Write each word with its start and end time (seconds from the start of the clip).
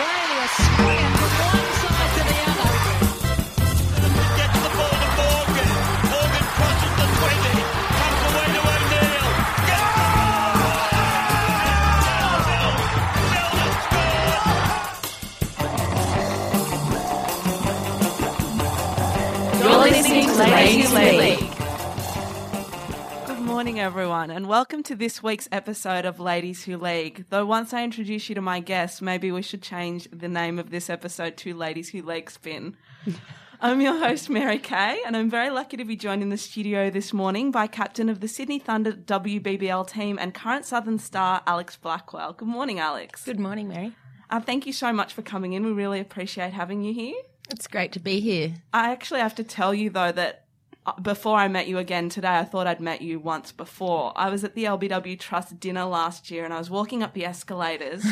Australia 0.00 0.97
morning, 23.58 23.80
everyone, 23.80 24.30
and 24.30 24.46
welcome 24.46 24.84
to 24.84 24.94
this 24.94 25.20
week's 25.20 25.48
episode 25.50 26.04
of 26.04 26.20
Ladies 26.20 26.62
Who 26.62 26.76
League. 26.76 27.24
Though 27.28 27.44
once 27.44 27.74
I 27.74 27.82
introduce 27.82 28.28
you 28.28 28.36
to 28.36 28.40
my 28.40 28.60
guest, 28.60 29.02
maybe 29.02 29.32
we 29.32 29.42
should 29.42 29.62
change 29.62 30.06
the 30.12 30.28
name 30.28 30.60
of 30.60 30.70
this 30.70 30.88
episode 30.88 31.36
to 31.38 31.54
Ladies 31.54 31.88
Who 31.88 32.02
League 32.02 32.30
Spin. 32.30 32.76
I'm 33.60 33.80
your 33.80 33.98
host, 33.98 34.30
Mary 34.30 34.60
Kay, 34.60 35.02
and 35.04 35.16
I'm 35.16 35.28
very 35.28 35.50
lucky 35.50 35.76
to 35.76 35.84
be 35.84 35.96
joined 35.96 36.22
in 36.22 36.28
the 36.28 36.36
studio 36.36 36.88
this 36.88 37.12
morning 37.12 37.50
by 37.50 37.66
captain 37.66 38.08
of 38.08 38.20
the 38.20 38.28
Sydney 38.28 38.60
Thunder 38.60 38.92
WBBL 38.92 39.90
team 39.90 40.20
and 40.20 40.32
current 40.32 40.64
Southern 40.64 41.00
star, 41.00 41.42
Alex 41.44 41.74
Blackwell. 41.74 42.34
Good 42.34 42.46
morning, 42.46 42.78
Alex. 42.78 43.24
Good 43.24 43.40
morning, 43.40 43.66
Mary. 43.66 43.96
Uh, 44.30 44.38
thank 44.38 44.66
you 44.66 44.72
so 44.72 44.92
much 44.92 45.12
for 45.12 45.22
coming 45.22 45.54
in. 45.54 45.64
We 45.64 45.72
really 45.72 45.98
appreciate 45.98 46.52
having 46.52 46.84
you 46.84 46.94
here. 46.94 47.16
It's 47.50 47.66
great 47.66 47.90
to 47.94 47.98
be 47.98 48.20
here. 48.20 48.54
I 48.72 48.92
actually 48.92 49.18
have 49.18 49.34
to 49.34 49.42
tell 49.42 49.74
you 49.74 49.90
though 49.90 50.12
that 50.12 50.44
before 51.02 51.36
I 51.36 51.48
met 51.48 51.66
you 51.68 51.78
again 51.78 52.08
today, 52.08 52.38
I 52.38 52.44
thought 52.44 52.66
I'd 52.66 52.80
met 52.80 53.02
you 53.02 53.18
once 53.18 53.52
before. 53.52 54.12
I 54.16 54.28
was 54.30 54.44
at 54.44 54.54
the 54.54 54.64
LBW 54.64 55.18
Trust 55.18 55.58
dinner 55.58 55.84
last 55.84 56.30
year 56.30 56.44
and 56.44 56.54
I 56.54 56.58
was 56.58 56.70
walking 56.70 57.02
up 57.02 57.14
the 57.14 57.24
escalators 57.24 58.04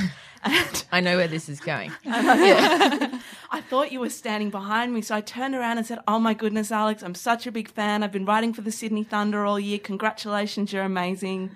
and 0.43 0.85
I 0.93 1.01
know 1.01 1.17
where 1.17 1.29
this 1.29 1.49
is 1.49 1.61
going. 1.61 1.93
I 2.07 3.63
thought 3.69 3.93
you 3.93 4.01
were 4.01 4.11
standing 4.11 4.51
behind 4.51 4.93
me. 4.93 5.03
So 5.03 5.15
I 5.15 5.21
turned 5.21 5.55
around 5.55 5.79
and 5.79 5.87
said, 5.87 5.99
Oh 6.09 6.19
my 6.19 6.35
goodness, 6.35 6.73
Alex, 6.73 7.03
I'm 7.03 7.15
such 7.15 7.47
a 7.47 7.53
big 7.53 7.69
fan. 7.69 8.03
I've 8.03 8.13
been 8.13 8.25
writing 8.25 8.53
for 8.53 8.63
the 8.63 8.73
Sydney 8.73 9.05
Thunder 9.05 9.45
all 9.45 9.61
year. 9.61 9.79
Congratulations, 9.79 10.73
you're 10.73 10.83
amazing. 10.83 11.51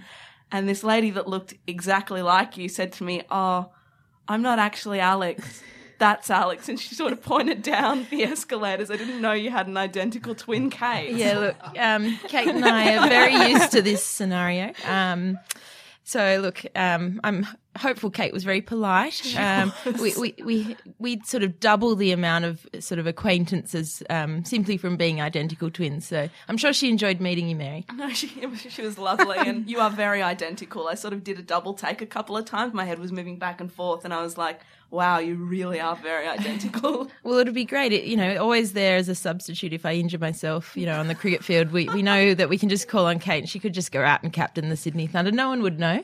And 0.53 0.69
this 0.69 0.83
lady 0.83 1.11
that 1.11 1.29
looked 1.29 1.55
exactly 1.67 2.23
like 2.23 2.57
you 2.57 2.69
said 2.69 2.93
to 2.95 3.05
me, 3.05 3.23
Oh, 3.31 3.71
I'm 4.29 4.43
not 4.43 4.59
actually 4.59 5.01
Alex. 5.01 5.63
That's 6.01 6.31
Alex. 6.31 6.69
And 6.71 6.81
she 6.81 6.95
sort 6.95 7.13
of 7.13 7.23
pointed 7.23 7.63
down 7.63 8.07
the 8.11 8.25
escalators. 8.25 8.91
I 8.91 8.97
didn't 8.97 9.21
know 9.21 9.33
you 9.33 9.51
had 9.51 9.69
an 9.69 9.77
identical 9.77 10.35
twin 10.35 10.71
Kate. 10.71 11.15
Yeah, 11.15 11.39
look, 11.39 11.57
um, 11.79 12.19
Kate 12.27 12.49
and 12.49 12.65
I 12.65 12.97
are 12.97 13.09
very 13.09 13.53
used 13.53 13.71
to 13.73 13.83
this 13.83 14.03
scenario. 14.03 14.73
Um, 14.89 15.39
so 16.03 16.41
look, 16.41 16.65
um, 16.75 17.21
I'm 17.23 17.47
hopeful 17.81 18.11
Kate 18.11 18.33
was 18.33 18.45
very 18.45 18.61
polite. 18.61 19.35
Um, 19.37 19.73
we, 20.01 20.15
we, 20.19 20.35
we, 20.45 20.77
we 20.99 21.21
sort 21.25 21.43
of 21.43 21.59
double 21.61 21.97
the 21.97 22.13
amount 22.13 22.45
of 22.45 22.67
sort 22.81 22.99
of 22.99 23.07
acquaintances 23.07 24.03
um, 24.11 24.45
simply 24.45 24.77
from 24.77 24.97
being 24.97 25.21
identical 25.21 25.71
twins. 25.71 26.07
So 26.07 26.29
I'm 26.49 26.57
sure 26.57 26.73
she 26.73 26.89
enjoyed 26.89 27.21
meeting 27.21 27.49
you, 27.49 27.57
Mary. 27.57 27.85
No, 27.95 28.11
she, 28.11 28.47
was- 28.47 28.61
she 28.69 28.83
was 28.83 28.99
lovely, 28.99 29.39
and 29.39 29.69
you 29.69 29.81
are 29.81 29.91
very 29.91 30.23
identical. 30.23 30.89
I 30.89 30.95
sort 30.95 31.13
of 31.15 31.25
did 31.25 31.39
a 31.39 31.43
double 31.43 31.75
take 31.75 32.03
a 32.03 32.07
couple 32.07 32.37
of 32.37 32.45
times. 32.45 32.75
My 32.75 32.85
head 32.85 32.99
was 32.99 33.13
moving 33.13 33.39
back 33.39 33.61
and 33.61 33.73
forth, 33.73 34.05
and 34.05 34.13
I 34.15 34.23
was 34.23 34.37
like, 34.37 34.61
"Wow, 34.91 35.19
you 35.19 35.37
really 35.37 35.81
are 35.81 35.97
very 35.97 36.27
identical." 36.29 37.09
Well, 37.23 37.39
it'd 37.39 37.55
be 37.55 37.65
great, 37.65 37.93
it, 37.93 38.05
you 38.05 38.17
know, 38.17 38.37
always 38.39 38.73
there 38.73 38.97
as 38.97 39.09
a 39.09 39.15
substitute 39.15 39.73
if 39.73 39.87
I 39.87 39.93
injure 39.95 40.19
myself, 40.19 40.77
you 40.77 40.87
know, 40.87 40.99
on 40.99 41.07
the 41.09 41.15
cricket 41.15 41.45
field. 41.45 41.71
We, 41.71 41.89
we 41.91 42.03
know 42.03 42.35
that 42.35 42.49
we 42.49 42.59
can 42.59 42.69
just 42.69 42.89
call 42.89 43.07
on 43.07 43.19
Kate 43.21 43.39
and 43.41 43.49
she 43.49 43.59
could 43.61 43.73
just 43.75 43.93
go 43.93 44.03
out 44.03 44.23
and 44.23 44.33
captain 44.33 44.69
the 44.69 44.77
Sydney 44.77 45.07
Thunder. 45.07 45.31
No 45.31 45.49
one 45.49 45.63
would 45.63 45.79
know. 45.79 46.03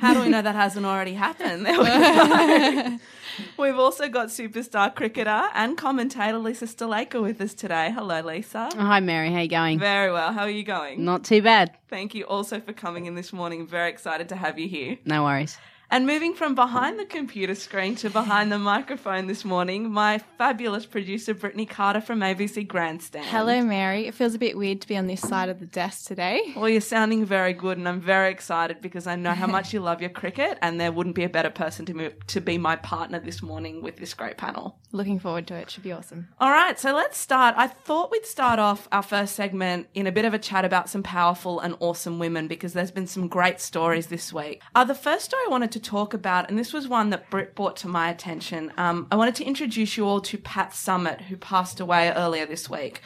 How 0.00 0.14
do 0.14 0.20
we 0.20 0.28
know 0.28 0.42
that 0.42 0.54
hasn't 0.54 0.86
already 0.86 1.14
happened? 1.14 1.66
There 1.66 1.78
we 1.78 1.86
go. 1.86 2.98
We've 3.58 3.78
also 3.78 4.08
got 4.08 4.28
superstar 4.28 4.94
cricketer 4.94 5.48
and 5.54 5.76
commentator 5.76 6.38
Lisa 6.38 6.66
Sthalekar 6.66 7.22
with 7.22 7.40
us 7.40 7.54
today. 7.54 7.90
Hello, 7.90 8.20
Lisa. 8.20 8.68
Hi, 8.74 9.00
Mary. 9.00 9.30
How 9.30 9.36
are 9.36 9.42
you 9.42 9.48
going? 9.48 9.78
Very 9.78 10.12
well. 10.12 10.32
How 10.32 10.42
are 10.42 10.50
you 10.50 10.64
going? 10.64 11.04
Not 11.04 11.24
too 11.24 11.40
bad. 11.42 11.76
Thank 11.88 12.14
you 12.14 12.24
also 12.24 12.60
for 12.60 12.72
coming 12.72 13.06
in 13.06 13.14
this 13.14 13.32
morning. 13.32 13.66
Very 13.66 13.90
excited 13.90 14.28
to 14.30 14.36
have 14.36 14.58
you 14.58 14.68
here. 14.68 14.98
No 15.04 15.24
worries. 15.24 15.56
And 15.92 16.06
moving 16.06 16.32
from 16.32 16.54
behind 16.54 16.98
the 16.98 17.04
computer 17.04 17.54
screen 17.54 17.96
to 17.96 18.08
behind 18.08 18.50
the 18.50 18.58
microphone 18.58 19.26
this 19.26 19.44
morning, 19.44 19.90
my 19.90 20.16
fabulous 20.38 20.86
producer 20.86 21.34
Brittany 21.34 21.66
Carter 21.66 22.00
from 22.00 22.20
ABC 22.20 22.66
Grandstand. 22.66 23.26
Hello, 23.26 23.60
Mary. 23.62 24.06
It 24.06 24.14
feels 24.14 24.34
a 24.34 24.38
bit 24.38 24.56
weird 24.56 24.80
to 24.80 24.88
be 24.88 24.96
on 24.96 25.06
this 25.06 25.20
side 25.20 25.50
of 25.50 25.60
the 25.60 25.66
desk 25.66 26.06
today. 26.06 26.54
Well, 26.56 26.70
you're 26.70 26.80
sounding 26.80 27.26
very 27.26 27.52
good, 27.52 27.76
and 27.76 27.86
I'm 27.86 28.00
very 28.00 28.30
excited 28.30 28.80
because 28.80 29.06
I 29.06 29.16
know 29.16 29.32
how 29.32 29.46
much 29.46 29.74
you 29.74 29.80
love 29.80 30.00
your 30.00 30.08
cricket, 30.08 30.56
and 30.62 30.80
there 30.80 30.90
wouldn't 30.90 31.14
be 31.14 31.24
a 31.24 31.28
better 31.28 31.50
person 31.50 31.84
to 31.84 31.92
move, 31.92 32.26
to 32.28 32.40
be 32.40 32.56
my 32.56 32.76
partner 32.76 33.20
this 33.20 33.42
morning 33.42 33.82
with 33.82 33.98
this 33.98 34.14
great 34.14 34.38
panel. 34.38 34.78
Looking 34.92 35.18
forward 35.18 35.46
to 35.48 35.56
it. 35.56 35.68
Should 35.70 35.82
be 35.82 35.92
awesome. 35.92 36.28
All 36.40 36.50
right, 36.50 36.80
so 36.80 36.94
let's 36.94 37.18
start. 37.18 37.54
I 37.58 37.66
thought 37.66 38.10
we'd 38.10 38.24
start 38.24 38.58
off 38.58 38.88
our 38.92 39.02
first 39.02 39.36
segment 39.36 39.88
in 39.92 40.06
a 40.06 40.12
bit 40.12 40.24
of 40.24 40.32
a 40.32 40.38
chat 40.38 40.64
about 40.64 40.88
some 40.88 41.02
powerful 41.02 41.60
and 41.60 41.76
awesome 41.80 42.18
women 42.18 42.48
because 42.48 42.72
there's 42.72 42.90
been 42.90 43.06
some 43.06 43.28
great 43.28 43.60
stories 43.60 44.06
this 44.06 44.32
week. 44.32 44.62
Uh, 44.74 44.84
the 44.84 44.94
first 44.94 45.26
story 45.26 45.42
I 45.46 45.50
wanted 45.50 45.70
to 45.72 45.81
talk 45.82 46.14
about, 46.14 46.48
and 46.48 46.58
this 46.58 46.72
was 46.72 46.88
one 46.88 47.10
that 47.10 47.30
Britt 47.30 47.54
brought 47.54 47.76
to 47.78 47.88
my 47.88 48.10
attention, 48.10 48.72
um, 48.76 49.06
I 49.10 49.16
wanted 49.16 49.34
to 49.36 49.44
introduce 49.44 49.96
you 49.96 50.06
all 50.06 50.20
to 50.22 50.38
Pat 50.38 50.74
Summit, 50.74 51.22
who 51.22 51.36
passed 51.36 51.80
away 51.80 52.12
earlier 52.12 52.46
this 52.46 52.70
week. 52.70 53.02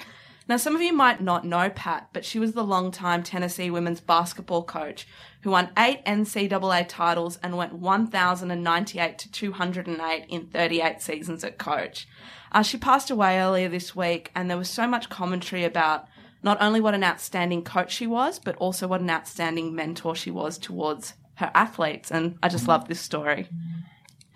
Now, 0.48 0.56
some 0.58 0.76
of 0.76 0.82
you 0.82 0.92
might 0.92 1.20
not 1.20 1.44
know 1.44 1.70
Pat, 1.70 2.08
but 2.12 2.24
she 2.24 2.38
was 2.38 2.52
the 2.52 2.62
longtime 2.62 3.24
Tennessee 3.24 3.68
women's 3.68 4.00
basketball 4.00 4.62
coach 4.62 5.06
who 5.40 5.50
won 5.50 5.70
eight 5.76 6.04
NCAA 6.04 6.86
titles 6.88 7.38
and 7.42 7.56
went 7.56 7.72
1,098 7.72 9.18
to 9.18 9.30
208 9.30 10.24
in 10.28 10.46
38 10.46 11.02
seasons 11.02 11.42
at 11.42 11.58
coach. 11.58 12.06
Uh, 12.52 12.62
she 12.62 12.78
passed 12.78 13.10
away 13.10 13.40
earlier 13.40 13.68
this 13.68 13.96
week, 13.96 14.30
and 14.36 14.48
there 14.48 14.56
was 14.56 14.70
so 14.70 14.86
much 14.86 15.08
commentary 15.08 15.64
about 15.64 16.06
not 16.44 16.58
only 16.60 16.80
what 16.80 16.94
an 16.94 17.02
outstanding 17.02 17.64
coach 17.64 17.92
she 17.92 18.06
was, 18.06 18.38
but 18.38 18.54
also 18.56 18.86
what 18.86 19.00
an 19.00 19.10
outstanding 19.10 19.74
mentor 19.74 20.14
she 20.14 20.30
was 20.30 20.58
towards 20.58 21.14
her 21.36 21.50
athletes. 21.54 22.10
And 22.10 22.38
I 22.42 22.48
just 22.48 22.68
love 22.68 22.88
this 22.88 23.00
story. 23.00 23.48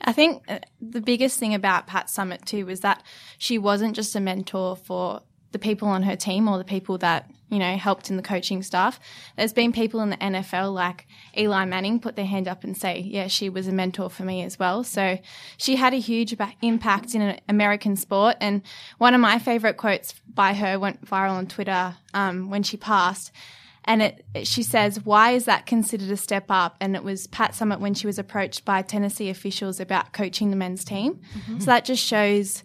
I 0.02 0.12
think 0.12 0.44
uh, 0.48 0.60
the 0.80 1.00
biggest 1.00 1.38
thing 1.38 1.54
about 1.54 1.86
Pat 1.86 2.08
Summit 2.08 2.46
too 2.46 2.66
was 2.66 2.80
that 2.80 3.02
she 3.38 3.58
wasn't 3.58 3.94
just 3.94 4.16
a 4.16 4.20
mentor 4.20 4.76
for 4.76 5.22
the 5.52 5.58
people 5.58 5.88
on 5.88 6.04
her 6.04 6.16
team 6.16 6.48
or 6.48 6.58
the 6.58 6.64
people 6.64 6.96
that 6.98 7.28
you 7.48 7.58
know 7.58 7.76
helped 7.76 8.08
in 8.08 8.16
the 8.16 8.22
coaching 8.22 8.62
staff. 8.62 9.00
There's 9.36 9.52
been 9.52 9.72
people 9.72 10.00
in 10.00 10.10
the 10.10 10.16
NFL 10.16 10.72
like 10.72 11.06
Eli 11.36 11.64
Manning 11.64 11.98
put 11.98 12.16
their 12.16 12.24
hand 12.24 12.46
up 12.46 12.64
and 12.64 12.76
say, 12.76 13.00
"Yeah, 13.00 13.26
she 13.26 13.48
was 13.48 13.66
a 13.66 13.72
mentor 13.72 14.08
for 14.08 14.22
me 14.22 14.42
as 14.42 14.58
well." 14.58 14.84
So 14.84 15.18
she 15.56 15.76
had 15.76 15.92
a 15.92 15.98
huge 15.98 16.34
impact 16.62 17.14
in 17.14 17.38
American 17.48 17.96
sport. 17.96 18.36
And 18.40 18.62
one 18.98 19.14
of 19.14 19.20
my 19.20 19.38
favorite 19.38 19.76
quotes 19.76 20.14
by 20.32 20.54
her 20.54 20.78
went 20.78 21.04
viral 21.04 21.32
on 21.32 21.46
Twitter 21.46 21.96
um, 22.14 22.48
when 22.50 22.62
she 22.62 22.76
passed. 22.76 23.32
And 23.90 24.02
it, 24.02 24.46
she 24.46 24.62
says, 24.62 25.04
why 25.04 25.32
is 25.32 25.46
that 25.46 25.66
considered 25.66 26.12
a 26.12 26.16
step 26.16 26.44
up? 26.48 26.76
And 26.80 26.94
it 26.94 27.02
was 27.02 27.26
Pat 27.26 27.56
Summit 27.56 27.80
when 27.80 27.92
she 27.92 28.06
was 28.06 28.20
approached 28.20 28.64
by 28.64 28.82
Tennessee 28.82 29.30
officials 29.30 29.80
about 29.80 30.12
coaching 30.12 30.50
the 30.50 30.56
men's 30.56 30.84
team. 30.84 31.20
So 31.58 31.64
that 31.66 31.84
just 31.84 32.04
shows 32.04 32.62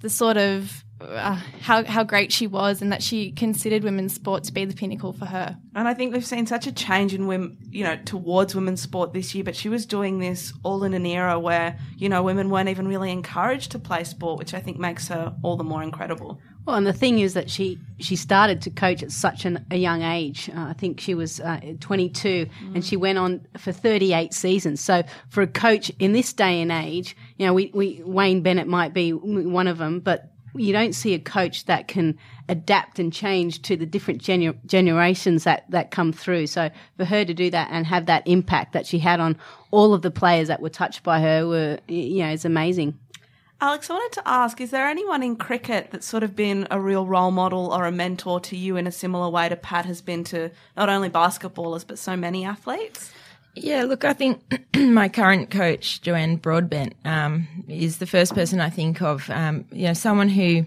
the 0.00 0.10
sort 0.10 0.36
of 0.36 0.84
uh, 1.00 1.40
how, 1.60 1.84
how 1.84 2.04
great 2.04 2.32
she 2.32 2.46
was 2.46 2.82
and 2.82 2.92
that 2.92 3.02
she 3.02 3.32
considered 3.32 3.82
women's 3.82 4.14
sport 4.14 4.44
to 4.44 4.52
be 4.52 4.66
the 4.66 4.74
pinnacle 4.74 5.14
for 5.14 5.24
her. 5.24 5.56
And 5.74 5.88
I 5.88 5.94
think 5.94 6.12
we've 6.12 6.26
seen 6.26 6.46
such 6.46 6.66
a 6.66 6.72
change 6.72 7.14
in 7.14 7.26
women, 7.26 7.56
you 7.70 7.84
know, 7.84 7.96
towards 8.04 8.54
women's 8.54 8.82
sport 8.82 9.14
this 9.14 9.34
year. 9.34 9.44
But 9.44 9.56
she 9.56 9.70
was 9.70 9.86
doing 9.86 10.18
this 10.18 10.52
all 10.64 10.84
in 10.84 10.92
an 10.92 11.06
era 11.06 11.38
where, 11.38 11.78
you 11.96 12.10
know, 12.10 12.22
women 12.22 12.50
weren't 12.50 12.68
even 12.68 12.86
really 12.88 13.10
encouraged 13.10 13.70
to 13.70 13.78
play 13.78 14.04
sport, 14.04 14.38
which 14.38 14.52
I 14.52 14.60
think 14.60 14.78
makes 14.78 15.08
her 15.08 15.34
all 15.42 15.56
the 15.56 15.64
more 15.64 15.82
incredible. 15.82 16.40
Well, 16.68 16.76
and 16.76 16.86
the 16.86 16.92
thing 16.92 17.20
is 17.20 17.32
that 17.32 17.48
she 17.48 17.78
she 17.98 18.14
started 18.14 18.60
to 18.60 18.68
coach 18.68 19.02
at 19.02 19.10
such 19.10 19.46
an, 19.46 19.64
a 19.70 19.78
young 19.78 20.02
age. 20.02 20.50
Uh, 20.54 20.66
I 20.66 20.74
think 20.74 21.00
she 21.00 21.14
was 21.14 21.40
uh, 21.40 21.60
22, 21.80 22.46
and 22.74 22.84
she 22.84 22.94
went 22.94 23.16
on 23.16 23.46
for 23.56 23.72
38 23.72 24.34
seasons. 24.34 24.82
So 24.82 25.02
for 25.30 25.40
a 25.40 25.46
coach 25.46 25.90
in 25.98 26.12
this 26.12 26.34
day 26.34 26.60
and 26.60 26.70
age, 26.70 27.16
you 27.38 27.46
know, 27.46 27.54
we, 27.54 27.70
we 27.72 28.02
Wayne 28.04 28.42
Bennett 28.42 28.68
might 28.68 28.92
be 28.92 29.14
one 29.14 29.66
of 29.66 29.78
them, 29.78 30.00
but 30.00 30.30
you 30.54 30.74
don't 30.74 30.94
see 30.94 31.14
a 31.14 31.18
coach 31.18 31.64
that 31.64 31.88
can 31.88 32.18
adapt 32.50 32.98
and 32.98 33.14
change 33.14 33.62
to 33.62 33.74
the 33.74 33.86
different 33.86 34.20
generations 34.20 35.44
that, 35.44 35.70
that 35.70 35.90
come 35.90 36.12
through. 36.12 36.48
So 36.48 36.70
for 36.98 37.04
her 37.06 37.24
to 37.24 37.32
do 37.32 37.50
that 37.50 37.68
and 37.70 37.86
have 37.86 38.06
that 38.06 38.26
impact 38.26 38.72
that 38.74 38.86
she 38.86 38.98
had 38.98 39.20
on 39.20 39.38
all 39.70 39.94
of 39.94 40.02
the 40.02 40.10
players 40.10 40.48
that 40.48 40.60
were 40.60 40.68
touched 40.68 41.02
by 41.02 41.20
her 41.20 41.46
were, 41.46 41.78
you 41.88 42.18
know, 42.18 42.30
is 42.30 42.44
amazing. 42.44 42.98
Alex, 43.60 43.90
I 43.90 43.94
wanted 43.94 44.12
to 44.14 44.28
ask, 44.28 44.60
is 44.60 44.70
there 44.70 44.86
anyone 44.86 45.22
in 45.22 45.34
cricket 45.34 45.88
that's 45.90 46.06
sort 46.06 46.22
of 46.22 46.36
been 46.36 46.68
a 46.70 46.80
real 46.80 47.06
role 47.06 47.32
model 47.32 47.72
or 47.72 47.86
a 47.86 47.92
mentor 47.92 48.38
to 48.40 48.56
you 48.56 48.76
in 48.76 48.86
a 48.86 48.92
similar 48.92 49.28
way 49.28 49.48
to 49.48 49.56
Pat 49.56 49.84
has 49.84 50.00
been 50.00 50.22
to 50.24 50.50
not 50.76 50.88
only 50.88 51.10
basketballers, 51.10 51.84
but 51.84 51.98
so 51.98 52.16
many 52.16 52.44
athletes? 52.44 53.12
Yeah, 53.56 53.82
look, 53.82 54.04
I 54.04 54.12
think 54.12 54.60
my 54.76 55.08
current 55.08 55.50
coach, 55.50 56.00
Joanne 56.02 56.36
Broadbent, 56.36 56.94
um, 57.04 57.48
is 57.66 57.98
the 57.98 58.06
first 58.06 58.32
person 58.32 58.60
I 58.60 58.70
think 58.70 59.02
of. 59.02 59.28
Um, 59.28 59.64
you 59.72 59.88
know, 59.88 59.92
someone 59.92 60.28
who 60.28 60.64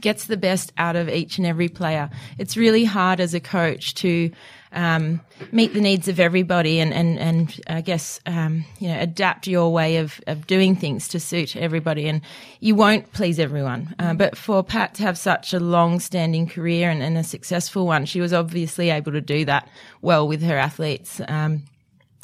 gets 0.00 0.26
the 0.26 0.36
best 0.36 0.72
out 0.78 0.96
of 0.96 1.08
each 1.08 1.38
and 1.38 1.46
every 1.46 1.68
player. 1.68 2.10
It's 2.38 2.56
really 2.56 2.84
hard 2.84 3.20
as 3.20 3.34
a 3.34 3.40
coach 3.40 3.94
to 3.96 4.32
um, 4.72 5.20
meet 5.52 5.74
the 5.74 5.80
needs 5.80 6.06
of 6.08 6.20
everybody 6.20 6.78
and, 6.78 6.92
and, 6.92 7.18
and 7.18 7.60
I 7.66 7.80
guess, 7.80 8.20
um, 8.26 8.64
you 8.78 8.88
know, 8.88 8.98
adapt 9.00 9.46
your 9.46 9.72
way 9.72 9.96
of, 9.96 10.20
of 10.26 10.46
doing 10.46 10.76
things 10.76 11.08
to 11.08 11.20
suit 11.20 11.56
everybody. 11.56 12.08
And 12.08 12.20
you 12.60 12.74
won't 12.74 13.12
please 13.12 13.38
everyone. 13.38 13.94
Uh, 13.98 14.14
but 14.14 14.36
for 14.36 14.62
Pat 14.62 14.94
to 14.94 15.02
have 15.02 15.18
such 15.18 15.52
a 15.52 15.60
long 15.60 15.98
standing 15.98 16.46
career 16.46 16.90
and, 16.90 17.02
and 17.02 17.18
a 17.18 17.24
successful 17.24 17.86
one, 17.86 18.04
she 18.04 18.20
was 18.20 18.32
obviously 18.32 18.90
able 18.90 19.12
to 19.12 19.20
do 19.20 19.44
that 19.44 19.68
well 20.02 20.28
with 20.28 20.42
her 20.42 20.56
athletes. 20.56 21.20
Um, 21.26 21.64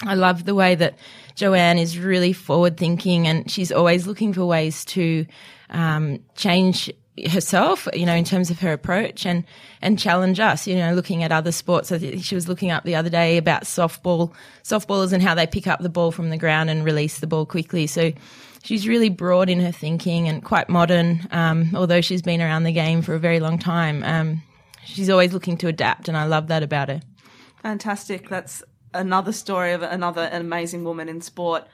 I 0.04 0.14
love 0.14 0.44
the 0.44 0.54
way 0.54 0.74
that 0.74 0.98
Joanne 1.34 1.78
is 1.78 1.98
really 1.98 2.32
forward 2.32 2.76
thinking 2.76 3.26
and 3.26 3.50
she's 3.50 3.72
always 3.72 4.06
looking 4.06 4.32
for 4.32 4.44
ways 4.44 4.84
to 4.86 5.26
um, 5.70 6.20
change 6.34 6.92
herself, 7.24 7.88
you 7.94 8.04
know, 8.04 8.14
in 8.14 8.24
terms 8.24 8.50
of 8.50 8.58
her 8.60 8.72
approach 8.72 9.24
and, 9.24 9.44
and 9.80 9.98
challenge 9.98 10.38
us, 10.38 10.66
you 10.66 10.76
know, 10.76 10.92
looking 10.94 11.22
at 11.22 11.32
other 11.32 11.52
sports. 11.52 11.90
I 11.90 11.98
think 11.98 12.22
she 12.22 12.34
was 12.34 12.48
looking 12.48 12.70
up 12.70 12.84
the 12.84 12.94
other 12.94 13.08
day 13.08 13.38
about 13.38 13.64
softball, 13.64 14.32
softballers 14.62 15.12
and 15.12 15.22
how 15.22 15.34
they 15.34 15.46
pick 15.46 15.66
up 15.66 15.80
the 15.80 15.88
ball 15.88 16.12
from 16.12 16.30
the 16.30 16.36
ground 16.36 16.68
and 16.68 16.84
release 16.84 17.18
the 17.18 17.26
ball 17.26 17.46
quickly. 17.46 17.86
So 17.86 18.12
she's 18.62 18.86
really 18.86 19.08
broad 19.08 19.48
in 19.48 19.60
her 19.60 19.72
thinking 19.72 20.28
and 20.28 20.44
quite 20.44 20.68
modern, 20.68 21.26
um, 21.30 21.70
although 21.74 22.00
she's 22.00 22.22
been 22.22 22.42
around 22.42 22.64
the 22.64 22.72
game 22.72 23.00
for 23.00 23.14
a 23.14 23.18
very 23.18 23.40
long 23.40 23.58
time. 23.58 24.02
Um, 24.04 24.42
she's 24.84 25.08
always 25.08 25.32
looking 25.32 25.56
to 25.58 25.68
adapt 25.68 26.08
and 26.08 26.16
I 26.16 26.26
love 26.26 26.48
that 26.48 26.62
about 26.62 26.88
her. 26.88 27.00
Fantastic. 27.62 28.28
That's 28.28 28.62
another 28.92 29.32
story 29.32 29.72
of 29.72 29.82
another 29.82 30.28
amazing 30.32 30.84
woman 30.84 31.08
in 31.08 31.20
sport. 31.20 31.66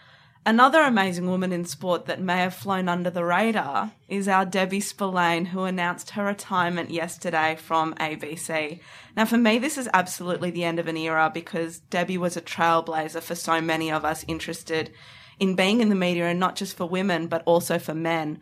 Another 0.45 0.83
amazing 0.83 1.29
woman 1.29 1.53
in 1.53 1.65
sport 1.65 2.07
that 2.07 2.21
may 2.21 2.39
have 2.39 2.53
flown 2.53 2.89
under 2.89 3.11
the 3.11 3.25
radar 3.25 3.93
is 4.09 4.27
our 4.27 4.45
Debbie 4.45 4.81
Spillane, 4.81 5.45
who 5.47 5.63
announced 5.63 6.11
her 6.11 6.25
retirement 6.25 6.91
yesterday 6.91 7.55
from 7.57 7.95
ABC. 7.95 8.81
Now, 9.17 9.25
for 9.25 9.39
me, 9.39 9.59
this 9.59 9.79
is 9.79 9.89
absolutely 9.95 10.51
the 10.51 10.65
end 10.65 10.81
of 10.81 10.89
an 10.89 10.97
era 10.97 11.31
because 11.33 11.79
Debbie 11.79 12.19
was 12.19 12.37
a 12.37 12.41
trailblazer 12.41 13.23
for 13.23 13.37
so 13.37 13.61
many 13.61 13.93
of 13.93 14.05
us 14.05 14.25
interested 14.27 14.91
in 15.39 15.55
being 15.55 15.81
in 15.81 15.91
the 15.91 15.95
media 15.95 16.27
and 16.27 16.41
not 16.41 16.57
just 16.57 16.77
for 16.77 16.87
women, 16.87 17.29
but 17.29 17.45
also 17.47 17.79
for 17.79 17.95
men. 17.95 18.41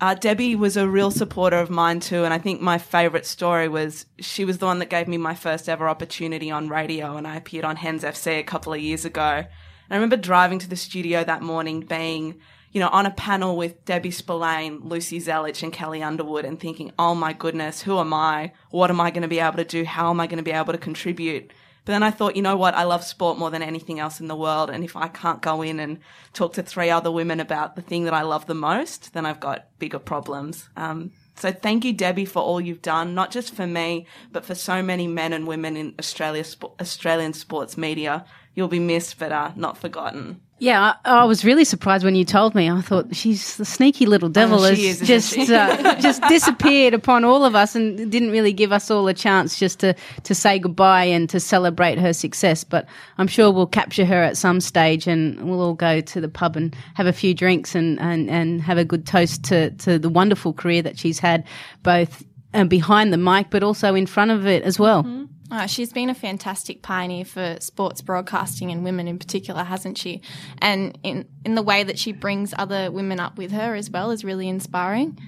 Uh, 0.00 0.14
Debbie 0.14 0.56
was 0.56 0.78
a 0.78 0.88
real 0.88 1.10
supporter 1.10 1.58
of 1.58 1.68
mine 1.68 2.00
too, 2.00 2.24
and 2.24 2.32
I 2.32 2.38
think 2.38 2.62
my 2.62 2.78
favourite 2.78 3.26
story 3.26 3.68
was 3.68 4.06
she 4.18 4.46
was 4.46 4.58
the 4.58 4.66
one 4.66 4.78
that 4.78 4.88
gave 4.88 5.08
me 5.08 5.18
my 5.18 5.34
first 5.34 5.68
ever 5.68 5.90
opportunity 5.90 6.50
on 6.50 6.70
radio, 6.70 7.18
and 7.18 7.28
I 7.28 7.36
appeared 7.36 7.66
on 7.66 7.76
Hens 7.76 8.02
FC 8.02 8.38
a 8.38 8.42
couple 8.42 8.72
of 8.72 8.80
years 8.80 9.04
ago. 9.04 9.44
I 9.90 9.94
remember 9.94 10.16
driving 10.16 10.58
to 10.60 10.68
the 10.68 10.76
studio 10.76 11.24
that 11.24 11.42
morning, 11.42 11.80
being, 11.80 12.40
you 12.72 12.80
know, 12.80 12.88
on 12.88 13.06
a 13.06 13.10
panel 13.10 13.56
with 13.56 13.84
Debbie 13.84 14.10
Spillane, 14.10 14.80
Lucy 14.82 15.20
Zelic, 15.20 15.62
and 15.62 15.72
Kelly 15.72 16.02
Underwood, 16.02 16.44
and 16.44 16.58
thinking, 16.58 16.92
oh 16.98 17.14
my 17.14 17.32
goodness, 17.32 17.82
who 17.82 17.98
am 17.98 18.12
I? 18.12 18.52
What 18.70 18.90
am 18.90 19.00
I 19.00 19.10
going 19.10 19.22
to 19.22 19.28
be 19.28 19.40
able 19.40 19.58
to 19.58 19.64
do? 19.64 19.84
How 19.84 20.10
am 20.10 20.20
I 20.20 20.26
going 20.26 20.38
to 20.38 20.42
be 20.42 20.52
able 20.52 20.72
to 20.72 20.78
contribute? 20.78 21.52
But 21.84 21.92
then 21.92 22.02
I 22.02 22.10
thought, 22.10 22.34
you 22.34 22.42
know 22.42 22.56
what? 22.56 22.74
I 22.74 22.84
love 22.84 23.04
sport 23.04 23.38
more 23.38 23.50
than 23.50 23.62
anything 23.62 24.00
else 24.00 24.18
in 24.18 24.26
the 24.26 24.36
world. 24.36 24.70
And 24.70 24.82
if 24.82 24.96
I 24.96 25.08
can't 25.08 25.42
go 25.42 25.60
in 25.60 25.78
and 25.78 25.98
talk 26.32 26.54
to 26.54 26.62
three 26.62 26.88
other 26.88 27.10
women 27.10 27.40
about 27.40 27.76
the 27.76 27.82
thing 27.82 28.04
that 28.04 28.14
I 28.14 28.22
love 28.22 28.46
the 28.46 28.54
most, 28.54 29.12
then 29.12 29.26
I've 29.26 29.40
got 29.40 29.68
bigger 29.78 29.98
problems. 29.98 30.70
Um, 30.76 31.12
so 31.36 31.52
thank 31.52 31.84
you, 31.84 31.92
Debbie, 31.92 32.24
for 32.24 32.40
all 32.40 32.60
you've 32.60 32.80
done, 32.80 33.14
not 33.14 33.30
just 33.30 33.54
for 33.54 33.66
me, 33.66 34.06
but 34.32 34.46
for 34.46 34.54
so 34.54 34.82
many 34.82 35.06
men 35.06 35.32
and 35.32 35.46
women 35.46 35.76
in 35.76 35.94
Australia, 35.98 36.44
Australian 36.80 37.34
sports 37.34 37.76
media. 37.76 38.24
You'll 38.54 38.68
be 38.68 38.78
missed, 38.78 39.18
but 39.18 39.32
uh, 39.32 39.52
not 39.56 39.76
forgotten. 39.78 40.40
Yeah, 40.60 40.94
I, 41.04 41.22
I, 41.22 41.24
was 41.24 41.44
really 41.44 41.64
surprised 41.64 42.04
when 42.04 42.14
you 42.14 42.24
told 42.24 42.54
me. 42.54 42.70
I 42.70 42.80
thought 42.80 43.14
she's 43.14 43.56
the 43.56 43.64
sneaky 43.64 44.06
little 44.06 44.28
devil 44.28 44.60
Oh, 44.60 44.62
has 44.62 44.78
she 44.78 44.86
is, 44.86 45.00
just 45.00 45.36
uh, 45.50 45.96
just 46.00 46.22
disappeared 46.28 46.94
upon 46.94 47.24
all 47.24 47.44
of 47.44 47.56
us 47.56 47.74
and 47.74 48.10
didn't 48.10 48.30
really 48.30 48.52
give 48.52 48.70
us 48.70 48.88
all 48.88 49.08
a 49.08 49.14
chance 49.14 49.58
just 49.58 49.80
to 49.80 49.94
to 50.22 50.34
say 50.34 50.60
goodbye 50.60 51.04
and 51.04 51.28
to 51.30 51.40
celebrate 51.40 51.98
her 51.98 52.12
success. 52.12 52.62
But 52.62 52.86
I'm 53.18 53.26
sure 53.26 53.50
we'll 53.50 53.66
capture 53.66 54.04
her 54.04 54.22
at 54.22 54.36
some 54.36 54.60
stage 54.60 55.08
and 55.08 55.50
we'll 55.50 55.60
all 55.60 55.74
go 55.74 56.00
to 56.00 56.20
the 56.20 56.28
pub 56.28 56.56
and 56.56 56.74
have 56.94 57.08
a 57.08 57.12
few 57.12 57.34
drinks 57.34 57.74
and 57.74 57.98
and, 58.00 58.30
and 58.30 58.62
have 58.62 58.78
a 58.78 58.84
good 58.84 59.06
toast 59.06 59.42
to 59.46 59.72
to 59.72 59.98
the 59.98 60.08
wonderful 60.08 60.52
career 60.52 60.82
that 60.82 60.96
she's 60.96 61.18
had, 61.18 61.44
both 61.82 62.22
uh, 62.54 62.62
behind 62.62 63.12
the 63.12 63.18
mic 63.18 63.50
but 63.50 63.64
also 63.64 63.96
in 63.96 64.06
front 64.06 64.30
of 64.30 64.46
it 64.46 64.62
as 64.62 64.78
well. 64.78 65.28
Uh, 65.50 65.66
she's 65.66 65.92
been 65.92 66.08
a 66.08 66.14
fantastic 66.14 66.82
pioneer 66.82 67.24
for 67.24 67.56
sports 67.60 68.00
broadcasting 68.00 68.70
and 68.70 68.82
women 68.82 69.06
in 69.06 69.18
particular, 69.18 69.62
hasn't 69.62 69.98
she? 69.98 70.22
And 70.58 70.98
in 71.02 71.28
in 71.44 71.54
the 71.54 71.62
way 71.62 71.84
that 71.84 71.98
she 71.98 72.12
brings 72.12 72.54
other 72.56 72.90
women 72.90 73.20
up 73.20 73.36
with 73.36 73.52
her 73.52 73.74
as 73.74 73.90
well 73.90 74.10
is 74.10 74.24
really 74.24 74.48
inspiring. 74.48 75.18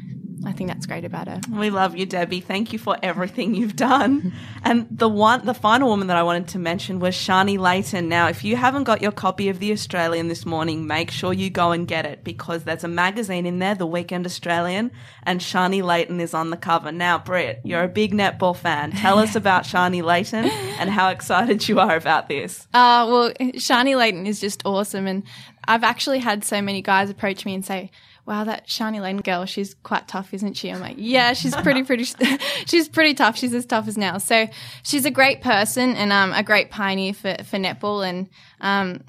I 0.47 0.53
think 0.53 0.69
that's 0.71 0.87
great 0.87 1.05
about 1.05 1.27
her. 1.27 1.41
We 1.51 1.71
love 1.71 1.97
you, 1.97 2.07
Debbie. 2.07 2.41
Thank 2.41 2.73
you 2.73 2.79
for 2.79 2.97
everything 3.03 3.55
you've 3.55 3.75
done. 3.77 4.33
And 4.63 4.87
the 4.91 5.09
one, 5.09 5.45
the 5.45 5.55
final 5.55 5.89
woman 5.89 6.07
that 6.07 6.17
I 6.17 6.23
wanted 6.23 6.49
to 6.49 6.59
mention 6.59 7.01
was 7.01 7.15
Sharni 7.15 7.59
Layton. 7.59 8.09
Now, 8.09 8.29
if 8.29 8.45
you 8.45 8.57
haven't 8.57 8.85
got 8.85 9.03
your 9.03 9.13
copy 9.13 9.49
of 9.49 9.59
The 9.59 9.73
Australian 9.73 10.29
this 10.29 10.47
morning, 10.47 10.87
make 10.87 11.11
sure 11.11 11.33
you 11.33 11.51
go 11.51 11.73
and 11.73 11.87
get 11.89 12.07
it 12.07 12.23
because 12.23 12.65
there's 12.65 12.85
a 12.85 12.89
magazine 12.89 13.45
in 13.45 13.59
there, 13.59 13.75
The 13.75 13.87
Weekend 13.87 14.25
Australian, 14.25 14.93
and 15.25 15.41
Sharni 15.41 15.83
Layton 15.83 16.21
is 16.21 16.33
on 16.33 16.51
the 16.51 16.57
cover. 16.57 16.93
Now, 16.93 17.19
Britt, 17.19 17.61
you're 17.65 17.83
a 17.83 17.89
big 17.89 18.13
netball 18.13 18.57
fan. 18.57 18.93
Tell 18.93 19.19
us 19.19 19.35
about 19.35 19.65
Sharni 19.65 20.03
Layton 20.03 20.45
and 20.79 20.91
how 20.91 21.11
excited 21.11 21.69
you 21.69 21.81
are 21.81 21.97
about 21.97 22.29
this. 22.29 22.69
Uh, 22.73 23.07
well, 23.11 23.33
Sharni 23.55 23.97
Layton 23.97 24.27
is 24.27 24.41
just 24.41 24.65
awesome. 24.65 25.07
And 25.07 25.25
I've 25.67 25.83
actually 25.83 26.21
had 26.21 26.45
so 26.45 26.63
many 26.63 26.83
guys 26.83 27.11
approach 27.11 27.45
me 27.45 27.55
and 27.55 27.65
say, 27.65 27.91
wow, 28.27 28.43
that 28.43 28.67
Sharni 28.67 29.01
Layton 29.01 29.21
girl, 29.21 29.47
she's 29.47 29.75
quite 29.85 30.09
tough, 30.09 30.35
isn't 30.35 30.55
she? 30.55 30.71
I'm 30.71 30.81
like, 30.81 30.97
yeah, 30.99 31.33
she's 31.33 31.55
pretty, 31.55 31.85
pretty, 31.85 32.05
she's 32.67 32.89
pretty 32.89 33.15
tough. 33.15 33.37
She's 33.37 33.55
as 33.55 33.65
tough 33.65 33.87
as 33.87 33.97
nails. 33.97 34.25
So 34.25 34.49
she's 34.83 35.05
a 35.05 35.13
great 35.13 35.43
person 35.43 35.95
and 35.95 36.13
um, 36.13 36.33
a 36.33 36.43
great 36.43 36.71
pioneer 36.71 37.15
for, 37.15 37.37
for 37.45 37.57
netball. 37.57 38.07
And 38.07 38.29
um, 38.61 39.05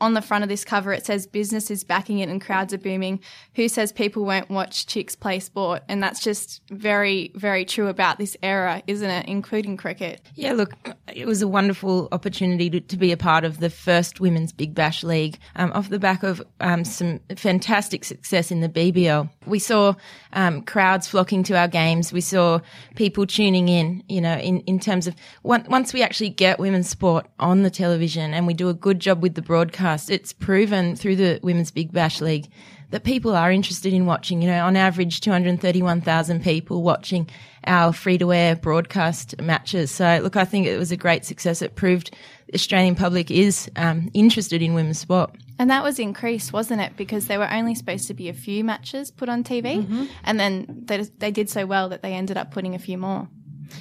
on 0.00 0.14
the 0.14 0.22
front 0.22 0.42
of 0.42 0.48
this 0.48 0.64
cover, 0.64 0.92
it 0.92 1.06
says 1.06 1.26
business 1.26 1.70
is 1.70 1.84
backing 1.84 2.18
it 2.18 2.28
and 2.28 2.40
crowds 2.40 2.74
are 2.74 2.78
booming. 2.78 3.20
Who 3.54 3.68
says 3.68 3.92
people 3.92 4.24
won't 4.24 4.50
watch 4.50 4.86
chicks 4.86 5.14
play 5.14 5.38
sport? 5.38 5.82
And 5.88 6.02
that's 6.02 6.20
just 6.20 6.60
very, 6.70 7.30
very 7.34 7.64
true 7.64 7.88
about 7.88 8.18
this 8.18 8.36
era, 8.42 8.82
isn't 8.86 9.08
it? 9.08 9.26
Including 9.26 9.76
cricket. 9.76 10.20
Yeah, 10.34 10.52
look, 10.52 10.74
it 11.14 11.26
was 11.26 11.42
a 11.42 11.48
wonderful 11.48 12.08
opportunity 12.10 12.68
to, 12.70 12.80
to 12.80 12.96
be 12.96 13.12
a 13.12 13.16
part 13.16 13.44
of 13.44 13.60
the 13.60 13.70
first 13.70 14.20
Women's 14.20 14.52
Big 14.52 14.74
Bash 14.74 15.04
League 15.04 15.38
um, 15.56 15.72
off 15.72 15.88
the 15.88 15.98
back 15.98 16.22
of 16.22 16.42
um, 16.60 16.84
some 16.84 17.20
fantastic 17.36 18.04
success 18.04 18.50
in 18.50 18.60
the 18.60 18.68
BBL. 18.68 19.30
We 19.46 19.58
saw 19.58 19.94
um, 20.32 20.62
crowds 20.62 21.06
flocking 21.06 21.42
to 21.44 21.56
our 21.56 21.68
games. 21.68 22.12
We 22.12 22.20
saw 22.20 22.60
people 22.96 23.26
tuning 23.26 23.68
in, 23.68 24.02
you 24.08 24.20
know, 24.20 24.36
in, 24.36 24.60
in 24.60 24.80
terms 24.80 25.06
of 25.06 25.14
once 25.42 25.92
we 25.92 26.02
actually 26.02 26.30
get 26.30 26.58
women's 26.58 26.88
sport 26.88 27.26
on 27.38 27.62
the 27.62 27.70
television 27.70 28.34
and 28.34 28.46
we 28.46 28.54
do 28.54 28.68
a 28.68 28.74
good 28.74 28.98
job 28.98 29.22
with 29.22 29.34
the 29.34 29.42
broadcast, 29.52 30.10
it's 30.10 30.32
proven 30.32 30.96
through 30.96 31.14
the 31.14 31.38
Women's 31.42 31.70
Big 31.70 31.92
Bash 31.92 32.22
League 32.22 32.48
that 32.88 33.04
people 33.04 33.36
are 33.36 33.52
interested 33.52 33.92
in 33.92 34.06
watching. 34.06 34.40
You 34.40 34.48
know, 34.48 34.64
on 34.64 34.76
average, 34.76 35.20
231,000 35.20 36.42
people 36.42 36.82
watching 36.82 37.28
our 37.66 37.92
free 37.92 38.16
to 38.16 38.32
air 38.32 38.56
broadcast 38.56 39.38
matches. 39.42 39.90
So, 39.90 40.20
look, 40.22 40.36
I 40.36 40.46
think 40.46 40.66
it 40.66 40.78
was 40.78 40.90
a 40.90 40.96
great 40.96 41.26
success. 41.26 41.60
It 41.60 41.74
proved 41.74 42.16
the 42.46 42.54
Australian 42.54 42.94
public 42.94 43.30
is 43.30 43.70
um, 43.76 44.10
interested 44.14 44.62
in 44.62 44.72
women's 44.72 45.00
sport. 45.00 45.36
And 45.58 45.68
that 45.68 45.84
was 45.84 45.98
increased, 45.98 46.54
wasn't 46.54 46.80
it? 46.80 46.96
Because 46.96 47.26
there 47.26 47.38
were 47.38 47.52
only 47.52 47.74
supposed 47.74 48.08
to 48.08 48.14
be 48.14 48.30
a 48.30 48.32
few 48.32 48.64
matches 48.64 49.10
put 49.10 49.28
on 49.28 49.44
TV, 49.44 49.86
and 50.24 50.40
then 50.40 50.84
they, 50.86 51.02
they 51.18 51.30
did 51.30 51.50
so 51.50 51.66
well 51.66 51.90
that 51.90 52.00
they 52.00 52.14
ended 52.14 52.38
up 52.38 52.52
putting 52.52 52.74
a 52.74 52.78
few 52.78 52.96
more. 52.96 53.28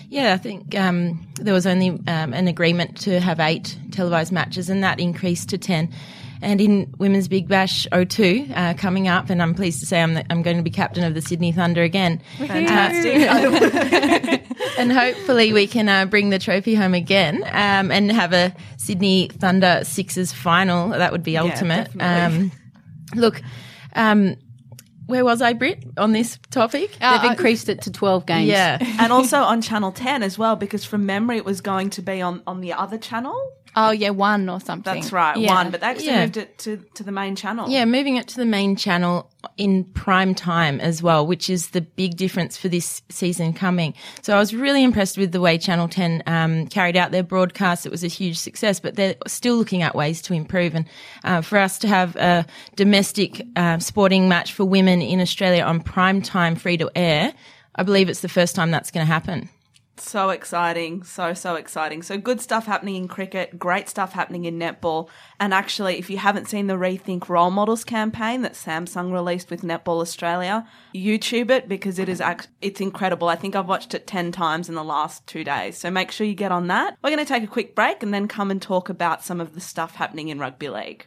Yeah, 0.10 0.34
I 0.34 0.38
think 0.38 0.76
um, 0.76 1.28
there 1.36 1.54
was 1.54 1.66
only 1.66 1.90
um, 1.90 2.34
an 2.34 2.48
agreement 2.48 3.00
to 3.02 3.20
have 3.20 3.40
eight 3.40 3.78
televised 3.92 4.32
matches, 4.32 4.70
and 4.70 4.84
that 4.84 5.00
increased 5.00 5.50
to 5.50 5.58
10. 5.58 5.90
And 6.44 6.60
in 6.60 6.94
Women's 6.98 7.28
Big 7.28 7.48
Bash 7.48 7.88
02 7.92 8.48
uh, 8.56 8.74
coming 8.74 9.08
up, 9.08 9.30
and 9.30 9.42
I'm 9.42 9.54
pleased 9.54 9.80
to 9.82 9.86
say 9.86 10.02
I'm, 10.02 10.16
the, 10.16 10.26
I'm 10.32 10.42
going 10.42 10.58
to 10.58 10.64
be 10.64 10.72
captain 10.72 11.04
of 11.04 11.14
the 11.14 11.22
Sydney 11.22 11.52
Thunder 11.52 11.84
again. 11.84 12.20
Fantastic. 12.40 13.14
and 14.80 14.92
hopefully 14.92 15.54
we 15.54 15.68
can 15.68 15.88
uh, 15.88 16.06
bring 16.06 16.32
the 16.32 16.40
trophy 16.40 16.74
home 16.74 16.96
again 16.96 17.44
um, 17.52 17.92
and 17.92 18.12
have 18.12 18.34
a 18.34 18.56
Sydney 18.78 19.30
Thunder 19.30 19.82
Sixes 19.84 20.32
final. 20.32 20.90
That 20.90 21.12
would 21.12 21.24
be 21.24 21.38
ultimate. 21.38 21.94
definitely. 21.96 22.42
um, 22.42 22.52
look, 23.14 23.42
um, 23.96 24.36
where 25.12 25.26
was 25.26 25.42
I, 25.42 25.54
Britt, 25.54 25.84
on 25.98 26.14
this 26.14 26.40
topic? 26.50 26.98
Uh, 27.02 27.22
They've 27.22 27.32
increased 27.32 27.70
it 27.70 27.82
to 27.84 27.92
12 27.92 28.26
games. 28.26 28.48
yeah. 28.48 28.78
and 29.00 29.12
also 29.12 29.40
on 29.42 29.62
Channel 29.62 29.92
10 29.92 30.24
as 30.24 30.38
well, 30.38 30.56
because 30.56 30.86
from 30.86 31.06
memory 31.06 31.38
it 31.38 31.46
was 31.46 31.62
going 31.62 31.90
to 31.92 32.02
be 32.02 32.22
on, 32.22 32.42
on 32.48 32.62
the 32.62 32.74
other 32.74 32.98
channel. 32.98 33.40
Oh 33.76 33.92
yeah, 33.92 34.10
one 34.10 34.50
or 34.50 34.60
something. 34.60 34.94
That's 34.94 35.12
right, 35.14 35.38
Yeah. 35.38 35.54
one. 35.54 35.72
But 35.72 35.82
they 35.82 35.88
actually 35.88 36.08
Yeah. 36.08 36.22
moved 36.22 36.38
it 36.38 36.58
to, 36.60 36.78
to 36.96 37.04
the 37.04 37.12
main 37.12 37.36
channel. 37.36 37.70
Yeah, 37.70 37.86
moving 37.86 38.18
it 38.18 38.28
to 38.30 38.36
the 38.38 38.46
main 38.46 38.76
channel 38.76 39.30
in 39.58 39.84
prime 39.86 40.36
time 40.36 40.80
as 40.82 41.02
well, 41.02 41.26
which 41.26 41.50
is 41.50 41.70
the 41.70 41.82
big 41.82 42.16
difference 42.18 42.58
for 42.58 42.68
this 42.70 43.02
season 43.10 43.54
coming. 43.54 43.94
So 44.22 44.36
I 44.36 44.40
was 44.40 44.54
really 44.54 44.84
impressed 44.84 45.18
with 45.18 45.32
the 45.32 45.42
way 45.42 45.58
Channel 45.58 45.88
10 45.88 46.24
um, 46.28 46.68
carried 46.68 46.96
out 46.98 47.12
their 47.12 47.24
broadcast. 47.24 47.86
It 47.86 47.92
was 47.92 48.04
a 48.04 48.08
huge 48.08 48.38
success, 48.38 48.80
but 48.80 48.96
they're 48.96 49.16
still 49.28 49.56
looking 49.56 49.82
at 49.82 49.96
ways 49.96 50.22
to 50.24 50.34
improve. 50.34 50.76
And 50.76 50.86
uh, 51.24 51.42
for 51.42 51.58
us 51.58 51.80
to 51.80 51.88
have 51.88 52.16
a 52.18 52.46
domestic 52.76 53.42
uh, 53.56 53.80
sporting 53.80 54.28
match 54.30 54.54
for 54.54 54.66
women 54.66 55.02
in 55.02 55.20
Australia 55.22 55.64
on 55.64 55.80
prime 55.82 56.22
time 56.22 56.56
free 56.56 56.78
to 56.78 56.92
air, 56.96 57.34
I 57.76 57.84
believe 57.84 58.10
it's 58.10 58.22
the 58.22 58.30
first 58.30 58.56
time 58.56 58.70
that's 58.72 58.92
going 58.92 59.06
to 59.06 59.12
happen. 59.12 59.50
So 60.02 60.32
exciting. 60.32 61.04
So, 61.04 61.34
so 61.34 61.56
exciting. 61.56 62.02
So, 62.02 62.18
good 62.18 62.42
stuff 62.42 62.66
happening 62.66 62.96
in 62.96 63.08
cricket, 63.08 63.60
great 63.60 63.88
stuff 63.88 64.14
happening 64.14 64.46
in 64.46 64.58
netball. 64.58 65.10
And 65.40 65.54
actually, 65.54 66.00
if 66.00 66.10
you 66.10 66.18
haven't 66.18 66.50
seen 66.50 66.68
the 66.68 66.74
Rethink 66.74 67.30
Role 67.30 67.52
Models 67.52 67.84
campaign 67.84 68.42
that 68.42 68.54
Samsung 68.54 69.14
released 69.14 69.52
with 69.52 69.62
Netball 69.62 70.02
Australia, 70.02 70.68
YouTube 70.96 71.52
it 71.52 71.70
because 71.70 72.00
it 72.00 72.10
is 72.10 72.20
act- 72.20 72.50
it's 72.62 72.82
incredible. 72.82 73.28
I 73.28 73.36
think 73.36 73.56
I've 73.56 73.68
watched 73.68 73.94
it 73.94 74.08
10 74.08 74.32
times 74.32 74.68
in 74.68 74.76
the 74.76 74.84
last 74.84 75.26
two 75.28 75.44
days. 75.44 75.78
So, 75.78 75.92
make 75.92 76.12
sure 76.12 76.26
you 76.26 76.34
get 76.36 76.52
on 76.52 76.68
that. 76.68 76.98
We're 77.04 77.12
going 77.12 77.26
to 77.26 77.34
take 77.34 77.44
a 77.44 77.48
quick 77.48 77.76
break 77.76 78.02
and 78.02 78.14
then 78.14 78.28
come 78.28 78.50
and 78.50 78.62
talk 78.62 78.90
about 78.90 79.24
some 79.24 79.40
of 79.40 79.54
the 79.54 79.62
stuff 79.62 79.96
happening 79.96 80.30
in 80.30 80.40
rugby 80.40 80.70
league. 80.70 81.06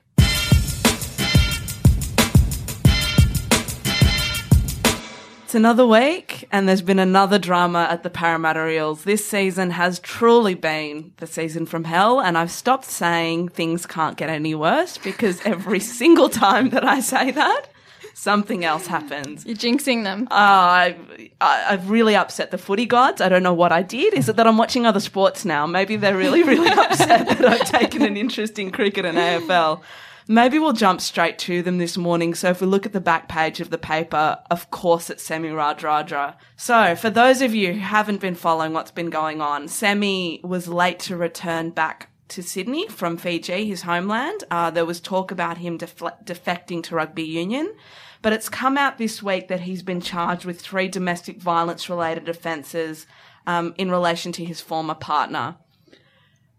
It's 5.54 5.60
another 5.60 5.86
week, 5.86 6.48
and 6.50 6.68
there's 6.68 6.82
been 6.82 6.98
another 6.98 7.38
drama 7.38 7.86
at 7.88 8.02
the 8.02 8.10
Parramatta 8.10 8.68
Eels. 8.68 9.04
This 9.04 9.24
season 9.24 9.70
has 9.70 10.00
truly 10.00 10.54
been 10.54 11.12
the 11.18 11.28
season 11.28 11.64
from 11.64 11.84
hell, 11.84 12.20
and 12.20 12.36
I've 12.36 12.50
stopped 12.50 12.86
saying 12.86 13.50
things 13.50 13.86
can't 13.86 14.16
get 14.16 14.28
any 14.28 14.56
worse 14.56 14.98
because 14.98 15.40
every 15.44 15.78
single 16.00 16.28
time 16.28 16.70
that 16.70 16.84
I 16.84 16.98
say 16.98 17.30
that, 17.30 17.66
something 18.14 18.64
else 18.64 18.88
happens. 18.88 19.46
You're 19.46 19.54
jinxing 19.54 20.02
them. 20.02 20.26
Uh, 20.28 20.34
I, 20.34 20.96
I, 21.40 21.66
I've 21.68 21.88
really 21.88 22.16
upset 22.16 22.50
the 22.50 22.58
footy 22.58 22.86
gods. 22.86 23.20
I 23.20 23.28
don't 23.28 23.44
know 23.44 23.54
what 23.54 23.70
I 23.70 23.82
did. 23.82 24.12
Is 24.12 24.28
it 24.28 24.34
that 24.34 24.48
I'm 24.48 24.58
watching 24.58 24.86
other 24.86 24.98
sports 24.98 25.44
now? 25.44 25.68
Maybe 25.68 25.94
they're 25.94 26.16
really, 26.16 26.42
really 26.42 26.68
upset 26.76 27.28
that 27.28 27.44
I've 27.44 27.70
taken 27.70 28.02
an 28.02 28.16
interest 28.16 28.58
in 28.58 28.72
cricket 28.72 29.04
and 29.04 29.16
AFL. 29.16 29.82
Maybe 30.26 30.58
we'll 30.58 30.72
jump 30.72 31.02
straight 31.02 31.38
to 31.40 31.62
them 31.62 31.76
this 31.76 31.98
morning. 31.98 32.34
So 32.34 32.48
if 32.48 32.62
we 32.62 32.66
look 32.66 32.86
at 32.86 32.94
the 32.94 33.00
back 33.00 33.28
page 33.28 33.60
of 33.60 33.68
the 33.68 33.76
paper, 33.76 34.38
of 34.50 34.70
course 34.70 35.10
it's 35.10 35.22
Semi 35.22 35.50
Radradra. 35.50 36.36
So 36.56 36.96
for 36.96 37.10
those 37.10 37.42
of 37.42 37.54
you 37.54 37.74
who 37.74 37.80
haven't 37.80 38.22
been 38.22 38.34
following 38.34 38.72
what's 38.72 38.90
been 38.90 39.10
going 39.10 39.42
on, 39.42 39.68
Semi 39.68 40.40
was 40.42 40.66
late 40.66 40.98
to 41.00 41.16
return 41.16 41.70
back 41.70 42.08
to 42.28 42.42
Sydney 42.42 42.88
from 42.88 43.18
Fiji, 43.18 43.66
his 43.66 43.82
homeland. 43.82 44.44
Uh, 44.50 44.70
there 44.70 44.86
was 44.86 44.98
talk 44.98 45.30
about 45.30 45.58
him 45.58 45.76
defecting 45.76 46.82
to 46.84 46.94
rugby 46.94 47.22
union. 47.22 47.74
But 48.22 48.32
it's 48.32 48.48
come 48.48 48.78
out 48.78 48.96
this 48.96 49.22
week 49.22 49.48
that 49.48 49.60
he's 49.60 49.82
been 49.82 50.00
charged 50.00 50.46
with 50.46 50.58
three 50.58 50.88
domestic 50.88 51.36
violence 51.36 51.90
related 51.90 52.30
offences 52.30 53.06
um, 53.46 53.74
in 53.76 53.90
relation 53.90 54.32
to 54.32 54.44
his 54.46 54.62
former 54.62 54.94
partner. 54.94 55.56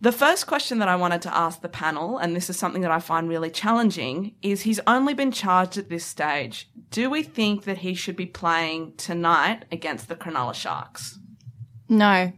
The 0.01 0.11
first 0.11 0.45
question 0.45 0.79
that 0.79 0.87
I 0.87 0.95
wanted 0.97 1.21
to 1.23 1.35
ask 1.35 1.61
the 1.61 1.69
panel, 1.69 2.17
and 2.17 2.35
this 2.35 2.49
is 2.49 2.59
something 2.59 2.81
that 2.81 2.91
I 2.91 2.99
find 2.99 3.29
really 3.29 3.49
challenging, 3.49 4.35
is 4.41 4.61
he's 4.61 4.81
only 4.85 5.13
been 5.13 5.31
charged 5.31 5.77
at 5.77 5.89
this 5.89 6.05
stage. 6.05 6.69
Do 6.91 7.09
we 7.09 7.23
think 7.23 7.63
that 7.63 7.79
he 7.79 7.93
should 7.93 8.15
be 8.15 8.25
playing 8.25 8.95
tonight 8.97 9.65
against 9.71 10.07
the 10.07 10.15
Cronulla 10.15 10.53
Sharks? 10.53 11.17
No. 11.87 12.33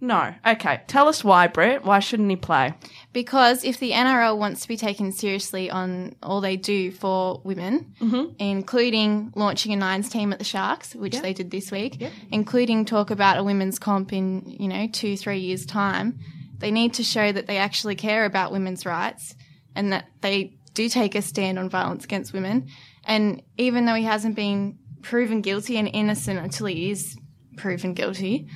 No. 0.00 0.34
Okay. 0.46 0.82
Tell 0.86 1.08
us 1.08 1.24
why, 1.24 1.46
Britt. 1.46 1.84
Why 1.84 1.98
shouldn't 1.98 2.28
he 2.28 2.36
play? 2.36 2.74
Because 3.14 3.64
if 3.64 3.78
the 3.78 3.92
NRL 3.92 4.36
wants 4.36 4.60
to 4.62 4.68
be 4.68 4.76
taken 4.76 5.12
seriously 5.12 5.70
on 5.70 6.14
all 6.22 6.42
they 6.42 6.56
do 6.56 6.90
for 6.90 7.40
women, 7.44 7.94
mm-hmm. 8.00 8.34
including 8.38 9.32
launching 9.34 9.72
a 9.72 9.76
nines 9.76 10.10
team 10.10 10.32
at 10.32 10.38
the 10.38 10.44
Sharks, 10.44 10.94
which 10.94 11.18
they 11.20 11.32
did 11.32 11.50
this 11.50 11.72
week, 11.72 12.04
including 12.30 12.84
talk 12.84 13.10
about 13.10 13.38
a 13.38 13.44
women's 13.44 13.78
comp 13.78 14.12
in, 14.12 14.44
you 14.46 14.68
know, 14.68 14.88
two, 14.92 15.16
three 15.16 15.38
years' 15.38 15.64
time, 15.64 16.18
they 16.64 16.70
need 16.70 16.94
to 16.94 17.04
show 17.04 17.30
that 17.30 17.46
they 17.46 17.58
actually 17.58 17.94
care 17.94 18.24
about 18.24 18.50
women's 18.50 18.86
rights 18.86 19.34
and 19.76 19.92
that 19.92 20.06
they 20.22 20.56
do 20.72 20.88
take 20.88 21.14
a 21.14 21.20
stand 21.20 21.58
on 21.58 21.68
violence 21.68 22.04
against 22.04 22.32
women. 22.32 22.68
And 23.04 23.42
even 23.58 23.84
though 23.84 23.92
he 23.92 24.04
hasn't 24.04 24.34
been 24.34 24.78
proven 25.02 25.42
guilty 25.42 25.76
and 25.76 25.90
innocent 25.92 26.38
until 26.38 26.64
he 26.64 26.90
is 26.90 27.18
proven 27.58 27.92
guilty, 27.92 28.48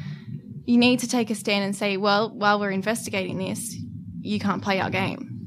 you 0.64 0.78
need 0.78 1.00
to 1.00 1.06
take 1.06 1.28
a 1.28 1.34
stand 1.34 1.66
and 1.66 1.76
say, 1.76 1.98
well, 1.98 2.30
while 2.30 2.58
we're 2.58 2.70
investigating 2.70 3.36
this, 3.36 3.76
you 4.22 4.40
can't 4.40 4.62
play 4.62 4.80
our 4.80 4.88
game. 4.88 5.37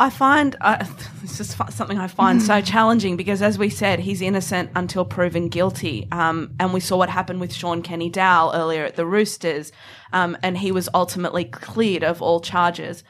I 0.00 0.10
find 0.10 0.56
uh, 0.60 0.84
this 1.22 1.40
is 1.40 1.56
something 1.70 1.98
I 1.98 2.06
find 2.06 2.40
so 2.40 2.60
challenging 2.60 3.16
because, 3.16 3.42
as 3.42 3.58
we 3.58 3.68
said, 3.68 3.98
he's 3.98 4.22
innocent 4.22 4.70
until 4.74 5.04
proven 5.04 5.48
guilty. 5.48 6.06
Um, 6.12 6.54
and 6.60 6.72
we 6.72 6.80
saw 6.80 6.96
what 6.96 7.10
happened 7.10 7.40
with 7.40 7.52
Shaun 7.52 7.82
Kenny-Dowall 7.82 8.54
earlier 8.54 8.84
at 8.84 8.96
the 8.96 9.06
Roosters, 9.06 9.72
um, 10.12 10.36
and 10.42 10.56
he 10.58 10.70
was 10.70 10.88
ultimately 10.94 11.44
cleared 11.44 12.04
of 12.04 12.22
all 12.22 12.40
charges. 12.40 13.02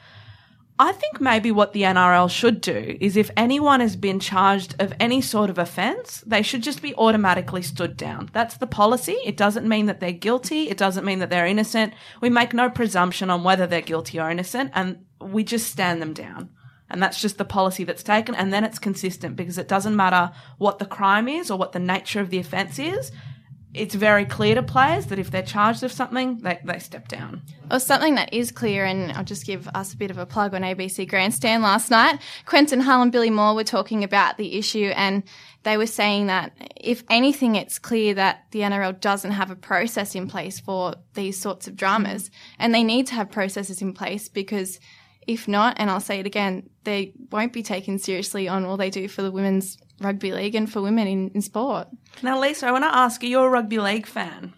I 0.81 0.93
think 0.93 1.19
maybe 1.19 1.51
what 1.51 1.73
the 1.73 1.81
NRL 1.81 2.31
should 2.31 2.61
do 2.61 2.97
is 3.01 3.17
if 3.17 3.29
anyone 3.35 3.81
has 3.81 3.97
been 3.97 4.21
charged 4.21 4.75
of 4.79 4.93
any 4.97 5.19
sort 5.19 5.49
of 5.49 5.57
offence, 5.57 6.23
they 6.25 6.41
should 6.41 6.63
just 6.63 6.81
be 6.81 6.95
automatically 6.95 7.61
stood 7.61 7.97
down. 7.97 8.29
That's 8.31 8.55
the 8.55 8.65
policy. 8.65 9.17
It 9.25 9.35
doesn't 9.35 9.67
mean 9.67 9.87
that 9.87 9.99
they're 9.99 10.13
guilty. 10.13 10.69
It 10.69 10.77
doesn't 10.77 11.03
mean 11.03 11.19
that 11.19 11.29
they're 11.29 11.45
innocent. 11.45 11.93
We 12.21 12.29
make 12.29 12.53
no 12.53 12.69
presumption 12.69 13.29
on 13.29 13.43
whether 13.43 13.67
they're 13.67 13.81
guilty 13.81 14.21
or 14.21 14.29
innocent, 14.29 14.71
and 14.73 15.05
we 15.19 15.43
just 15.43 15.69
stand 15.69 16.01
them 16.01 16.13
down. 16.13 16.49
And 16.89 17.01
that's 17.01 17.21
just 17.21 17.37
the 17.37 17.45
policy 17.45 17.83
that's 17.83 18.03
taken. 18.03 18.35
And 18.35 18.51
then 18.51 18.63
it's 18.63 18.79
consistent 18.79 19.35
because 19.35 19.57
it 19.57 19.67
doesn't 19.67 19.95
matter 19.95 20.31
what 20.57 20.79
the 20.79 20.85
crime 20.85 21.27
is 21.27 21.51
or 21.51 21.57
what 21.57 21.71
the 21.71 21.79
nature 21.79 22.19
of 22.19 22.29
the 22.29 22.39
offence 22.39 22.79
is. 22.79 23.11
It's 23.71 23.93
very 23.93 24.25
clear 24.25 24.55
to 24.55 24.63
players 24.63 25.05
that 25.07 25.19
if 25.19 25.29
they're 25.29 25.43
charged 25.43 25.83
of 25.83 25.91
something, 25.91 26.39
they, 26.39 26.59
they 26.63 26.79
step 26.79 27.07
down. 27.07 27.43
Or 27.69 27.79
something 27.79 28.15
that 28.15 28.33
is 28.33 28.51
clear, 28.51 28.83
and 28.83 29.11
I'll 29.11 29.23
just 29.23 29.45
give 29.45 29.67
us 29.75 29.93
a 29.93 29.97
bit 29.97 30.09
of 30.09 30.17
a 30.17 30.25
plug 30.25 30.55
on 30.55 30.63
ABC 30.63 31.07
Grandstand 31.07 31.61
last 31.61 31.91
night. 31.91 32.19
Quentin 32.47 32.79
Hull 32.79 33.03
and 33.03 33.11
Billy 33.11 33.29
Moore 33.29 33.53
were 33.53 33.63
talking 33.63 34.03
about 34.03 34.37
the 34.37 34.57
issue, 34.57 34.91
and 34.95 35.21
they 35.61 35.77
were 35.77 35.85
saying 35.85 36.27
that 36.27 36.51
if 36.75 37.03
anything, 37.11 37.55
it's 37.55 37.77
clear 37.77 38.15
that 38.15 38.45
the 38.49 38.61
NRL 38.61 38.99
doesn't 38.99 39.31
have 39.31 39.51
a 39.51 39.55
process 39.55 40.15
in 40.15 40.27
place 40.27 40.59
for 40.59 40.95
these 41.13 41.39
sorts 41.39 41.67
of 41.67 41.75
dramas, 41.75 42.31
and 42.57 42.73
they 42.73 42.83
need 42.83 43.05
to 43.07 43.13
have 43.13 43.29
processes 43.29 43.83
in 43.83 43.93
place 43.93 44.29
because 44.29 44.79
if 45.29 45.47
not, 45.47 45.75
and 45.79 45.89
I'll 45.89 45.99
say 45.99 46.19
it 46.19 46.25
again, 46.25 46.69
they 46.83 47.13
won't 47.31 47.53
be 47.53 47.61
taken 47.61 47.99
seriously 47.99 48.47
on 48.47 48.65
all 48.65 48.77
they 48.77 48.89
do 48.89 49.07
for 49.07 49.21
the 49.21 49.31
women's 49.31 49.77
rugby 50.01 50.31
league 50.31 50.55
and 50.55 50.71
for 50.71 50.81
women 50.81 51.07
in, 51.07 51.29
in 51.35 51.41
sport. 51.41 51.87
Now, 52.23 52.39
Lisa, 52.39 52.67
I 52.67 52.71
want 52.71 52.83
to 52.83 52.95
ask 52.95 53.21
you, 53.21 53.29
you're 53.29 53.47
a 53.47 53.49
rugby 53.49 53.79
league 53.79 54.07
fan. 54.07 54.53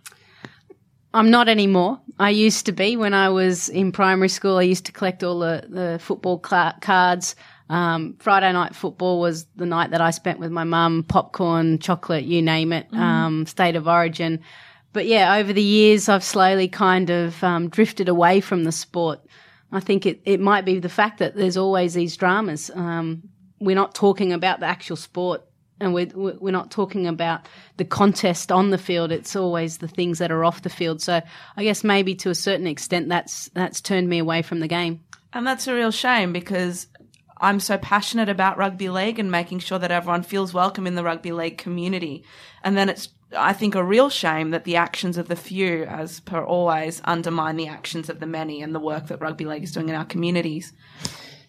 I'm 1.13 1.29
not 1.29 1.49
anymore. 1.49 1.99
I 2.19 2.29
used 2.29 2.65
to 2.67 2.71
be 2.71 2.95
when 2.95 3.13
I 3.13 3.27
was 3.27 3.67
in 3.67 3.91
primary 3.91 4.29
school. 4.29 4.57
I 4.57 4.61
used 4.61 4.85
to 4.85 4.93
collect 4.93 5.23
all 5.23 5.39
the, 5.39 5.65
the 5.67 5.99
football 5.99 6.39
cla- 6.39 6.77
cards. 6.79 7.35
Um, 7.69 8.15
Friday 8.19 8.51
night 8.53 8.75
football 8.75 9.19
was 9.19 9.45
the 9.55 9.65
night 9.65 9.91
that 9.91 10.01
I 10.01 10.11
spent 10.11 10.39
with 10.39 10.51
my 10.51 10.63
mum, 10.63 11.03
popcorn, 11.03 11.79
chocolate, 11.79 12.23
you 12.23 12.41
name 12.41 12.71
it, 12.71 12.87
um, 12.93 13.45
state 13.45 13.75
of 13.75 13.87
origin. 13.87 14.39
But 14.93 15.05
yeah, 15.05 15.35
over 15.35 15.53
the 15.53 15.61
years, 15.61 16.09
I've 16.09 16.23
slowly 16.23 16.67
kind 16.67 17.09
of 17.09 17.43
um, 17.43 17.69
drifted 17.69 18.09
away 18.09 18.41
from 18.41 18.63
the 18.63 18.71
sport. 18.71 19.21
I 19.71 19.79
think 19.79 20.05
it, 20.05 20.21
it 20.25 20.39
might 20.39 20.65
be 20.65 20.79
the 20.79 20.89
fact 20.89 21.19
that 21.19 21.35
there's 21.35 21.57
always 21.57 21.93
these 21.93 22.17
dramas. 22.17 22.69
Um, 22.73 23.23
we're 23.59 23.75
not 23.75 23.95
talking 23.95 24.33
about 24.33 24.59
the 24.59 24.65
actual 24.65 24.95
sport 24.95 25.43
and 25.79 25.93
we're, 25.93 26.11
we're 26.15 26.51
not 26.51 26.71
talking 26.71 27.07
about 27.07 27.47
the 27.77 27.85
contest 27.85 28.51
on 28.51 28.69
the 28.69 28.77
field. 28.77 29.11
It's 29.11 29.35
always 29.35 29.79
the 29.79 29.87
things 29.87 30.19
that 30.19 30.31
are 30.31 30.45
off 30.45 30.61
the 30.61 30.69
field. 30.69 31.01
So 31.01 31.21
I 31.57 31.63
guess 31.63 31.83
maybe 31.83 32.15
to 32.15 32.29
a 32.29 32.35
certain 32.35 32.67
extent 32.67 33.09
that's, 33.09 33.49
that's 33.49 33.81
turned 33.81 34.07
me 34.07 34.19
away 34.19 34.41
from 34.41 34.59
the 34.59 34.67
game. 34.67 35.01
And 35.33 35.47
that's 35.47 35.67
a 35.67 35.73
real 35.73 35.91
shame 35.91 36.33
because 36.33 36.87
I'm 37.39 37.59
so 37.59 37.77
passionate 37.77 38.29
about 38.29 38.57
rugby 38.57 38.89
league 38.89 39.17
and 39.17 39.31
making 39.31 39.59
sure 39.59 39.79
that 39.79 39.91
everyone 39.91 40.23
feels 40.23 40.53
welcome 40.53 40.85
in 40.85 40.95
the 40.95 41.03
rugby 41.03 41.31
league 41.31 41.57
community. 41.57 42.25
And 42.63 42.77
then 42.77 42.89
it's, 42.89 43.09
I 43.37 43.53
think, 43.53 43.75
a 43.75 43.83
real 43.83 44.09
shame 44.09 44.51
that 44.51 44.63
the 44.63 44.75
actions 44.75 45.17
of 45.17 45.27
the 45.27 45.35
few, 45.35 45.83
as 45.85 46.19
per 46.19 46.43
always, 46.43 47.01
undermine 47.05 47.55
the 47.55 47.67
actions 47.67 48.09
of 48.09 48.19
the 48.19 48.25
many 48.25 48.61
and 48.61 48.75
the 48.75 48.79
work 48.79 49.07
that 49.07 49.21
rugby 49.21 49.45
league 49.45 49.63
is 49.63 49.71
doing 49.71 49.89
in 49.89 49.95
our 49.95 50.05
communities. 50.05 50.73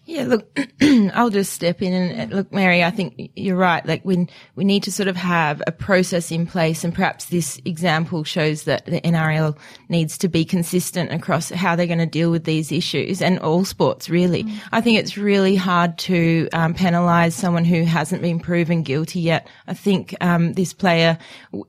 Yeah, 0.05 0.25
look, 0.25 0.59
I'll 1.13 1.29
just 1.29 1.53
step 1.53 1.81
in 1.81 1.93
and 1.93 2.33
look, 2.33 2.51
Mary, 2.51 2.83
I 2.83 2.91
think 2.91 3.31
you're 3.35 3.55
right. 3.55 3.85
Like 3.85 4.03
we, 4.03 4.27
we 4.55 4.65
need 4.65 4.83
to 4.83 4.91
sort 4.91 5.07
of 5.07 5.15
have 5.15 5.63
a 5.65 5.71
process 5.71 6.29
in 6.29 6.45
place 6.45 6.83
and 6.83 6.93
perhaps 6.93 7.25
this 7.25 7.61
example 7.63 8.25
shows 8.25 8.63
that 8.63 8.85
the 8.85 8.99
NRL 8.99 9.57
needs 9.87 10.17
to 10.17 10.27
be 10.27 10.43
consistent 10.43 11.13
across 11.13 11.51
how 11.51 11.77
they're 11.77 11.87
going 11.87 11.99
to 11.99 12.05
deal 12.05 12.31
with 12.31 12.43
these 12.43 12.69
issues 12.69 13.21
and 13.21 13.39
all 13.39 13.63
sports 13.63 14.09
really. 14.09 14.45
I 14.73 14.81
think 14.81 14.99
it's 14.99 15.17
really 15.17 15.55
hard 15.55 15.97
to 15.99 16.49
um, 16.51 16.73
penalise 16.73 17.31
someone 17.31 17.63
who 17.63 17.85
hasn't 17.85 18.21
been 18.21 18.41
proven 18.41 18.83
guilty 18.83 19.21
yet. 19.21 19.47
I 19.67 19.73
think 19.73 20.15
um, 20.19 20.51
this 20.53 20.73
player, 20.73 21.17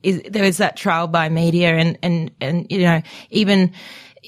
is, 0.02 0.22
there 0.28 0.42
was 0.42 0.56
that 0.56 0.76
trial 0.76 1.06
by 1.06 1.28
media 1.28 1.76
and, 1.76 1.96
and, 2.02 2.32
and, 2.40 2.66
you 2.68 2.80
know, 2.80 3.00
even 3.30 3.72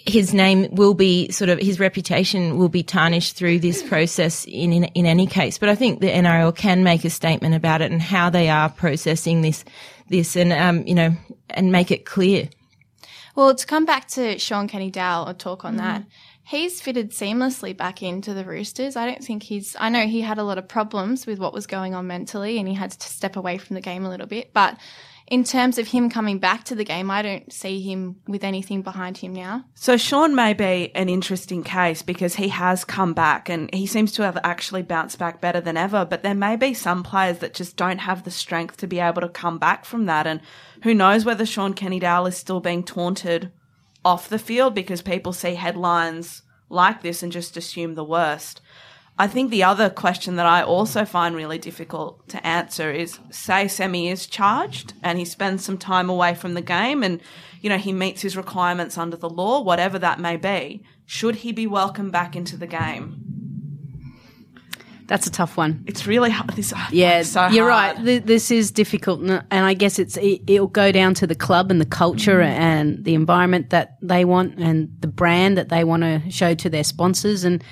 his 0.04 0.34
name 0.34 0.68
will 0.72 0.94
be 0.94 1.30
sort 1.30 1.48
of 1.48 1.58
his 1.58 1.80
reputation 1.80 2.58
will 2.58 2.68
be 2.68 2.82
tarnished 2.82 3.36
through 3.36 3.60
this 3.60 3.82
process 3.82 4.44
in, 4.44 4.72
in 4.72 4.84
in 4.84 5.06
any 5.06 5.26
case. 5.26 5.58
But 5.58 5.68
I 5.68 5.74
think 5.74 6.00
the 6.00 6.08
NRL 6.08 6.54
can 6.54 6.84
make 6.84 7.04
a 7.04 7.10
statement 7.10 7.54
about 7.54 7.80
it 7.80 7.90
and 7.90 8.02
how 8.02 8.28
they 8.30 8.48
are 8.48 8.68
processing 8.68 9.42
this 9.42 9.64
this 10.08 10.36
and 10.36 10.52
um 10.52 10.86
you 10.86 10.94
know 10.94 11.12
and 11.50 11.72
make 11.72 11.90
it 11.90 12.04
clear. 12.04 12.48
Well, 13.34 13.54
to 13.54 13.66
come 13.66 13.84
back 13.84 14.08
to 14.08 14.38
Shaun 14.38 14.66
Kenny-Dowall 14.66 15.28
or 15.28 15.34
talk 15.34 15.66
on 15.66 15.76
that, 15.76 16.04
he's 16.42 16.80
fitted 16.80 17.10
seamlessly 17.10 17.76
back 17.76 18.02
into 18.02 18.32
the 18.32 18.44
Roosters. 18.44 18.96
I 18.96 19.04
don't 19.04 19.22
think 19.22 19.42
he's, 19.42 19.76
I 19.78 19.90
know 19.90 20.06
he 20.06 20.22
had 20.22 20.38
a 20.38 20.42
lot 20.42 20.56
of 20.56 20.66
problems 20.66 21.26
with 21.26 21.38
what 21.38 21.52
was 21.52 21.66
going 21.66 21.94
on 21.94 22.06
mentally 22.06 22.58
and 22.58 22.66
he 22.66 22.72
had 22.72 22.92
to 22.92 23.08
step 23.08 23.36
away 23.36 23.58
from 23.58 23.74
the 23.74 23.82
game 23.82 24.06
a 24.06 24.08
little 24.08 24.26
bit, 24.26 24.54
but 24.54 24.78
in 25.28 25.42
terms 25.42 25.78
of 25.78 25.88
him 25.88 26.08
coming 26.08 26.38
back 26.38 26.62
to 26.64 26.74
the 26.76 26.84
game, 26.84 27.10
I 27.10 27.20
don't 27.20 27.52
see 27.52 27.80
him 27.80 28.16
with 28.28 28.44
anything 28.44 28.82
behind 28.82 29.18
him 29.18 29.32
now. 29.32 29.64
So 29.74 29.96
Shaun 29.96 30.36
may 30.36 30.52
be 30.52 30.94
an 30.94 31.08
interesting 31.08 31.64
case 31.64 32.02
because 32.02 32.36
he 32.36 32.48
has 32.48 32.84
come 32.84 33.12
back 33.12 33.48
and 33.48 33.72
he 33.74 33.86
seems 33.86 34.12
to 34.12 34.22
have 34.22 34.38
actually 34.44 34.82
bounced 34.82 35.18
back 35.18 35.40
better 35.40 35.60
than 35.60 35.76
ever. 35.76 36.04
But 36.04 36.22
there 36.22 36.34
may 36.34 36.54
be 36.54 36.74
some 36.74 37.02
players 37.02 37.38
that 37.38 37.54
just 37.54 37.76
don't 37.76 37.98
have 37.98 38.22
the 38.22 38.30
strength 38.30 38.76
to 38.78 38.86
be 38.86 39.00
able 39.00 39.22
to 39.22 39.28
come 39.28 39.58
back 39.58 39.84
from 39.84 40.06
that. 40.06 40.28
And 40.28 40.40
who 40.84 40.94
knows 40.94 41.24
whether 41.24 41.44
Shaun 41.44 41.74
Kenny-Dowall 41.74 42.28
is 42.28 42.36
still 42.36 42.60
being 42.60 42.84
taunted 42.84 43.50
off 44.04 44.28
the 44.28 44.38
field 44.38 44.74
because 44.74 45.02
people 45.02 45.32
see 45.32 45.54
headlines 45.54 46.42
like 46.68 47.02
this 47.02 47.24
and 47.24 47.32
just 47.32 47.56
assume 47.56 47.94
the 47.94 48.04
worst. 48.04 48.60
I 49.18 49.26
think 49.26 49.50
the 49.50 49.62
other 49.64 49.88
question 49.88 50.36
that 50.36 50.44
I 50.46 50.62
also 50.62 51.04
find 51.06 51.34
really 51.34 51.56
difficult 51.58 52.28
to 52.28 52.46
answer 52.46 52.90
is 52.92 53.18
say 53.30 53.66
Semi 53.66 54.08
is 54.08 54.26
charged 54.26 54.92
and 55.02 55.18
he 55.18 55.24
spends 55.24 55.64
some 55.64 55.78
time 55.78 56.10
away 56.10 56.34
from 56.34 56.52
the 56.52 56.60
game 56.60 57.02
and, 57.02 57.20
you 57.62 57.70
know, 57.70 57.78
he 57.78 57.92
meets 57.92 58.20
his 58.20 58.36
requirements 58.36 58.98
under 58.98 59.16
the 59.16 59.30
law, 59.30 59.62
whatever 59.62 59.98
that 59.98 60.20
may 60.20 60.36
be. 60.36 60.84
Should 61.06 61.36
he 61.36 61.52
be 61.52 61.66
welcomed 61.66 62.12
back 62.12 62.36
into 62.36 62.58
the 62.58 62.66
game? 62.66 63.22
That's 65.06 65.26
a 65.26 65.30
tough 65.30 65.56
one. 65.56 65.84
It's 65.86 66.04
really 66.06 66.30
hard. 66.30 66.50
This, 66.56 66.74
Yeah, 66.90 67.20
it's 67.20 67.30
so 67.30 67.46
you're 67.46 67.70
hard. 67.70 68.04
right. 68.04 68.26
This 68.26 68.50
is 68.50 68.72
difficult, 68.72 69.20
and 69.20 69.42
I 69.50 69.72
guess 69.72 70.00
it's 70.00 70.16
it, 70.16 70.42
it'll 70.48 70.66
go 70.66 70.90
down 70.90 71.14
to 71.14 71.28
the 71.28 71.36
club 71.36 71.70
and 71.70 71.80
the 71.80 71.86
culture 71.86 72.40
Mm. 72.40 72.46
and 72.48 73.04
the 73.04 73.14
environment 73.14 73.70
that 73.70 73.98
they 74.02 74.24
want 74.24 74.58
and 74.58 74.88
the 75.00 75.06
brand 75.06 75.56
that 75.58 75.68
they 75.68 75.84
want 75.84 76.02
to 76.02 76.28
show 76.28 76.54
to 76.56 76.68
their 76.68 76.82
sponsors, 76.82 77.44
and 77.44 77.62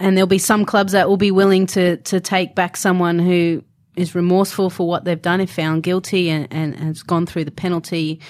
and 0.00 0.16
there'll 0.16 0.26
be 0.26 0.38
some 0.38 0.64
clubs 0.64 0.92
that 0.92 1.08
will 1.08 1.16
be 1.16 1.30
willing 1.30 1.66
to 1.66 1.96
to 1.98 2.20
take 2.20 2.54
back 2.54 2.76
someone 2.76 3.18
who 3.18 3.62
is 3.96 4.14
remorseful 4.14 4.70
for 4.70 4.86
what 4.86 5.04
they've 5.04 5.22
done 5.22 5.40
if 5.40 5.50
found 5.50 5.82
guilty 5.82 6.28
and, 6.28 6.46
and 6.50 6.76
has 6.76 7.02
gone 7.02 7.26
through 7.26 7.44
the 7.44 7.50
penalty. 7.50 8.20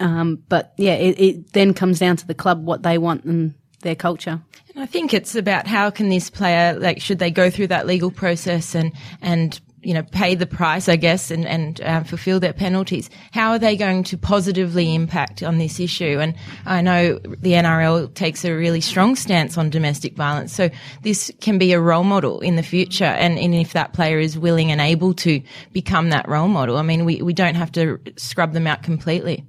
Um, 0.00 0.42
but 0.48 0.72
yeah, 0.76 0.94
it, 0.94 1.20
it 1.20 1.52
then 1.52 1.74
comes 1.74 1.98
down 1.98 2.16
to 2.16 2.26
the 2.26 2.34
club 2.34 2.64
what 2.64 2.82
they 2.82 2.98
want 2.98 3.24
and 3.24 3.54
their 3.82 3.94
culture. 3.96 4.40
And 4.74 4.82
I 4.82 4.86
think 4.86 5.14
it's 5.14 5.36
about 5.36 5.66
how 5.66 5.90
can 5.90 6.08
this 6.08 6.30
player, 6.30 6.78
like, 6.78 7.00
should 7.00 7.20
they 7.20 7.30
go 7.30 7.48
through 7.50 7.68
that 7.68 7.86
legal 7.86 8.10
process 8.10 8.74
and, 8.74 8.92
and, 9.22 9.60
you 9.84 9.94
know, 9.94 10.02
pay 10.02 10.34
the 10.34 10.46
price, 10.46 10.88
I 10.88 10.96
guess, 10.96 11.30
and, 11.30 11.46
and 11.46 11.80
um, 11.82 12.04
fulfill 12.04 12.40
their 12.40 12.52
penalties? 12.52 13.10
How 13.32 13.50
are 13.50 13.58
they 13.58 13.76
going 13.76 14.04
to 14.04 14.18
positively 14.18 14.94
impact 14.94 15.42
on 15.42 15.58
this 15.58 15.78
issue? 15.80 16.18
And 16.20 16.34
I 16.66 16.80
know 16.80 17.18
the 17.18 17.52
NRL 17.52 18.12
takes 18.14 18.44
a 18.44 18.52
really 18.52 18.80
strong 18.80 19.16
stance 19.16 19.58
on 19.58 19.70
domestic 19.70 20.16
violence. 20.16 20.52
So 20.52 20.70
this 21.02 21.30
can 21.40 21.58
be 21.58 21.72
a 21.72 21.80
role 21.80 22.04
model 22.04 22.40
in 22.40 22.56
the 22.56 22.62
future. 22.62 23.04
And, 23.04 23.38
and 23.38 23.54
if 23.54 23.72
that 23.72 23.92
player 23.92 24.18
is 24.18 24.38
willing 24.38 24.70
and 24.70 24.80
able 24.80 25.14
to 25.14 25.42
become 25.72 26.10
that 26.10 26.28
role 26.28 26.48
model, 26.48 26.76
I 26.76 26.82
mean, 26.82 27.04
we, 27.04 27.22
we 27.22 27.32
don't 27.32 27.54
have 27.56 27.72
to 27.72 27.98
scrub 28.16 28.52
them 28.52 28.66
out 28.66 28.82
completely. 28.82 29.44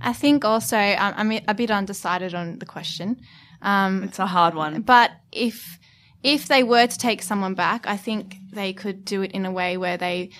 I 0.00 0.12
think 0.12 0.44
also 0.44 0.76
um, 0.76 1.14
I'm 1.16 1.32
a 1.48 1.54
bit 1.54 1.70
undecided 1.70 2.34
on 2.34 2.58
the 2.58 2.66
question. 2.66 3.20
It's 3.64 4.18
a 4.18 4.26
hard 4.26 4.54
one. 4.54 4.82
But 4.82 5.12
if 5.32 5.78
if 6.24 6.48
they 6.48 6.64
were 6.64 6.86
to 6.86 6.98
take 6.98 7.22
someone 7.22 7.54
back, 7.54 7.86
I 7.86 7.96
think 7.96 8.38
they 8.50 8.72
could 8.72 9.04
do 9.04 9.22
it 9.22 9.30
in 9.32 9.46
a 9.46 9.52
way 9.52 9.76
where 9.76 9.96
they 9.96 10.30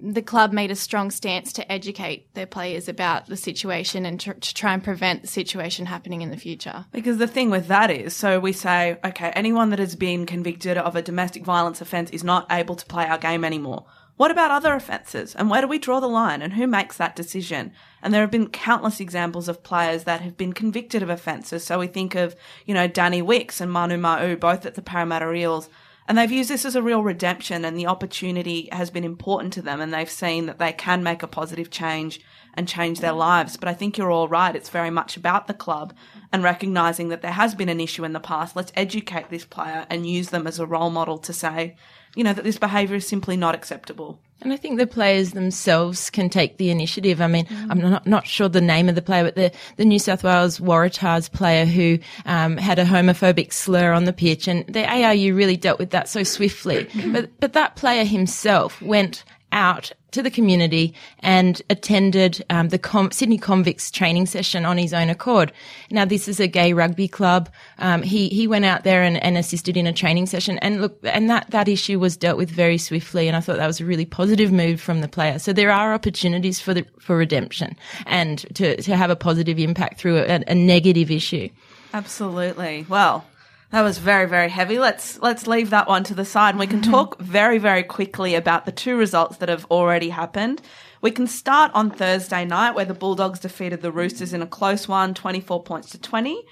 the 0.00 0.20
club 0.20 0.52
made 0.52 0.70
a 0.70 0.76
strong 0.76 1.10
stance 1.10 1.50
to 1.54 1.72
educate 1.72 2.34
their 2.34 2.46
players 2.46 2.90
about 2.90 3.26
the 3.26 3.38
situation 3.38 4.04
and 4.04 4.20
to, 4.20 4.34
to 4.34 4.54
try 4.54 4.74
and 4.74 4.84
prevent 4.84 5.22
the 5.22 5.28
situation 5.28 5.86
happening 5.86 6.20
in 6.20 6.30
the 6.30 6.36
future. 6.36 6.84
Because 6.92 7.16
the 7.16 7.26
thing 7.26 7.48
with 7.48 7.68
that 7.68 7.90
is, 7.90 8.14
so 8.14 8.38
we 8.38 8.52
say, 8.52 8.98
okay, 9.02 9.30
anyone 9.30 9.70
that 9.70 9.78
has 9.78 9.96
been 9.96 10.26
convicted 10.26 10.76
of 10.76 10.94
a 10.94 11.00
domestic 11.00 11.42
violence 11.42 11.80
offence 11.80 12.10
is 12.10 12.22
not 12.22 12.46
able 12.50 12.76
to 12.76 12.84
play 12.84 13.06
our 13.06 13.16
game 13.16 13.46
anymore. 13.46 13.86
What 14.18 14.32
about 14.32 14.50
other 14.50 14.74
offences? 14.74 15.36
And 15.36 15.48
where 15.48 15.60
do 15.60 15.68
we 15.68 15.78
draw 15.78 16.00
the 16.00 16.08
line? 16.08 16.42
And 16.42 16.54
who 16.54 16.66
makes 16.66 16.96
that 16.96 17.14
decision? 17.14 17.72
And 18.02 18.12
there 18.12 18.20
have 18.20 18.32
been 18.32 18.48
countless 18.48 18.98
examples 18.98 19.48
of 19.48 19.62
players 19.62 20.04
that 20.04 20.22
have 20.22 20.36
been 20.36 20.52
convicted 20.52 21.04
of 21.04 21.08
offences. 21.08 21.64
So 21.64 21.78
we 21.78 21.86
think 21.86 22.16
of, 22.16 22.34
you 22.66 22.74
know, 22.74 22.88
Danny 22.88 23.22
Wicks 23.22 23.60
and 23.60 23.70
Manu 23.70 23.96
Ma'u, 23.96 24.38
both 24.38 24.66
at 24.66 24.74
the 24.74 24.82
Parramatta 24.82 25.32
Eels. 25.32 25.70
And 26.08 26.18
they've 26.18 26.32
used 26.32 26.50
this 26.50 26.64
as 26.64 26.74
a 26.74 26.82
real 26.82 27.04
redemption 27.04 27.64
and 27.64 27.78
the 27.78 27.86
opportunity 27.86 28.68
has 28.72 28.90
been 28.90 29.04
important 29.04 29.52
to 29.52 29.62
them 29.62 29.80
and 29.80 29.94
they've 29.94 30.10
seen 30.10 30.46
that 30.46 30.58
they 30.58 30.72
can 30.72 31.04
make 31.04 31.22
a 31.22 31.28
positive 31.28 31.70
change 31.70 32.20
and 32.54 32.66
change 32.66 32.98
their 32.98 33.12
lives. 33.12 33.56
But 33.56 33.68
I 33.68 33.74
think 33.74 33.96
you're 33.96 34.10
all 34.10 34.26
right. 34.26 34.56
It's 34.56 34.68
very 34.68 34.90
much 34.90 35.16
about 35.16 35.46
the 35.46 35.54
club 35.54 35.94
and 36.32 36.42
recognizing 36.42 37.08
that 37.10 37.22
there 37.22 37.30
has 37.32 37.54
been 37.54 37.68
an 37.68 37.78
issue 37.78 38.04
in 38.04 38.14
the 38.14 38.20
past. 38.20 38.56
Let's 38.56 38.72
educate 38.74 39.30
this 39.30 39.44
player 39.44 39.86
and 39.88 40.08
use 40.08 40.30
them 40.30 40.48
as 40.48 40.58
a 40.58 40.66
role 40.66 40.90
model 40.90 41.18
to 41.18 41.32
say, 41.32 41.76
you 42.14 42.24
know, 42.24 42.32
that 42.32 42.44
this 42.44 42.58
behavior 42.58 42.96
is 42.96 43.06
simply 43.06 43.36
not 43.36 43.54
acceptable. 43.54 44.18
And 44.40 44.52
I 44.52 44.56
think 44.56 44.78
the 44.78 44.86
players 44.86 45.32
themselves 45.32 46.10
can 46.10 46.30
take 46.30 46.58
the 46.58 46.70
initiative. 46.70 47.20
I 47.20 47.26
mean, 47.26 47.46
I'm 47.68 47.78
not, 47.78 48.06
not 48.06 48.26
sure 48.26 48.48
the 48.48 48.60
name 48.60 48.88
of 48.88 48.94
the 48.94 49.02
player, 49.02 49.24
but 49.24 49.34
the, 49.34 49.50
the 49.76 49.84
New 49.84 49.98
South 49.98 50.22
Wales 50.22 50.60
Waratahs 50.60 51.30
player 51.32 51.64
who 51.64 51.98
um, 52.24 52.56
had 52.56 52.78
a 52.78 52.84
homophobic 52.84 53.52
slur 53.52 53.92
on 53.92 54.04
the 54.04 54.12
pitch, 54.12 54.46
and 54.46 54.64
the 54.66 54.86
ARU 54.86 55.34
really 55.34 55.56
dealt 55.56 55.80
with 55.80 55.90
that 55.90 56.08
so 56.08 56.22
swiftly. 56.22 56.88
but 57.12 57.30
but 57.40 57.52
that 57.54 57.74
player 57.74 58.04
himself 58.04 58.80
went 58.80 59.24
out 59.52 59.92
to 60.10 60.22
the 60.22 60.30
community 60.30 60.94
and 61.20 61.60
attended 61.68 62.44
um, 62.50 62.68
the 62.68 62.78
Com- 62.78 63.10
Sydney 63.10 63.38
Convicts 63.38 63.90
training 63.90 64.26
session 64.26 64.64
on 64.64 64.78
his 64.78 64.94
own 64.94 65.10
accord. 65.10 65.52
Now, 65.90 66.04
this 66.04 66.28
is 66.28 66.40
a 66.40 66.46
gay 66.46 66.72
rugby 66.72 67.08
club. 67.08 67.50
Um, 67.78 68.02
he 68.02 68.28
he 68.28 68.46
went 68.46 68.64
out 68.64 68.84
there 68.84 69.02
and, 69.02 69.22
and 69.22 69.36
assisted 69.36 69.76
in 69.76 69.86
a 69.86 69.92
training 69.92 70.26
session, 70.26 70.58
and 70.58 70.80
look, 70.80 70.98
and 71.04 71.28
that 71.28 71.50
that 71.50 71.68
issue 71.68 71.98
was 71.98 72.16
dealt 72.16 72.38
with 72.38 72.50
very 72.50 72.78
swiftly. 72.78 73.28
And 73.28 73.36
I 73.36 73.40
thought 73.40 73.56
that 73.58 73.66
was 73.66 73.80
a 73.80 73.84
really 73.84 74.06
positive 74.06 74.50
move 74.52 74.80
from 74.80 75.00
the 75.00 75.08
player. 75.08 75.38
So 75.38 75.52
there 75.52 75.70
are 75.70 75.92
opportunities 75.92 76.60
for 76.60 76.74
the 76.74 76.86
for 76.98 77.16
redemption 77.16 77.76
and 78.06 78.38
to 78.54 78.80
to 78.80 78.96
have 78.96 79.10
a 79.10 79.16
positive 79.16 79.58
impact 79.58 80.00
through 80.00 80.18
a, 80.18 80.42
a 80.46 80.54
negative 80.54 81.10
issue. 81.10 81.48
Absolutely. 81.92 82.86
Well, 82.88 83.24
that 83.70 83.82
was 83.82 83.98
very, 83.98 84.26
very 84.26 84.48
heavy. 84.48 84.78
Let's 84.78 85.18
let's 85.20 85.46
leave 85.46 85.70
that 85.70 85.88
one 85.88 86.04
to 86.04 86.14
the 86.14 86.24
side 86.24 86.50
and 86.50 86.58
we 86.58 86.66
can 86.66 86.80
talk 86.82 87.18
very, 87.20 87.58
very 87.58 87.82
quickly 87.82 88.34
about 88.34 88.64
the 88.64 88.72
two 88.72 88.96
results 88.96 89.36
that 89.38 89.48
have 89.48 89.66
already 89.70 90.08
happened. 90.08 90.62
We 91.00 91.10
can 91.10 91.26
start 91.26 91.70
on 91.74 91.90
Thursday 91.90 92.44
night 92.44 92.74
where 92.74 92.84
the 92.84 92.94
Bulldogs 92.94 93.40
defeated 93.40 93.82
the 93.82 93.92
Roosters 93.92 94.32
in 94.32 94.42
a 94.42 94.46
close 94.46 94.88
one, 94.88 95.14
24 95.14 95.62
points 95.62 95.90
to 95.90 96.00
20. 96.00 96.44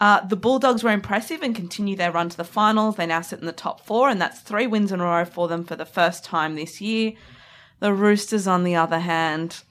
Uh, 0.00 0.26
the 0.26 0.36
Bulldogs 0.36 0.82
were 0.82 0.90
impressive 0.90 1.42
and 1.42 1.54
continue 1.54 1.96
their 1.96 2.12
run 2.12 2.28
to 2.28 2.36
the 2.36 2.44
finals. 2.44 2.96
They 2.96 3.06
now 3.06 3.20
sit 3.20 3.38
in 3.38 3.46
the 3.46 3.52
top 3.52 3.80
four, 3.80 4.08
and 4.08 4.20
that's 4.20 4.40
three 4.40 4.66
wins 4.66 4.92
in 4.92 5.00
a 5.00 5.04
row 5.04 5.24
for 5.24 5.48
them 5.48 5.64
for 5.64 5.76
the 5.76 5.86
first 5.86 6.24
time 6.24 6.56
this 6.56 6.80
year. 6.80 7.12
The 7.78 7.94
Roosters, 7.94 8.46
on 8.46 8.64
the 8.64 8.74
other 8.74 8.98
hand, 8.98 9.62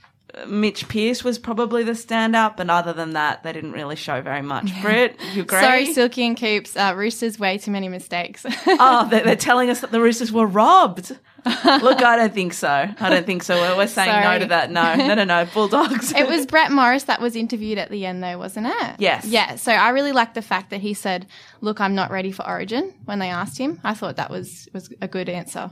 Mitch 0.48 0.88
Pearce 0.88 1.24
was 1.24 1.38
probably 1.38 1.84
the 1.84 1.92
standout, 1.92 2.58
but 2.58 2.70
other 2.70 2.92
than 2.94 3.14
that, 3.14 3.44
they 3.44 3.54
didn't 3.54 3.74
really 3.74 3.96
show 3.96 4.22
very 4.22 4.42
much. 4.42 4.72
Britt, 4.82 5.20
you 5.34 5.44
agree? 5.44 5.60
Sorry, 5.60 5.94
Silky 5.94 6.26
and 6.26 6.38
Coops. 6.38 6.76
Uh, 6.76 6.94
Roosters, 6.96 7.38
way 7.40 7.58
too 7.58 7.72
many 7.72 7.88
mistakes. 7.88 8.46
oh, 8.68 9.08
they're, 9.10 9.24
they're 9.24 9.36
telling 9.36 9.70
us 9.70 9.82
that 9.82 9.92
the 9.92 10.02
Roosters 10.02 10.32
were 10.32 10.48
robbed. 10.48 11.16
Look, 11.46 12.02
I 12.02 12.16
don't 12.16 12.34
think 12.34 12.54
so. 12.54 12.70
I 12.70 13.10
don't 13.10 13.26
think 13.26 13.44
so. 13.44 13.56
We're, 13.56 13.78
we're 13.78 13.88
saying 13.88 14.24
no 14.24 14.40
to 14.40 14.46
that. 14.46 14.72
No, 14.72 14.96
no, 14.96 15.14
no, 15.14 15.24
no. 15.26 15.46
Bulldogs. 15.54 16.14
it 16.14 16.28
was 16.28 16.46
Brett 16.46 16.72
Morris 16.72 17.04
that 17.04 17.20
was 17.20 17.36
interviewed 17.36 17.78
at 17.78 17.90
the 17.90 18.06
end, 18.06 18.24
though, 18.24 18.38
wasn't 18.38 18.68
it? 18.68 18.96
Yes. 18.98 19.26
Yeah. 19.26 19.56
So 19.56 19.74
I 19.74 19.90
really 19.90 20.14
liked 20.14 20.36
the 20.36 20.42
fact 20.42 20.70
that 20.70 20.80
he 20.80 20.94
said, 20.94 21.28
"Look, 21.60 21.82
I'm 21.82 21.96
not 21.96 22.12
ready 22.12 22.32
for 22.32 22.48
Origin." 22.48 22.94
When 23.06 23.20
they 23.20 23.30
asked 23.30 23.58
him, 23.58 23.82
I 23.84 23.94
thought 23.94 24.16
that 24.16 24.32
was 24.32 24.70
was 24.74 24.94
a 25.02 25.08
good 25.08 25.28
answer. 25.28 25.72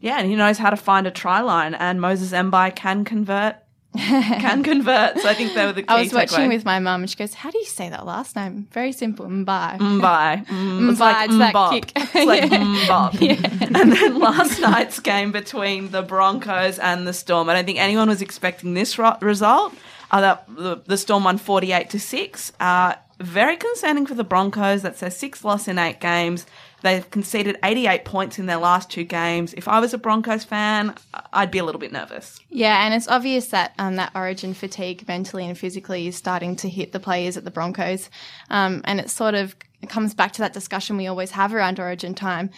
yeah, 0.00 0.18
and 0.18 0.28
he 0.28 0.36
knows 0.36 0.56
how 0.56 0.70
to 0.70 0.76
find 0.76 1.06
a 1.06 1.10
try 1.10 1.40
line, 1.42 1.74
and 1.74 2.00
Moses 2.00 2.32
Mbye 2.32 2.74
can 2.74 3.04
convert. 3.04 3.56
Can 3.96 4.62
convert. 4.62 5.18
So 5.20 5.28
I 5.28 5.34
think 5.34 5.54
they 5.54 5.64
were 5.66 5.72
the 5.72 5.82
key 5.86 5.88
I 5.88 6.00
was 6.02 6.12
watching 6.12 6.38
takeaway. 6.40 6.48
with 6.48 6.64
my 6.64 6.78
mum, 6.80 7.02
and 7.02 7.10
she 7.10 7.16
goes, 7.16 7.34
"How 7.34 7.50
do 7.50 7.58
you 7.58 7.64
say 7.64 7.88
that 7.88 8.04
last 8.04 8.34
name? 8.36 8.66
Very 8.72 8.92
simple, 8.92 9.26
Mbye." 9.26 9.78
Mbye. 9.78 10.46
Mm, 10.54 10.90
it's 10.90 11.00
like 11.00 11.28
it's 11.28 11.38
that 11.38 11.54
mbop. 11.54 11.70
kick. 11.70 11.92
It's 11.96 12.14
like 12.14 12.42
mbop. 12.50 13.76
And 13.76 13.92
then 13.92 14.18
last 14.18 14.60
night's 14.60 14.98
game 15.00 15.32
between 15.32 15.90
the 15.90 16.02
Broncos 16.02 16.78
and 16.78 17.06
the 17.06 17.12
Storm. 17.12 17.48
I 17.48 17.54
don't 17.54 17.64
think 17.64 17.78
anyone 17.78 18.08
was 18.08 18.22
expecting 18.22 18.74
this 18.74 18.98
ro- 18.98 19.16
result. 19.20 19.74
Uh, 20.10 20.36
the, 20.48 20.82
the 20.86 20.96
Storm 20.96 21.24
won 21.24 21.38
48 21.38 21.90
to 21.90 21.98
6. 22.00 22.52
Uh, 22.60 22.94
very 23.20 23.56
concerning 23.56 24.06
for 24.06 24.14
the 24.14 24.24
Broncos. 24.24 24.82
That's 24.82 25.00
their 25.00 25.10
sixth 25.10 25.44
loss 25.44 25.66
in 25.68 25.78
eight 25.78 26.00
games. 26.00 26.46
They've 26.84 27.10
conceded 27.10 27.56
88 27.64 28.04
points 28.04 28.38
in 28.38 28.44
their 28.44 28.58
last 28.58 28.90
two 28.90 29.04
games. 29.04 29.54
If 29.54 29.68
I 29.68 29.80
was 29.80 29.94
a 29.94 29.98
Broncos 29.98 30.44
fan, 30.44 30.94
I'd 31.32 31.50
be 31.50 31.56
a 31.56 31.64
little 31.64 31.78
bit 31.78 31.92
nervous. 31.92 32.38
Yeah, 32.50 32.84
and 32.84 32.92
it's 32.92 33.08
obvious 33.08 33.46
that 33.48 33.72
um, 33.78 33.96
that 33.96 34.12
origin 34.14 34.52
fatigue 34.52 35.08
mentally 35.08 35.46
and 35.46 35.56
physically 35.56 36.06
is 36.08 36.14
starting 36.14 36.56
to 36.56 36.68
hit 36.68 36.92
the 36.92 37.00
players 37.00 37.38
at 37.38 37.44
the 37.44 37.50
Broncos. 37.50 38.10
Um, 38.50 38.82
and 38.84 39.00
it 39.00 39.08
sort 39.08 39.34
of 39.34 39.56
comes 39.88 40.12
back 40.12 40.32
to 40.32 40.42
that 40.42 40.52
discussion 40.52 40.98
we 40.98 41.06
always 41.06 41.30
have 41.30 41.54
around 41.54 41.80
origin 41.80 42.14
time. 42.14 42.50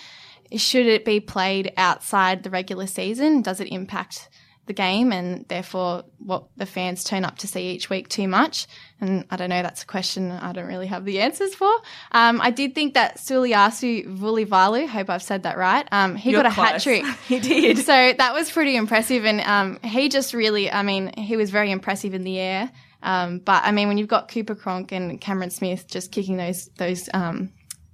Should 0.57 0.87
it 0.87 1.05
be 1.05 1.21
played 1.21 1.73
outside 1.77 2.43
the 2.43 2.51
regular 2.51 2.89
season? 2.89 3.43
Does 3.43 3.61
it 3.61 3.69
impact 3.69 4.29
the 4.67 4.73
game 4.73 5.13
and 5.13 5.47
therefore 5.49 6.05
what 6.19 6.45
the 6.57 6.67
fans 6.67 7.05
turn 7.05 7.25
up 7.25 7.39
to 7.39 7.47
see 7.47 7.71
each 7.71 7.89
week 7.89 8.09
too 8.09 8.29
much. 8.29 8.67
And 9.01 9.25
I 9.31 9.37
don't 9.37 9.49
know, 9.49 9.63
that's 9.63 9.83
a 9.83 9.87
question 9.87 10.31
I 10.31 10.53
don't 10.53 10.67
really 10.67 10.89
have 10.89 11.05
the 11.05 11.21
answers 11.21 11.55
for. 11.55 11.73
Um, 12.13 12.41
I 12.41 12.51
did 12.51 12.75
think 12.75 12.95
that 12.95 13.19
Suliasi 13.19 14.07
Vunivalu, 14.07 14.89
hope 14.89 15.09
I've 15.09 15.23
said 15.23 15.45
that 15.45 15.57
right, 15.57 15.87
um, 15.93 16.17
he 16.17 16.33
You're 16.33 16.43
got 16.43 16.47
a 16.47 16.55
hat 16.55 16.83
trick. 16.83 17.05
He 17.27 17.41
did. 17.41 17.79
So 17.79 18.13
that 18.17 18.35
was 18.35 18.51
pretty 18.51 18.77
impressive. 18.77 19.25
And 19.25 19.41
um, 19.41 19.81
he 19.83 20.09
just 20.09 20.35
really, 20.35 20.71
I 20.71 20.83
mean, 20.83 21.13
he 21.17 21.37
was 21.37 21.51
very 21.51 21.71
impressive 21.71 22.15
in 22.15 22.25
the 22.25 22.39
air. 22.39 22.71
Um, 23.03 23.39
but 23.39 23.65
I 23.65 23.73
mean, 23.73 23.89
when 23.89 23.99
you've 23.99 24.09
got 24.09 24.31
Cooper 24.31 24.55
Cronk 24.55 24.93
and 24.93 25.21
Cameron 25.21 25.51
Smith 25.51 25.87
just 25.87 26.13
kicking 26.13 26.37
those, 26.37 26.69
those, 26.77 27.09
um, 27.15 27.53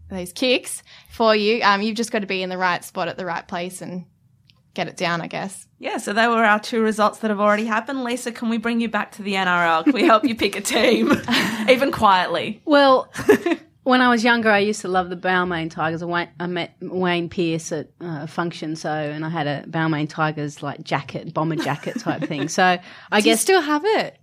those 0.09 0.33
kicks 0.33 0.83
for 1.11 1.35
you, 1.35 1.63
um, 1.63 1.83
you've 1.83 1.97
just 1.97 2.13
got 2.13 2.21
to 2.21 2.27
be 2.27 2.43
in 2.43 2.51
the 2.51 2.59
right 2.59 2.85
spot 2.85 3.09
at 3.09 3.17
the 3.17 3.27
right 3.27 3.47
place 3.47 3.83
and 3.83 4.05
get 4.75 4.89
it 4.89 4.97
down, 4.97 5.21
I 5.21 5.27
guess. 5.27 5.67
Yeah, 5.79 5.99
so 5.99 6.13
they 6.13 6.27
were 6.29 6.45
our 6.45 6.61
two 6.61 6.83
results 6.83 7.19
that 7.19 7.31
have 7.31 7.41
already 7.41 7.67
happened. 7.67 8.05
Lisa, 8.05 8.33
can 8.33 8.49
we 8.49 8.59
bring 8.59 8.81
you 8.81 8.89
back 8.89 9.13
to 9.13 9.23
the 9.23 9.35
NRL? 9.35 9.85
Can 9.85 9.93
we 9.93 10.05
help 10.05 10.25
you 10.25 10.35
pick 10.35 10.57
a 10.57 10.61
team, 10.61 11.13
even 11.69 11.93
quietly? 11.93 12.61
Well, 12.65 13.13
when 13.83 14.01
I 14.01 14.09
was 14.09 14.23
younger, 14.25 14.51
I 14.51 14.59
used 14.59 14.81
to 14.83 14.89
love 14.89 15.11
the 15.11 15.17
Balmain 15.17 15.71
Tigers. 15.71 16.03
I, 16.03 16.47
met 16.47 16.75
Wayne 16.81 17.29
Pearce 17.29 17.73
at 17.73 17.89
uh, 18.01 18.21
a 18.23 18.27
function, 18.27 18.77
so 18.77 18.91
and 18.91 19.25
I 19.25 19.29
had 19.29 19.47
a 19.47 19.65
Balmain 19.69 20.09
Tigers 20.09 20.63
like 20.63 20.83
jacket, 20.85 21.35
bomber 21.35 21.57
jacket 21.57 21.99
type 22.01 22.23
thing. 22.29 22.49
So 22.49 22.63
I 22.65 22.81
Do 23.11 23.17
you 23.29 23.35
guess 23.35 23.41
still 23.41 23.61
have 23.61 23.85
it? 23.85 24.19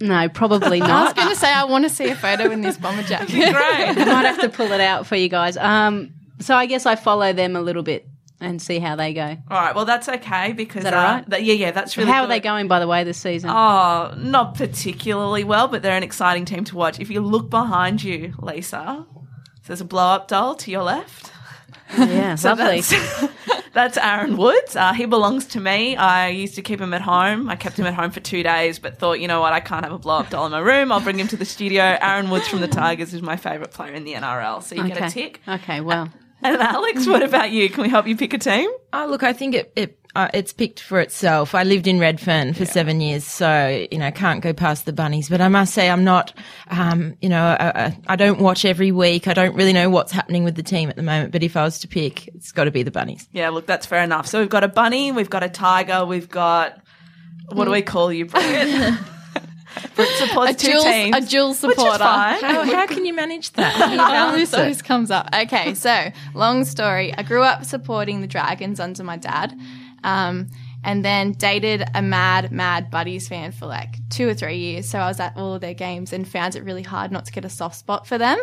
no, 0.00 0.28
probably 0.28 0.80
not. 0.80 0.90
I 0.90 1.04
was 1.04 1.12
going 1.12 1.28
to 1.28 1.36
say 1.36 1.52
I 1.52 1.64
want 1.64 1.84
to 1.84 1.90
see 1.90 2.08
a 2.08 2.16
photo 2.16 2.50
in 2.50 2.62
this 2.62 2.76
bomber 2.76 3.02
jacket. 3.04 3.28
Great. 3.34 3.54
I 3.54 3.92
might 3.94 4.24
have 4.24 4.40
to 4.40 4.48
pull 4.48 4.72
it 4.72 4.80
out 4.80 5.06
for 5.06 5.14
you 5.14 5.28
guys. 5.28 5.56
Um, 5.56 6.14
so 6.40 6.56
I 6.56 6.66
guess 6.66 6.86
I 6.86 6.96
follow 6.96 7.32
them 7.32 7.54
a 7.54 7.60
little 7.60 7.84
bit 7.84 8.08
and 8.42 8.60
see 8.60 8.78
how 8.78 8.96
they 8.96 9.12
go. 9.14 9.36
All 9.50 9.58
right, 9.60 9.74
well, 9.74 9.84
that's 9.84 10.08
okay 10.08 10.52
because. 10.52 10.84
that 10.84 10.94
uh, 10.94 10.96
right? 10.96 11.28
that- 11.30 11.44
yeah, 11.44 11.54
yeah, 11.54 11.70
that's 11.70 11.96
really 11.96 12.10
how 12.10 12.20
are 12.22 12.26
good. 12.26 12.32
they 12.32 12.40
going, 12.40 12.68
by 12.68 12.78
the 12.80 12.86
way, 12.88 13.04
this 13.04 13.18
season? 13.18 13.50
Oh, 13.50 14.14
not 14.16 14.54
particularly 14.56 15.44
well, 15.44 15.68
but 15.68 15.82
they're 15.82 15.96
an 15.96 16.02
exciting 16.02 16.44
team 16.44 16.64
to 16.64 16.76
watch. 16.76 17.00
If 17.00 17.10
you 17.10 17.20
look 17.20 17.50
behind 17.50 18.02
you, 18.02 18.34
Lisa, 18.40 19.06
there's 19.66 19.80
a 19.80 19.84
blow 19.84 20.08
up 20.14 20.28
doll 20.28 20.54
to 20.56 20.70
your 20.70 20.82
left. 20.82 21.30
yeah, 21.96 22.36
lovely. 22.44 22.80
That's, 22.80 23.28
that's 23.72 23.96
Aaron 23.98 24.36
Woods. 24.36 24.76
Uh, 24.76 24.92
he 24.92 25.04
belongs 25.06 25.46
to 25.46 25.60
me. 25.60 25.96
I 25.96 26.28
used 26.28 26.54
to 26.54 26.62
keep 26.62 26.80
him 26.80 26.94
at 26.94 27.02
home. 27.02 27.48
I 27.48 27.56
kept 27.56 27.78
him 27.78 27.86
at 27.86 27.94
home 27.94 28.10
for 28.10 28.20
two 28.20 28.42
days, 28.42 28.78
but 28.78 28.98
thought, 28.98 29.20
you 29.20 29.28
know 29.28 29.40
what, 29.40 29.52
I 29.52 29.60
can't 29.60 29.84
have 29.84 29.92
a 29.92 29.98
blow 29.98 30.18
up 30.18 30.30
doll 30.30 30.46
in 30.46 30.52
my 30.52 30.58
room. 30.58 30.90
I'll 30.90 31.00
bring 31.00 31.18
him 31.18 31.28
to 31.28 31.36
the 31.36 31.44
studio. 31.44 31.82
Aaron 32.00 32.30
Woods 32.30 32.48
from 32.48 32.60
the 32.60 32.68
Tigers 32.68 33.12
is 33.14 33.22
my 33.22 33.36
favourite 33.36 33.72
player 33.72 33.92
in 33.92 34.04
the 34.04 34.14
NRL. 34.14 34.62
So 34.62 34.74
you 34.74 34.86
get 34.88 35.02
a 35.02 35.10
tick. 35.10 35.40
Okay, 35.46 35.80
well, 35.80 36.10
And 36.42 36.60
Alex, 36.60 37.06
what 37.06 37.22
about 37.22 37.50
you? 37.50 37.68
Can 37.70 37.82
we 37.82 37.88
help 37.88 38.06
you 38.06 38.16
pick 38.16 38.34
a 38.34 38.38
team? 38.38 38.70
Oh, 38.92 39.06
look, 39.08 39.22
I 39.22 39.32
think 39.32 39.54
it, 39.54 39.72
it 39.76 39.98
uh, 40.14 40.28
it's 40.34 40.52
picked 40.52 40.80
for 40.80 41.00
itself. 41.00 41.54
I 41.54 41.62
lived 41.62 41.86
in 41.86 41.98
Redfern 41.98 42.52
for 42.52 42.66
seven 42.66 43.00
years, 43.00 43.24
so 43.24 43.86
you 43.90 43.98
know 43.98 44.10
can't 44.10 44.42
go 44.42 44.52
past 44.52 44.84
the 44.84 44.92
bunnies. 44.92 45.28
But 45.28 45.40
I 45.40 45.48
must 45.48 45.72
say, 45.72 45.88
I'm 45.88 46.04
not, 46.04 46.34
um, 46.68 47.16
you 47.22 47.28
know, 47.28 47.42
I, 47.42 47.84
I, 47.84 47.98
I 48.08 48.16
don't 48.16 48.40
watch 48.40 48.64
every 48.64 48.92
week. 48.92 49.28
I 49.28 49.34
don't 49.34 49.54
really 49.54 49.72
know 49.72 49.88
what's 49.88 50.12
happening 50.12 50.44
with 50.44 50.56
the 50.56 50.62
team 50.62 50.90
at 50.90 50.96
the 50.96 51.02
moment. 51.02 51.32
But 51.32 51.42
if 51.42 51.56
I 51.56 51.62
was 51.62 51.78
to 51.80 51.88
pick, 51.88 52.28
it's 52.28 52.52
got 52.52 52.64
to 52.64 52.70
be 52.70 52.82
the 52.82 52.90
bunnies. 52.90 53.28
Yeah, 53.32 53.48
look, 53.48 53.66
that's 53.66 53.86
fair 53.86 54.02
enough. 54.02 54.26
So 54.26 54.40
we've 54.40 54.50
got 54.50 54.64
a 54.64 54.68
bunny, 54.68 55.12
we've 55.12 55.30
got 55.30 55.42
a 55.42 55.48
tiger, 55.48 56.04
we've 56.04 56.28
got 56.28 56.82
what 57.48 57.64
do 57.64 57.70
we 57.70 57.82
call 57.82 58.12
you, 58.12 58.26
Bridget? 58.26 58.94
Bridget 59.94 60.16
supports 60.16 60.52
A 60.52 60.54
two 60.54 60.72
dual, 60.72 60.82
teams. 60.82 61.16
a 61.16 61.20
dual 61.28 61.48
which 61.48 61.54
is 61.54 61.58
supporter. 61.58 61.98
fine. 61.98 62.40
How, 62.40 62.64
how 62.76 62.86
can 62.86 63.04
you 63.04 63.14
manage 63.14 63.52
that? 63.52 63.72
How 63.74 63.86
do 63.86 63.92
you 63.92 63.98
balance 63.98 64.38
this 64.38 64.52
it? 64.52 64.58
always 64.58 64.82
comes 64.82 65.10
up. 65.10 65.28
Okay, 65.34 65.74
so 65.74 66.10
long 66.34 66.64
story. 66.64 67.14
I 67.16 67.22
grew 67.22 67.42
up 67.42 67.64
supporting 67.64 68.20
the 68.20 68.26
Dragons 68.26 68.80
under 68.80 69.04
my 69.04 69.16
dad, 69.16 69.58
um, 70.04 70.48
and 70.84 71.04
then 71.04 71.32
dated 71.32 71.84
a 71.94 72.02
mad, 72.02 72.50
mad 72.50 72.90
Buddies 72.90 73.28
fan 73.28 73.52
for 73.52 73.66
like 73.66 73.94
two 74.08 74.28
or 74.28 74.34
three 74.34 74.58
years. 74.58 74.88
So 74.88 74.98
I 74.98 75.06
was 75.08 75.20
at 75.20 75.36
all 75.36 75.54
of 75.54 75.60
their 75.60 75.74
games 75.74 76.12
and 76.12 76.26
found 76.26 76.56
it 76.56 76.64
really 76.64 76.82
hard 76.82 77.12
not 77.12 77.24
to 77.26 77.32
get 77.32 77.44
a 77.44 77.50
soft 77.50 77.76
spot 77.76 78.06
for 78.06 78.18
them. 78.18 78.38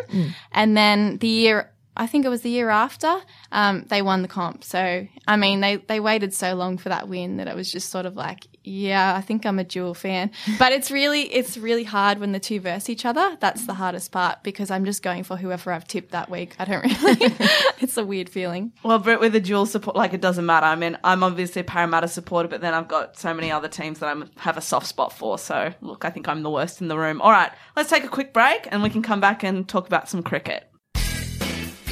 And 0.52 0.76
then 0.76 1.18
the 1.18 1.28
year. 1.28 1.72
I 1.96 2.06
think 2.06 2.24
it 2.24 2.28
was 2.28 2.42
the 2.42 2.48
year 2.50 2.70
after, 2.70 3.20
um, 3.50 3.84
they 3.88 4.00
won 4.00 4.22
the 4.22 4.28
comp. 4.28 4.62
So, 4.62 5.06
I 5.26 5.36
mean, 5.36 5.60
they, 5.60 5.76
they 5.76 5.98
waited 5.98 6.32
so 6.32 6.54
long 6.54 6.78
for 6.78 6.88
that 6.88 7.08
win 7.08 7.38
that 7.38 7.48
it 7.48 7.54
was 7.54 7.70
just 7.70 7.90
sort 7.90 8.06
of 8.06 8.16
like, 8.16 8.46
yeah, 8.62 9.14
I 9.16 9.20
think 9.20 9.46
I'm 9.46 9.58
a 9.58 9.64
dual 9.64 9.94
fan. 9.94 10.30
But 10.58 10.72
it's 10.72 10.90
really, 10.90 11.22
it's 11.32 11.56
really 11.56 11.84
hard 11.84 12.18
when 12.18 12.32
the 12.32 12.40
two 12.40 12.60
verse 12.60 12.88
each 12.88 13.06
other. 13.06 13.36
That's 13.40 13.66
the 13.66 13.74
hardest 13.74 14.12
part 14.12 14.42
because 14.42 14.70
I'm 14.70 14.84
just 14.84 15.02
going 15.02 15.24
for 15.24 15.36
whoever 15.36 15.72
I've 15.72 15.86
tipped 15.86 16.12
that 16.12 16.30
week. 16.30 16.54
I 16.58 16.64
don't 16.66 16.82
really, 16.84 17.16
it's 17.80 17.96
a 17.96 18.04
weird 18.04 18.28
feeling. 18.28 18.72
Well, 18.82 18.98
Brit, 18.98 19.20
with 19.20 19.34
a 19.34 19.40
dual 19.40 19.66
support, 19.66 19.96
like 19.96 20.12
it 20.12 20.20
doesn't 20.20 20.44
matter. 20.44 20.66
I 20.66 20.76
mean, 20.76 20.98
I'm 21.04 21.22
obviously 21.22 21.60
a 21.60 21.64
Parramatta 21.64 22.08
supporter, 22.08 22.48
but 22.48 22.60
then 22.60 22.74
I've 22.74 22.88
got 22.88 23.18
so 23.18 23.32
many 23.32 23.50
other 23.50 23.68
teams 23.68 24.00
that 24.00 24.16
I 24.16 24.22
have 24.40 24.56
a 24.56 24.62
soft 24.62 24.86
spot 24.86 25.12
for. 25.12 25.38
So, 25.38 25.72
look, 25.80 26.04
I 26.04 26.10
think 26.10 26.28
I'm 26.28 26.42
the 26.42 26.50
worst 26.50 26.80
in 26.80 26.88
the 26.88 26.98
room. 26.98 27.20
All 27.22 27.30
right, 27.30 27.50
let's 27.76 27.88
take 27.88 28.04
a 28.04 28.08
quick 28.08 28.32
break 28.32 28.68
and 28.70 28.82
we 28.82 28.90
can 28.90 29.02
come 29.02 29.20
back 29.20 29.42
and 29.42 29.66
talk 29.66 29.86
about 29.86 30.08
some 30.08 30.22
cricket. 30.22 30.69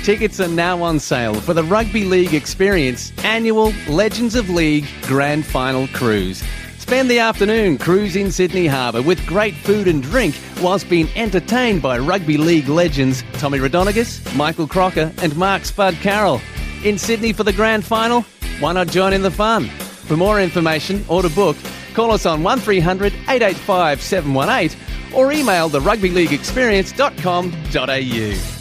Tickets 0.09 0.41
are 0.41 0.49
now 0.49 0.81
on 0.83 0.99
sale 0.99 1.35
for 1.35 1.53
the 1.53 1.63
Rugby 1.63 2.03
League 2.03 2.33
Experience 2.33 3.13
annual 3.25 3.75
Legends 3.91 4.37
of 4.37 4.49
League 4.49 4.87
Grand 5.03 5.45
Final 5.45 5.87
Cruise. 5.89 6.43
Spend 6.79 7.11
the 7.11 7.19
afternoon 7.19 7.77
cruising 7.77 8.31
Sydney 8.31 8.67
Harbour 8.67 9.03
with 9.03 9.27
great 9.27 9.55
food 9.55 9.87
and 9.87 10.03
drink 10.03 10.35
whilst 10.63 10.89
being 10.89 11.11
entertained 11.15 11.83
by 11.83 11.99
Rugby 11.99 12.39
League 12.39 12.71
legends 12.71 13.23
Tommy 13.35 13.59
Raudonikis, 13.59 14.35
Michael 14.35 14.67
Crocker 14.67 15.13
and 15.19 15.37
Mark 15.37 15.67
Spud 15.67 15.93
Carroll. 15.97 16.41
In 16.85 16.97
Sydney 16.97 17.35
for 17.35 17.45
the 17.45 17.53
Grand 17.53 17.85
Final? 17.85 18.23
Why 18.61 18.73
not 18.73 18.87
join 18.87 19.13
in 19.13 19.21
the 19.21 19.31
fun? 19.31 19.67
For 19.67 20.17
more 20.17 20.41
information 20.41 21.05
or 21.09 21.21
to 21.21 21.29
book, 21.29 21.59
call 21.93 22.13
us 22.13 22.25
on 22.25 22.43
1300 22.43 23.13
885 23.13 24.01
718 24.01 25.15
or 25.15 25.33
email 25.33 25.69
the 25.69 25.81
rugbyleagueexperience.com.au. 25.81 28.58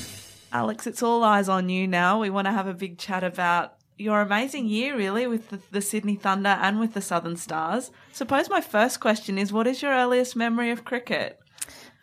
Alex, 0.51 0.87
it's 0.87 1.03
all 1.03 1.23
eyes 1.23 1.49
on 1.49 1.69
you 1.69 1.87
now. 1.87 2.19
We 2.19 2.29
want 2.29 2.45
to 2.45 2.51
have 2.51 2.67
a 2.67 2.73
big 2.73 2.97
chat 2.97 3.23
about 3.23 3.75
your 3.97 4.21
amazing 4.21 4.67
year, 4.67 4.95
really, 4.95 5.27
with 5.27 5.49
the, 5.49 5.59
the 5.71 5.81
Sydney 5.81 6.15
Thunder 6.15 6.57
and 6.61 6.79
with 6.79 6.93
the 6.93 7.01
Southern 7.01 7.35
Stars. 7.35 7.91
Suppose 8.13 8.49
my 8.49 8.61
first 8.61 8.99
question 8.99 9.37
is 9.37 9.51
what 9.51 9.67
is 9.67 9.81
your 9.81 9.91
earliest 9.91 10.35
memory 10.35 10.71
of 10.71 10.85
cricket? 10.85 11.39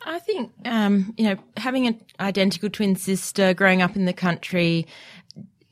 I 0.07 0.19
think, 0.19 0.53
um, 0.67 1.15
you 1.17 1.25
know, 1.25 1.37
having 1.57 1.87
an 1.87 2.01
identical 2.21 2.69
twin 2.69 2.97
sister, 2.97 3.55
growing 3.55 3.81
up 3.81 3.97
in 3.97 4.05
the 4.05 4.13
country, 4.13 4.87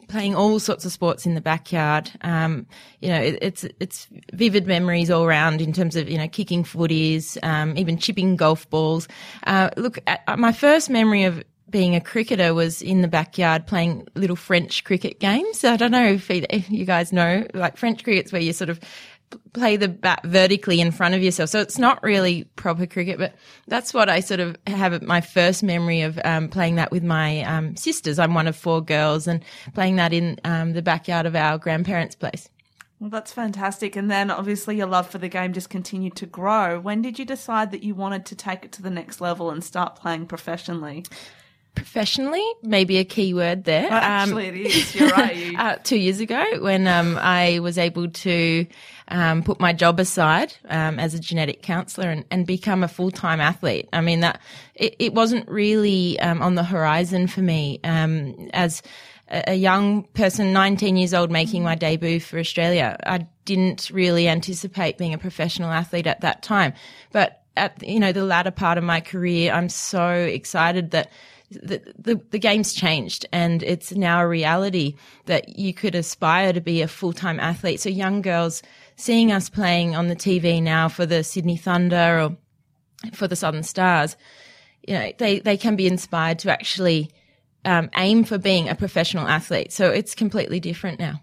playing 0.08 0.34
all 0.34 0.58
sorts 0.58 0.84
of 0.84 0.92
sports 0.92 1.26
in 1.26 1.34
the 1.34 1.40
backyard, 1.40 2.10
um, 2.22 2.66
you 3.00 3.08
know, 3.08 3.20
it, 3.20 3.38
it's 3.42 3.64
it's 3.80 4.06
vivid 4.32 4.66
memories 4.66 5.10
all 5.10 5.24
around 5.24 5.60
in 5.60 5.72
terms 5.72 5.96
of 5.96 6.08
you 6.08 6.16
know 6.16 6.28
kicking 6.28 6.64
footies, 6.64 7.36
um, 7.42 7.76
even 7.76 7.98
chipping 7.98 8.36
golf 8.36 8.68
balls. 8.70 9.06
Uh, 9.46 9.70
look, 9.76 9.98
at, 10.06 10.22
at 10.26 10.38
my 10.38 10.52
first 10.52 10.88
memory 10.88 11.24
of 11.24 11.42
being 11.72 11.96
a 11.96 12.00
cricketer 12.00 12.54
was 12.54 12.80
in 12.80 13.02
the 13.02 13.08
backyard 13.08 13.66
playing 13.66 14.06
little 14.14 14.36
French 14.36 14.84
cricket 14.84 15.18
games. 15.18 15.64
I 15.64 15.76
don't 15.76 15.90
know 15.90 16.06
if, 16.06 16.30
you 16.70 16.84
guys 16.84 17.12
know, 17.12 17.44
like 17.54 17.76
French 17.76 18.04
cricket's 18.04 18.30
where 18.30 18.42
you 18.42 18.52
sort 18.52 18.70
of 18.70 18.78
play 19.54 19.76
the 19.76 19.88
bat 19.88 20.20
vertically 20.24 20.80
in 20.80 20.92
front 20.92 21.14
of 21.14 21.22
yourself. 21.22 21.50
So 21.50 21.60
it's 21.60 21.78
not 21.78 22.02
really 22.02 22.44
proper 22.56 22.86
cricket, 22.86 23.18
but 23.18 23.34
that's 23.66 23.94
what 23.94 24.08
I 24.08 24.20
sort 24.20 24.40
of 24.40 24.56
have 24.66 25.00
my 25.02 25.22
first 25.22 25.62
memory 25.62 26.02
of 26.02 26.20
um, 26.24 26.48
playing 26.48 26.76
that 26.76 26.92
with 26.92 27.02
my 27.02 27.42
um, 27.42 27.74
sisters. 27.74 28.18
I'm 28.18 28.34
one 28.34 28.46
of 28.46 28.54
four 28.54 28.82
girls 28.82 29.26
and 29.26 29.42
playing 29.74 29.96
that 29.96 30.12
in 30.12 30.38
um, 30.44 30.74
the 30.74 30.82
backyard 30.82 31.26
of 31.26 31.34
our 31.34 31.58
grandparents' 31.58 32.14
place. 32.14 32.50
Well, 33.00 33.10
that's 33.10 33.32
fantastic. 33.32 33.96
And 33.96 34.10
then 34.10 34.30
obviously 34.30 34.76
your 34.76 34.86
love 34.86 35.08
for 35.08 35.18
the 35.18 35.28
game 35.28 35.54
just 35.54 35.70
continued 35.70 36.14
to 36.16 36.26
grow. 36.26 36.78
When 36.78 37.02
did 37.02 37.18
you 37.18 37.24
decide 37.24 37.72
that 37.72 37.82
you 37.82 37.94
wanted 37.94 38.26
to 38.26 38.36
take 38.36 38.64
it 38.64 38.72
to 38.72 38.82
the 38.82 38.90
next 38.90 39.20
level 39.20 39.50
and 39.50 39.64
start 39.64 39.96
playing 39.96 40.26
professionally? 40.26 41.04
Professionally, 41.74 42.44
maybe 42.62 42.98
a 42.98 43.04
key 43.04 43.32
word 43.32 43.64
there. 43.64 43.88
Well, 43.88 44.00
actually, 44.00 44.48
it 44.48 44.56
is. 44.56 44.94
You're 44.94 45.08
right. 45.10 45.36
You- 45.36 45.58
uh, 45.58 45.76
two 45.76 45.96
years 45.96 46.20
ago 46.20 46.44
when 46.60 46.86
um, 46.86 47.18
I 47.20 47.60
was 47.60 47.78
able 47.78 48.08
to 48.10 48.66
um, 49.08 49.42
put 49.42 49.58
my 49.60 49.72
job 49.72 49.98
aside 49.98 50.54
um, 50.68 50.98
as 50.98 51.14
a 51.14 51.18
genetic 51.18 51.62
counselor 51.62 52.10
and, 52.10 52.24
and 52.30 52.46
become 52.46 52.82
a 52.82 52.88
full 52.88 53.10
time 53.10 53.40
athlete. 53.40 53.88
I 53.92 54.00
mean 54.02 54.20
that 54.20 54.40
it, 54.74 54.96
it 54.98 55.14
wasn't 55.14 55.48
really 55.48 56.18
um, 56.20 56.42
on 56.42 56.54
the 56.56 56.64
horizon 56.64 57.26
for 57.26 57.40
me 57.40 57.80
um, 57.84 58.50
as 58.52 58.82
a, 59.28 59.52
a 59.52 59.54
young 59.54 60.04
person, 60.14 60.52
19 60.52 60.96
years 60.96 61.14
old, 61.14 61.30
making 61.30 61.62
my 61.62 61.74
debut 61.74 62.20
for 62.20 62.38
Australia. 62.38 62.96
I 63.04 63.26
didn't 63.44 63.90
really 63.90 64.28
anticipate 64.28 64.98
being 64.98 65.14
a 65.14 65.18
professional 65.18 65.70
athlete 65.70 66.06
at 66.06 66.20
that 66.20 66.42
time, 66.42 66.74
but 67.12 67.42
at 67.56 67.82
you 67.86 68.00
know 68.00 68.12
the 68.12 68.24
latter 68.24 68.50
part 68.50 68.78
of 68.78 68.84
my 68.84 69.00
career, 69.00 69.52
I'm 69.52 69.68
so 69.68 70.08
excited 70.10 70.90
that 70.92 71.10
the, 71.52 72.20
the, 72.30 72.38
game's 72.38 72.72
changed 72.72 73.26
and 73.32 73.62
it's 73.62 73.92
now 73.92 74.20
a 74.20 74.28
reality 74.28 74.96
that 75.26 75.58
you 75.58 75.74
could 75.74 75.94
aspire 75.94 76.52
to 76.52 76.60
be 76.60 76.82
a 76.82 76.88
full-time 76.88 77.40
athlete. 77.40 77.80
So 77.80 77.88
young 77.88 78.22
girls 78.22 78.62
seeing 78.96 79.32
us 79.32 79.48
playing 79.48 79.94
on 79.94 80.08
the 80.08 80.16
TV 80.16 80.62
now 80.62 80.88
for 80.88 81.06
the 81.06 81.24
Sydney 81.24 81.56
Thunder 81.56 82.20
or 82.20 82.36
for 83.12 83.26
the 83.26 83.36
Southern 83.36 83.62
Stars, 83.62 84.16
you 84.86 84.94
know, 84.94 85.12
they, 85.18 85.38
they 85.40 85.56
can 85.56 85.76
be 85.76 85.86
inspired 85.86 86.38
to 86.40 86.50
actually 86.50 87.10
um, 87.64 87.90
aim 87.96 88.24
for 88.24 88.38
being 88.38 88.68
a 88.68 88.74
professional 88.74 89.28
athlete. 89.28 89.72
So 89.72 89.90
it's 89.90 90.14
completely 90.14 90.60
different 90.60 90.98
now. 90.98 91.20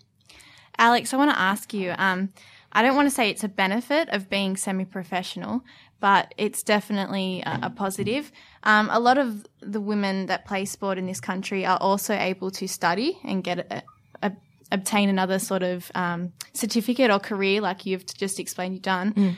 Alex, 0.78 1.14
I 1.14 1.18
want 1.18 1.32
to 1.32 1.40
ask 1.40 1.74
you. 1.74 1.94
Um, 1.98 2.30
I 2.72 2.82
don't 2.82 2.96
want 2.96 3.08
to 3.08 3.14
say 3.14 3.30
it's 3.30 3.44
a 3.44 3.50
benefit 3.50 4.10
of 4.10 4.30
being 4.30 4.56
semi-professional, 4.56 5.64
but 6.00 6.34
it's 6.38 6.64
definitely 6.64 7.42
a, 7.46 7.60
a 7.64 7.70
positive. 7.70 8.32
Um, 8.64 8.90
a 8.92 9.00
lot 9.00 9.18
of 9.18 9.46
the 9.62 9.80
women 9.80 10.26
that 10.26 10.46
play 10.46 10.66
sport 10.66 10.98
in 10.98 11.06
this 11.06 11.20
country 11.20 11.66
are 11.66 11.78
also 11.80 12.14
able 12.14 12.52
to 12.52 12.68
study 12.68 13.18
and 13.24 13.44
get 13.44 13.60
a, 13.60 13.84
a, 14.22 14.32
obtain 14.72 15.10
another 15.10 15.40
sort 15.40 15.64
of 15.64 15.92
um, 15.96 16.34
certificate 16.54 17.10
or 17.10 17.20
career, 17.20 17.62
like 17.62 17.86
you've 17.86 18.06
just 18.06 18.40
explained 18.40 18.74
you've 18.76 18.82
done. 18.82 19.38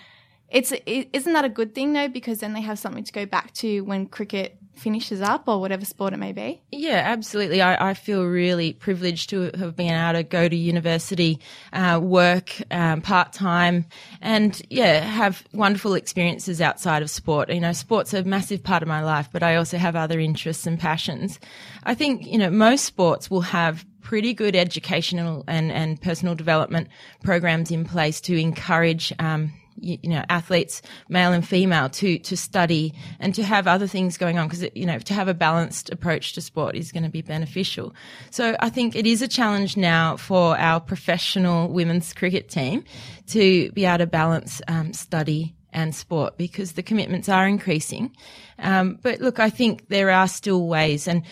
It's 0.50 0.74
is 0.86 1.06
isn't 1.14 1.32
that 1.34 1.46
a 1.46 1.50
good 1.50 1.74
thing 1.74 1.94
though? 1.94 2.10
Because 2.10 2.40
then 2.40 2.54
they 2.54 2.62
have 2.62 2.78
something 2.78 3.06
to 3.06 3.14
go 3.14 3.26
back 3.26 3.54
to 3.56 3.82
when 3.82 4.06
cricket 4.08 4.58
finishes 4.76 5.22
up 5.22 5.44
or 5.48 5.60
whatever 5.60 5.86
sport 5.86 6.14
it 6.14 6.18
may 6.18 6.32
be. 6.32 6.62
Yeah, 6.72 7.02
absolutely. 7.06 7.62
I, 7.62 7.92
I 7.92 7.94
feel 7.94 8.26
really 8.26 8.74
privileged 8.74 9.30
to 9.32 9.52
have 9.58 9.76
been 9.76 9.94
able 9.94 10.20
to 10.20 10.24
go 10.24 10.48
to 10.48 10.56
university, 10.56 11.40
uh, 11.74 12.00
work 12.02 12.52
um, 12.72 13.02
part 13.02 13.34
time, 13.34 13.86
and 14.22 14.62
yeah, 14.70 15.00
have 15.00 15.44
wonderful 15.54 15.94
experiences 15.94 16.62
outside 16.62 17.02
of 17.02 17.10
sport. 17.10 17.52
You 17.52 17.60
know, 17.60 17.74
sport's 17.74 18.14
a 18.14 18.24
massive 18.24 18.64
part 18.64 18.82
of 18.82 18.88
my 18.88 19.04
life, 19.04 19.30
but 19.32 19.44
I 19.44 19.56
also 19.56 19.78
have 19.78 19.96
other 19.96 20.20
interests 20.20 20.66
and 20.66 20.80
passions. 20.80 21.40
I 21.84 21.96
think 21.96 22.26
you 22.26 22.38
know 22.38 22.50
most 22.50 22.86
sports 22.86 23.30
will 23.30 23.42
have 23.42 23.86
pretty 24.02 24.34
good 24.34 24.56
educational 24.56 25.44
and, 25.48 25.72
and 25.72 26.02
personal 26.02 26.36
development 26.36 26.88
programs 27.24 27.72
in 27.72 27.86
place 27.86 28.20
to 28.22 28.36
encourage 28.36 29.14
um, 29.20 29.54
you, 29.82 30.10
know 30.10 30.24
athletes 30.30 30.82
male 31.10 31.34
and 31.34 31.48
female 31.48 31.90
to 31.90 32.20
to 32.20 32.38
study 32.38 32.94
and 33.20 33.36
to 33.36 33.44
have 33.44 33.68
other 33.68 33.88
things 33.88 34.18
going 34.18 34.38
on 34.38 34.48
because 34.48 34.66
you 34.76 34.86
know 34.86 35.00
to 35.00 35.14
have 35.14 35.28
a 35.28 35.34
balanced 35.34 35.90
approach 35.90 36.34
to 36.34 36.42
sport 36.42 36.76
is 36.76 36.92
going 36.92 37.04
to 37.04 37.10
be 37.10 37.22
beneficial. 37.22 37.94
So 38.30 38.56
i 38.60 38.70
think 38.70 38.96
it 38.96 39.06
is 39.06 39.22
a 39.22 39.28
challenge 39.28 39.78
now 39.78 40.18
for 40.18 40.58
our 40.58 40.80
professional 40.80 41.68
women's 41.70 42.14
cricket 42.14 42.50
team 42.50 42.84
to 43.28 43.72
be 43.72 43.86
able 43.86 44.00
to 44.00 44.08
balance 44.08 44.62
um, 44.68 44.94
study 44.94 45.56
and 45.74 45.96
sport 45.96 46.38
because 46.38 46.74
the 46.74 46.84
commitments 46.84 47.30
are 47.30 47.48
increasing. 47.48 48.14
Um, 48.60 49.00
but 49.02 49.20
look 49.20 49.40
i 49.40 49.50
think 49.50 49.88
there 49.88 50.12
are 50.12 50.28
still 50.28 50.68
ways 50.68 51.08
and 51.08 51.24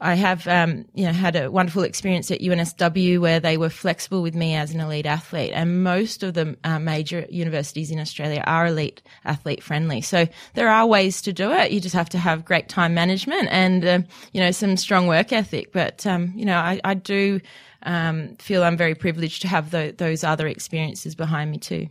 I 0.00 0.14
have, 0.14 0.46
um, 0.46 0.84
you 0.94 1.04
know, 1.06 1.12
had 1.12 1.34
a 1.34 1.50
wonderful 1.50 1.82
experience 1.82 2.30
at 2.30 2.40
UNSW 2.40 3.18
where 3.18 3.40
they 3.40 3.56
were 3.56 3.70
flexible 3.70 4.22
with 4.22 4.34
me 4.34 4.54
as 4.54 4.72
an 4.72 4.80
elite 4.80 5.06
athlete, 5.06 5.52
and 5.52 5.82
most 5.82 6.22
of 6.22 6.34
the 6.34 6.56
uh, 6.62 6.78
major 6.78 7.26
universities 7.30 7.90
in 7.90 7.98
Australia 7.98 8.44
are 8.46 8.66
elite 8.66 9.02
athlete 9.24 9.62
friendly. 9.62 10.00
So 10.00 10.28
there 10.54 10.68
are 10.68 10.86
ways 10.86 11.20
to 11.22 11.32
do 11.32 11.50
it. 11.50 11.72
You 11.72 11.80
just 11.80 11.96
have 11.96 12.08
to 12.10 12.18
have 12.18 12.44
great 12.44 12.68
time 12.68 12.94
management 12.94 13.48
and, 13.50 13.84
uh, 13.84 14.00
you 14.32 14.40
know, 14.40 14.52
some 14.52 14.76
strong 14.76 15.08
work 15.08 15.32
ethic. 15.32 15.72
But, 15.72 16.06
um, 16.06 16.32
you 16.36 16.44
know, 16.44 16.58
I, 16.58 16.80
I 16.84 16.94
do 16.94 17.40
um, 17.82 18.36
feel 18.36 18.62
I'm 18.62 18.76
very 18.76 18.94
privileged 18.94 19.42
to 19.42 19.48
have 19.48 19.70
tho- 19.70 19.92
those 19.92 20.22
other 20.22 20.46
experiences 20.46 21.16
behind 21.16 21.50
me 21.50 21.58
too. 21.58 21.88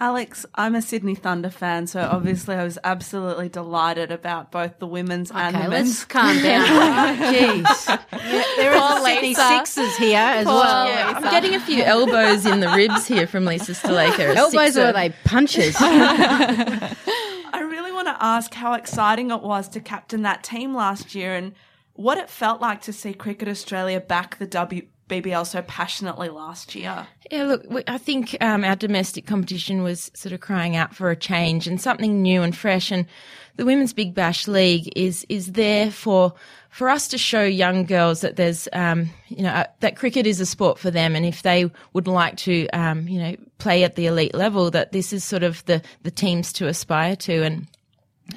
Alex, 0.00 0.44
I'm 0.56 0.74
a 0.74 0.82
Sydney 0.82 1.14
Thunder 1.14 1.50
fan, 1.50 1.86
so 1.86 2.00
obviously 2.00 2.56
I 2.56 2.64
was 2.64 2.78
absolutely 2.82 3.48
delighted 3.48 4.10
about 4.10 4.50
both 4.50 4.78
the 4.80 4.86
women's 4.88 5.30
and 5.30 5.54
Okay, 5.54 5.64
the 5.64 5.70
let's 5.70 5.84
men's. 5.86 6.04
calm 6.06 6.42
down. 6.42 6.66
Jeez. 7.32 8.56
There 8.56 8.74
are 8.74 8.98
Poor 8.98 9.06
Sydney 9.06 9.28
Lisa. 9.28 9.48
Sixers 9.64 9.96
here 9.96 10.18
as 10.18 10.46
well. 10.46 10.88
Yeah, 10.88 11.12
I'm 11.16 11.22
getting 11.22 11.54
a 11.54 11.60
few 11.60 11.82
elbows 11.84 12.44
in 12.44 12.60
the 12.60 12.68
ribs 12.70 13.06
here 13.06 13.26
from 13.28 13.44
Lisa 13.44 13.72
Sthalekar. 13.72 14.34
Elbows 14.34 14.76
or 14.76 14.86
are 14.86 14.92
they 14.92 15.10
punches? 15.24 15.76
I 15.80 17.60
really 17.60 17.92
want 17.92 18.08
to 18.08 18.16
ask 18.20 18.52
how 18.52 18.72
exciting 18.74 19.30
it 19.30 19.42
was 19.42 19.68
to 19.70 19.80
captain 19.80 20.22
that 20.22 20.42
team 20.42 20.74
last 20.74 21.14
year 21.14 21.34
and 21.36 21.52
what 21.92 22.18
it 22.18 22.28
felt 22.28 22.60
like 22.60 22.82
to 22.82 22.92
see 22.92 23.14
Cricket 23.14 23.46
Australia 23.48 24.00
back 24.00 24.38
the 24.38 24.46
WBBL 25.22 25.46
so 25.46 25.62
passionately 25.62 26.28
last 26.28 26.74
year. 26.74 27.06
Yeah, 27.30 27.44
look, 27.44 27.84
I 27.88 27.98
think 27.98 28.36
um, 28.40 28.64
our 28.64 28.76
domestic 28.76 29.26
competition 29.26 29.82
was 29.82 30.10
sort 30.14 30.32
of 30.32 30.40
crying 30.40 30.76
out 30.76 30.94
for 30.94 31.10
a 31.10 31.16
change 31.16 31.66
and 31.66 31.80
something 31.80 32.22
new 32.22 32.42
and 32.42 32.56
fresh. 32.56 32.90
And 32.90 33.06
the 33.56 33.64
Women's 33.64 33.92
Big 33.92 34.14
Bash 34.14 34.48
League 34.48 34.92
is 34.96 35.24
is 35.28 35.52
there 35.52 35.90
for 35.90 36.34
for 36.70 36.88
us 36.88 37.06
to 37.08 37.18
show 37.18 37.42
young 37.42 37.84
girls 37.84 38.20
that 38.20 38.36
there's 38.36 38.68
um, 38.72 39.10
you 39.28 39.42
know 39.42 39.50
uh, 39.50 39.64
that 39.80 39.96
cricket 39.96 40.26
is 40.26 40.40
a 40.40 40.46
sport 40.46 40.78
for 40.78 40.90
them, 40.90 41.14
and 41.14 41.24
if 41.24 41.42
they 41.42 41.70
would 41.92 42.08
like 42.08 42.36
to 42.38 42.66
um, 42.68 43.08
you 43.08 43.20
know 43.20 43.36
play 43.58 43.84
at 43.84 43.96
the 43.96 44.06
elite 44.06 44.34
level, 44.34 44.70
that 44.70 44.92
this 44.92 45.12
is 45.12 45.24
sort 45.24 45.42
of 45.42 45.64
the 45.66 45.82
the 46.02 46.10
teams 46.10 46.52
to 46.54 46.66
aspire 46.66 47.16
to. 47.16 47.42
And 47.42 47.68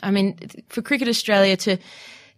I 0.04 0.12
mean, 0.12 0.38
for 0.70 0.82
Cricket 0.82 1.08
Australia 1.08 1.58
to 1.58 1.78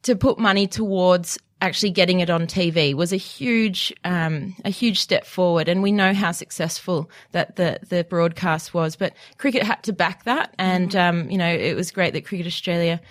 to 0.04 0.15
put 0.15 0.39
money 0.39 0.67
towards 0.67 1.38
actually 1.62 1.91
getting 1.91 2.19
it 2.19 2.30
on 2.30 2.48
TV 2.48 2.93
was 2.93 3.12
a 3.12 3.17
huge 3.17 3.93
um, 4.04 4.56
a 4.65 4.69
huge 4.69 5.00
step 5.00 5.26
forward, 5.26 5.67
and 5.67 5.82
we 5.82 5.91
know 5.91 6.13
how 6.13 6.32
successful 6.32 7.10
that 7.32 7.56
the 7.56 7.80
the 7.88 8.04
broadcast 8.04 8.74
was. 8.74 8.95
But 8.95 9.13
cricket 9.38 9.63
had 9.63 9.84
to 9.84 9.93
back 9.93 10.24
that, 10.24 10.54
and 10.58 10.95
um, 10.95 11.30
you 11.30 11.38
know 11.38 11.50
it 11.50 11.76
was 11.76 11.91
great 11.91 12.13
that 12.13 12.26
Cricket 12.26 12.48
Australia. 12.48 13.02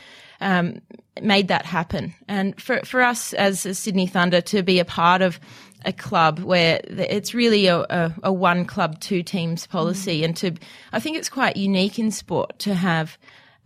Um, 0.40 0.80
made 1.20 1.48
that 1.48 1.66
happen, 1.66 2.14
and 2.28 2.60
for 2.62 2.80
for 2.84 3.02
us 3.02 3.32
as 3.32 3.66
a 3.66 3.74
Sydney 3.74 4.06
Thunder 4.06 4.40
to 4.42 4.62
be 4.62 4.78
a 4.78 4.84
part 4.84 5.20
of 5.20 5.40
a 5.84 5.92
club 5.92 6.38
where 6.40 6.80
it's 6.84 7.34
really 7.34 7.66
a, 7.66 7.80
a, 7.80 8.14
a 8.24 8.32
one 8.32 8.64
club 8.64 9.00
two 9.00 9.24
teams 9.24 9.66
policy, 9.66 10.22
and 10.22 10.36
to 10.36 10.52
I 10.92 11.00
think 11.00 11.16
it's 11.16 11.28
quite 11.28 11.56
unique 11.56 11.98
in 11.98 12.12
sport 12.12 12.56
to 12.60 12.74
have 12.74 13.18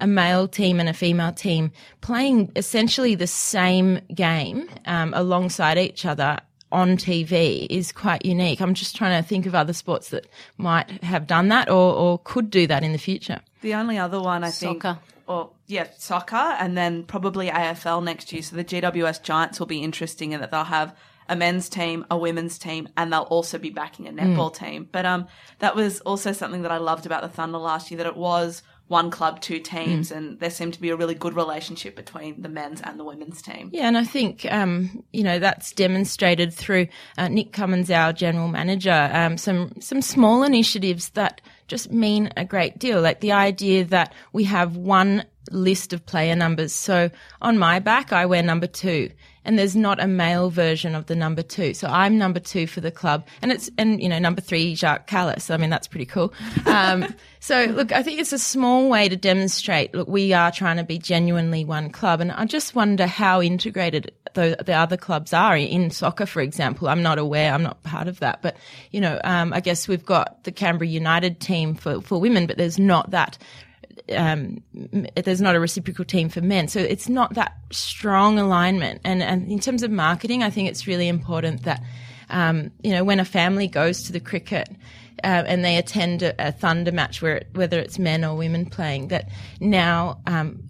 a 0.03 0.07
male 0.07 0.49
team 0.49 0.81
and 0.81 0.89
a 0.89 0.93
female 0.93 1.33
team 1.33 1.71
playing 2.01 2.51
essentially 2.57 3.15
the 3.15 3.27
same 3.27 4.01
game 4.13 4.69
um, 4.85 5.15
alongside 5.15 5.79
each 5.79 6.05
other 6.05 6.39
on 6.73 6.97
TV 6.97 7.67
is 7.71 7.93
quite 7.93 8.25
unique. 8.25 8.61
I'm 8.61 8.75
just 8.75 8.97
trying 8.97 9.23
to 9.23 9.27
think 9.27 9.47
of 9.47 9.55
other 9.55 9.73
sports 9.73 10.09
that 10.09 10.27
might 10.57 10.91
have 11.05 11.27
done 11.27 11.49
that 11.49 11.69
or, 11.71 11.95
or 11.95 12.19
could 12.19 12.51
do 12.51 12.67
that 12.67 12.83
in 12.83 12.93
the 12.93 12.99
future. 12.99 13.41
The 13.61 13.75
only 13.75 13.97
other 13.97 14.21
one 14.21 14.43
I 14.43 14.51
think, 14.51 14.83
Soccer. 14.83 15.01
or 15.29 15.51
yeah, 15.69 15.87
soccer, 15.97 16.37
and 16.37 16.77
then 16.77 17.05
probably 17.05 17.49
AFL 17.49 18.03
next 18.03 18.33
year. 18.33 18.43
So 18.43 18.57
the 18.57 18.65
GWS 18.65 19.23
Giants 19.23 19.61
will 19.61 19.69
be 19.69 19.83
interesting 19.83 20.33
in 20.33 20.41
that 20.41 20.51
they'll 20.51 20.65
have 20.65 20.97
a 21.29 21.37
men's 21.37 21.69
team, 21.69 22.05
a 22.11 22.19
women's 22.19 22.59
team, 22.59 22.89
and 22.97 23.13
they'll 23.13 23.23
also 23.23 23.57
be 23.57 23.71
backing 23.71 24.09
a 24.09 24.13
netball 24.13 24.53
team. 24.55 24.89
But 24.91 25.07
um, 25.07 25.29
that 25.61 25.77
was 25.77 26.01
also 26.01 26.33
something 26.33 26.63
that 26.63 26.73
I 26.73 26.79
loved 26.79 27.07
about 27.07 27.23
the 27.23 27.29
Thunder 27.29 27.59
last 27.59 27.91
year 27.91 27.99
that 27.99 28.07
it 28.07 28.17
was 28.17 28.63
one 28.93 29.11
club, 29.11 29.41
two 29.41 29.59
teams, 29.59 30.13
and 30.13 30.39
there 30.39 30.51
seemed 30.51 30.75
to 30.75 30.81
be 30.81 30.91
a 30.91 30.97
really 30.97 31.15
good 31.15 31.35
relationship 31.35 31.97
between 31.97 32.41
the 32.43 32.49
men's 32.49 32.81
and 32.83 33.01
the 33.01 33.05
women's 33.05 33.41
team. 33.41 33.71
Yeah, 33.73 33.89
and 33.89 33.97
I 33.97 34.05
think 34.05 34.47
um, 34.53 35.03
you 35.13 35.25
know 35.25 35.39
that's 35.39 35.73
demonstrated 35.73 36.53
through 36.53 36.87
uh, 37.17 37.29
Nick 37.29 37.53
Cummins, 37.53 37.91
our 37.91 38.13
general 38.13 38.49
manager. 38.49 39.11
Um, 39.13 39.39
some 39.39 39.73
some 39.81 40.03
small 40.03 40.45
initiatives 40.45 41.09
that 41.11 41.41
just 41.73 41.91
mean 41.91 42.31
a 42.37 42.45
great 42.45 42.79
deal, 42.79 43.01
like 43.01 43.21
the 43.21 43.33
idea 43.33 43.83
that 43.87 44.13
we 44.35 44.45
have 44.45 44.77
one 44.77 45.25
list 45.51 45.95
of 45.95 46.05
player 46.05 46.37
numbers. 46.37 46.75
So 46.75 47.11
on 47.41 47.57
my 47.57 47.79
back, 47.79 48.13
I 48.13 48.27
wear 48.27 48.43
number 48.43 48.67
two, 48.67 49.11
and 49.47 49.59
there's 49.59 49.75
not 49.75 49.99
a 49.99 50.07
male 50.07 50.51
version 50.51 50.95
of 50.95 51.07
the 51.07 51.17
number 51.17 51.41
two. 51.41 51.73
So 51.73 51.89
I'm 51.89 52.19
number 52.19 52.41
two 52.41 52.67
for 52.67 52.83
the 52.83 52.91
club, 52.91 53.27
and 53.41 53.51
it's 53.51 53.71
and 53.79 54.03
you 54.03 54.09
know 54.11 54.19
number 54.19 54.43
three, 54.43 54.75
Jacques 54.75 55.09
Kallis. 55.09 55.51
I 55.51 55.57
mean 55.57 55.71
that's 55.71 55.89
pretty 55.89 56.05
cool. 56.05 56.35
Um, 56.67 57.15
so 57.41 57.65
look, 57.65 57.91
I 57.91 58.03
think 58.03 58.21
it's 58.21 58.35
a 58.35 58.39
small 58.39 58.91
way 58.91 59.09
to 59.09 59.17
demonstrate. 59.17 59.95
Look, 59.95 60.09
we 60.09 60.35
are 60.35 60.53
trying 60.53 60.77
to 60.77 60.85
be 60.85 60.99
genuinely 60.99 61.65
one 61.65 61.89
club, 61.89 62.21
and 62.21 62.31
I 62.33 62.45
just 62.45 62.75
wonder 62.75 63.07
how 63.07 63.41
integrated 63.41 64.13
the, 64.35 64.57
the 64.65 64.75
other 64.75 64.97
clubs 64.97 65.33
are 65.33 65.57
in 65.57 65.91
soccer, 65.91 66.27
for 66.27 66.41
example. 66.41 66.89
I'm 66.89 67.03
not 67.03 67.19
aware. 67.19 67.53
I'm 67.53 67.63
not 67.63 67.83
part 67.83 68.09
of 68.09 68.21
that, 68.21 68.43
but 68.43 68.57
you 68.91 69.01
know, 69.01 69.21
um, 69.25 69.53
I 69.53 69.61
guess 69.61 69.89
we've 69.89 70.05
got 70.05 70.45
the 70.45 70.53
Canberra 70.53 70.89
United 70.89 71.41
team 71.41 71.75
for 71.75 72.01
for 72.01 72.21
women, 72.21 72.47
but 72.47 72.57
there's 72.57 72.79
not 72.79 73.11
that 73.11 73.39
um, 74.15 74.63
there's 75.15 75.41
not 75.41 75.55
a 75.55 75.61
reciprocal 75.61 76.05
team 76.05 76.29
for 76.29 76.41
men. 76.41 76.69
So 76.69 76.81
it's 76.81 77.09
not 77.09 77.35
that 77.35 77.57
strong 77.71 78.39
alignment. 78.39 79.01
And, 79.05 79.23
and 79.23 79.51
in 79.51 79.61
terms 79.61 79.83
of 79.83 79.91
marketing, 79.91 80.43
I 80.43 80.51
think 80.51 80.69
it's 80.69 80.87
really 80.87 81.09
important 81.09 81.65
that, 81.65 81.83
um, 82.31 82.71
you 82.83 82.91
know, 82.91 83.05
when 83.05 83.21
a 83.21 83.25
family 83.25 83.69
goes 83.69 84.03
to 84.05 84.13
the 84.13 84.21
cricket, 84.21 84.69
uh, 85.25 85.45
and 85.47 85.65
they 85.65 85.77
attend 85.77 86.23
a, 86.23 86.49
a 86.49 86.53
Thunder 86.53 86.91
match, 86.91 87.23
where 87.23 87.43
whether 87.55 87.79
it's 87.79 87.99
men 87.99 88.25
or 88.25 88.37
women 88.37 88.67
playing, 88.67 89.09
that 89.09 89.29
now 89.61 90.21
um, 90.27 90.63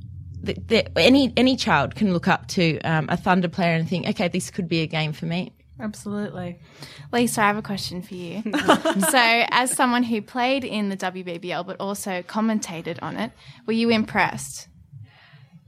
th- 0.45 0.59
th- 0.69 0.89
any 0.97 1.33
any 1.37 1.57
child 1.57 1.95
can 1.95 2.13
look 2.13 2.29
up 2.29 2.49
to 2.49 2.79
um, 2.81 3.07
a 3.09 3.17
Thunder 3.17 3.49
player 3.49 3.75
and 3.75 3.89
think, 3.89 4.07
okay, 4.09 4.29
this 4.29 4.51
could 4.51 4.69
be 4.69 4.81
a 4.81 4.87
game 4.87 5.13
for 5.13 5.27
me. 5.27 5.53
Absolutely. 5.81 6.61
Lisa, 7.13 7.43
I 7.43 7.47
have 7.49 7.57
a 7.57 7.63
question 7.63 8.03
for 8.03 8.15
you. 8.15 8.43
so, 9.11 9.45
as 9.51 9.73
someone 9.73 10.03
who 10.03 10.23
played 10.23 10.65
in 10.65 10.91
the 10.91 10.97
WBBL 10.97 11.67
but 11.67 11.77
also 11.81 12.23
commentated 12.23 12.99
on 13.03 13.17
it, 13.17 13.33
were 13.67 13.73
you 13.73 13.91
impressed? 13.91 14.69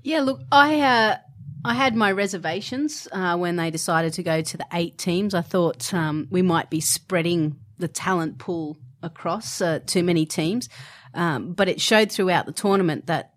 Yeah, 0.03 0.21
look, 0.21 0.41
I 0.53 0.81
uh, 0.81 1.17
I 1.65 1.75
had 1.75 1.97
my 1.97 2.13
reservations 2.13 3.09
uh, 3.11 3.37
when 3.37 3.57
they 3.57 3.71
decided 3.71 4.13
to 4.15 4.23
go 4.23 4.43
to 4.43 4.57
the 4.57 4.67
eight 4.73 4.99
teams. 4.99 5.35
I 5.35 5.41
thought 5.41 5.93
um, 5.95 6.29
we 6.31 6.43
might 6.43 6.71
be 6.71 6.81
spreading 6.81 7.57
the 7.79 7.89
talent 7.89 8.39
pool 8.39 8.77
across 9.03 9.61
uh, 9.61 9.81
too 9.85 10.03
many 10.03 10.27
teams, 10.27 10.69
um, 11.15 11.55
but 11.55 11.69
it 11.69 11.81
showed 11.81 12.13
throughout 12.13 12.47
the 12.47 12.53
tournament 12.53 13.07
that 13.07 13.33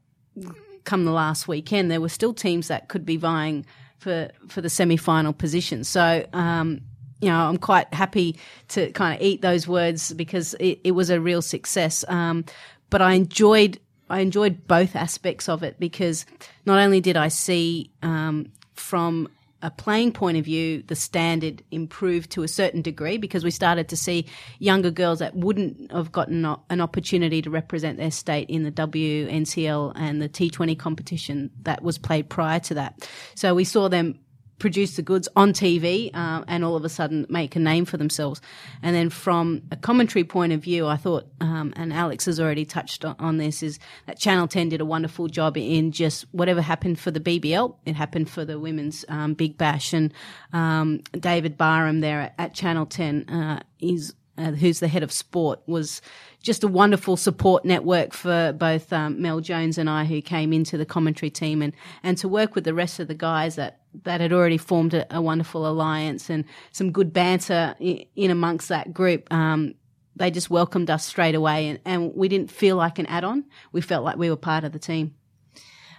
come 0.88 1.06
the 1.06 1.12
last 1.12 1.48
weekend 1.48 1.92
there 1.92 2.02
were 2.02 2.10
still 2.10 2.34
teams 2.34 2.68
that 2.70 2.88
could 2.88 3.06
be 3.06 3.18
vying 3.18 3.66
for 4.00 4.30
for 4.48 4.62
the 4.62 4.70
semi 4.70 4.98
final 4.98 5.34
position. 5.34 5.84
So. 5.84 6.26
Um, 6.34 6.82
you 7.20 7.30
know, 7.30 7.40
I'm 7.50 7.58
quite 7.58 7.92
happy 7.96 8.38
to 8.68 8.92
kind 8.92 9.16
of 9.16 9.26
eat 9.26 9.42
those 9.42 9.68
words 9.68 10.14
because 10.14 10.54
it, 10.60 10.80
it 10.84 10.92
was 10.92 11.10
a 11.10 11.20
real 11.20 11.42
success. 11.42 12.06
Um, 12.08 12.46
but 12.92 13.02
I 13.02 13.14
enjoyed 13.14 13.80
I 14.08 14.20
enjoyed 14.20 14.68
both 14.68 14.96
aspects 14.96 15.50
of 15.50 15.64
it 15.64 15.80
because 15.80 16.28
not 16.68 16.78
only 16.78 17.02
did 17.02 17.18
I 17.18 17.30
see 17.30 17.90
um, 18.04 18.52
from 18.76 19.30
a 19.62 19.72
playing 19.72 20.12
point 20.12 20.38
of 20.38 20.46
view, 20.46 20.84
the 20.84 20.96
standard 20.96 21.64
improved 21.72 22.30
to 22.32 22.44
a 22.44 22.48
certain 22.48 22.82
degree 22.82 23.18
because 23.18 23.44
we 23.44 23.52
started 23.52 23.90
to 23.90 23.98
see 23.98 24.28
younger 24.60 24.92
girls 24.92 25.20
that 25.20 25.36
wouldn't 25.36 25.92
have 25.92 26.12
gotten 26.12 26.46
an 26.70 26.82
opportunity 26.82 27.42
to 27.42 27.50
represent 27.50 27.98
their 27.98 28.12
state 28.12 28.50
in 28.50 28.64
the 28.64 28.72
WNCL 28.72 29.94
and 29.96 30.22
the 30.22 30.30
T20 30.30 30.78
competition 30.78 31.50
that 31.64 31.82
was 31.82 31.98
played 31.98 32.30
prior 32.30 32.60
to 32.62 32.76
that. 32.76 33.10
So 33.36 33.56
we 33.56 33.64
saw 33.64 33.88
them 33.90 34.20
produce 34.60 34.96
the 34.96 35.02
goods 35.02 35.28
on 35.36 35.54
TV 35.54 36.14
um, 36.16 36.44
and 36.48 36.64
all 36.66 36.76
of 36.76 36.84
a 36.84 36.90
sudden 36.90 37.26
make 37.30 37.56
a 37.56 37.60
name 37.60 37.86
for 37.86 37.98
themselves. 37.98 38.42
And 38.82 38.96
then 38.96 39.10
from 39.10 39.62
a 39.72 39.76
commentary 39.76 40.24
point 40.24 40.54
of 40.54 40.62
view, 40.62 40.88
I 40.88 40.98
thought, 40.98 41.28
um, 41.40 41.74
and 41.76 41.94
Alex 41.94 42.26
has 42.26 42.40
already 42.40 42.66
touched 42.66 43.06
on, 43.06 43.16
on 43.20 43.38
this, 43.38 43.62
is 43.62 43.80
that 44.06 44.20
Channel 44.20 44.48
10 44.48 44.70
did 44.70 44.82
a 44.82 44.86
wonderful 44.86 45.28
job 45.28 45.58
in 45.58 45.92
just 45.92 46.26
whatever 46.32 46.62
happened 46.62 47.00
for 47.00 47.12
the 47.12 47.20
BBL, 47.20 47.76
it 47.86 47.96
happened 47.96 48.30
for 48.30 48.46
the 48.46 48.60
women's 48.60 49.06
um, 49.10 49.34
Big 49.34 49.58
Bash. 49.58 49.94
And 49.94 50.14
um, 50.54 51.02
David 51.20 51.58
Barham 51.58 52.02
there 52.02 52.22
at, 52.22 52.34
at 52.38 52.54
Channel 52.54 52.86
10 52.86 53.30
uh, 53.30 53.60
is 53.80 54.14
uh, 54.38 54.52
who's 54.52 54.80
the 54.80 54.88
head 54.88 55.04
of 55.04 55.12
sport, 55.12 55.60
was 55.68 56.02
just 56.42 56.64
a 56.64 56.68
wonderful 56.68 57.18
support 57.18 57.66
network 57.66 58.14
for 58.14 58.54
both 58.54 58.94
um, 58.94 59.22
Mel 59.22 59.40
Jones 59.40 59.78
and 59.78 59.90
I, 59.90 60.06
who 60.06 60.22
came 60.22 60.54
into 60.54 60.78
the 60.78 60.86
commentary 60.86 61.30
team, 61.30 61.62
and 61.62 61.74
and 62.04 62.18
to 62.20 62.28
work 62.28 62.56
with 62.56 62.64
the 62.64 62.74
rest 62.74 63.00
of 63.00 63.08
the 63.08 63.16
guys 63.16 63.56
that 63.56 63.82
that 64.04 64.22
had 64.22 64.32
already 64.32 64.58
formed 64.58 64.94
a, 64.94 65.16
a 65.16 65.22
wonderful 65.22 65.68
alliance 65.68 66.30
and 66.30 66.46
some 66.72 66.92
good 66.92 67.12
banter 67.14 67.76
in, 67.80 68.06
in 68.16 68.32
amongst 68.32 68.70
that 68.70 68.94
group. 68.94 69.32
Um, 69.34 69.76
they 70.16 70.32
just 70.32 70.50
welcomed 70.50 70.90
us 70.90 71.06
straight 71.06 71.36
away, 71.36 71.68
and, 71.68 71.80
and 71.86 72.16
we 72.16 72.28
didn't 72.28 72.52
feel 72.52 72.76
like 72.76 73.00
an 73.00 73.06
add-on. 73.06 73.46
We 73.72 73.82
felt 73.82 74.04
like 74.04 74.18
we 74.18 74.30
were 74.30 74.36
part 74.36 74.64
of 74.64 74.72
the 74.72 74.80
team. 74.80 75.16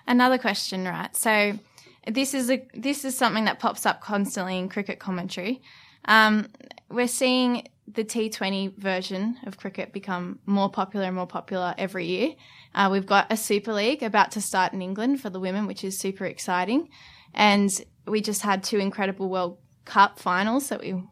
Another 0.07 0.39
question, 0.39 0.85
right? 0.87 1.15
So 1.15 1.59
this 2.07 2.35
is 2.35 2.51
a 2.51 2.67
this 2.75 3.05
is 3.05 3.17
something 3.17 3.45
that 3.45 3.59
pops 3.59 3.85
up 3.87 4.01
constantly 4.01 4.59
in 4.59 4.69
cricket 4.69 4.99
commentary. 4.99 5.61
Um, 6.07 6.49
we're 6.89 7.09
seeing 7.09 7.69
the 7.95 8.05
T20 8.05 8.77
version 8.77 9.39
of 9.47 9.57
cricket 9.57 9.93
become 9.93 10.39
more 10.47 10.71
popular 10.71 11.07
and 11.07 11.17
more 11.17 11.27
popular 11.27 11.75
every 11.79 12.07
year. 12.07 12.35
Uh, 12.75 12.89
we've 12.93 13.07
got 13.07 13.33
a 13.33 13.37
Super 13.37 13.73
League 13.73 14.03
about 14.03 14.33
to 14.33 14.41
start 14.41 14.73
in 14.73 14.83
England 14.83 15.21
for 15.21 15.31
the 15.31 15.41
women, 15.41 15.67
which 15.67 15.85
is 15.85 15.99
super 15.99 16.25
exciting. 16.25 16.91
And 17.35 17.71
we 18.07 18.21
just 18.21 18.43
had 18.43 18.63
two 18.63 18.79
incredible 18.79 19.29
World 19.29 19.59
Cup 19.85 20.19
finals 20.19 20.69
that 20.69 20.81
we, 20.81 21.03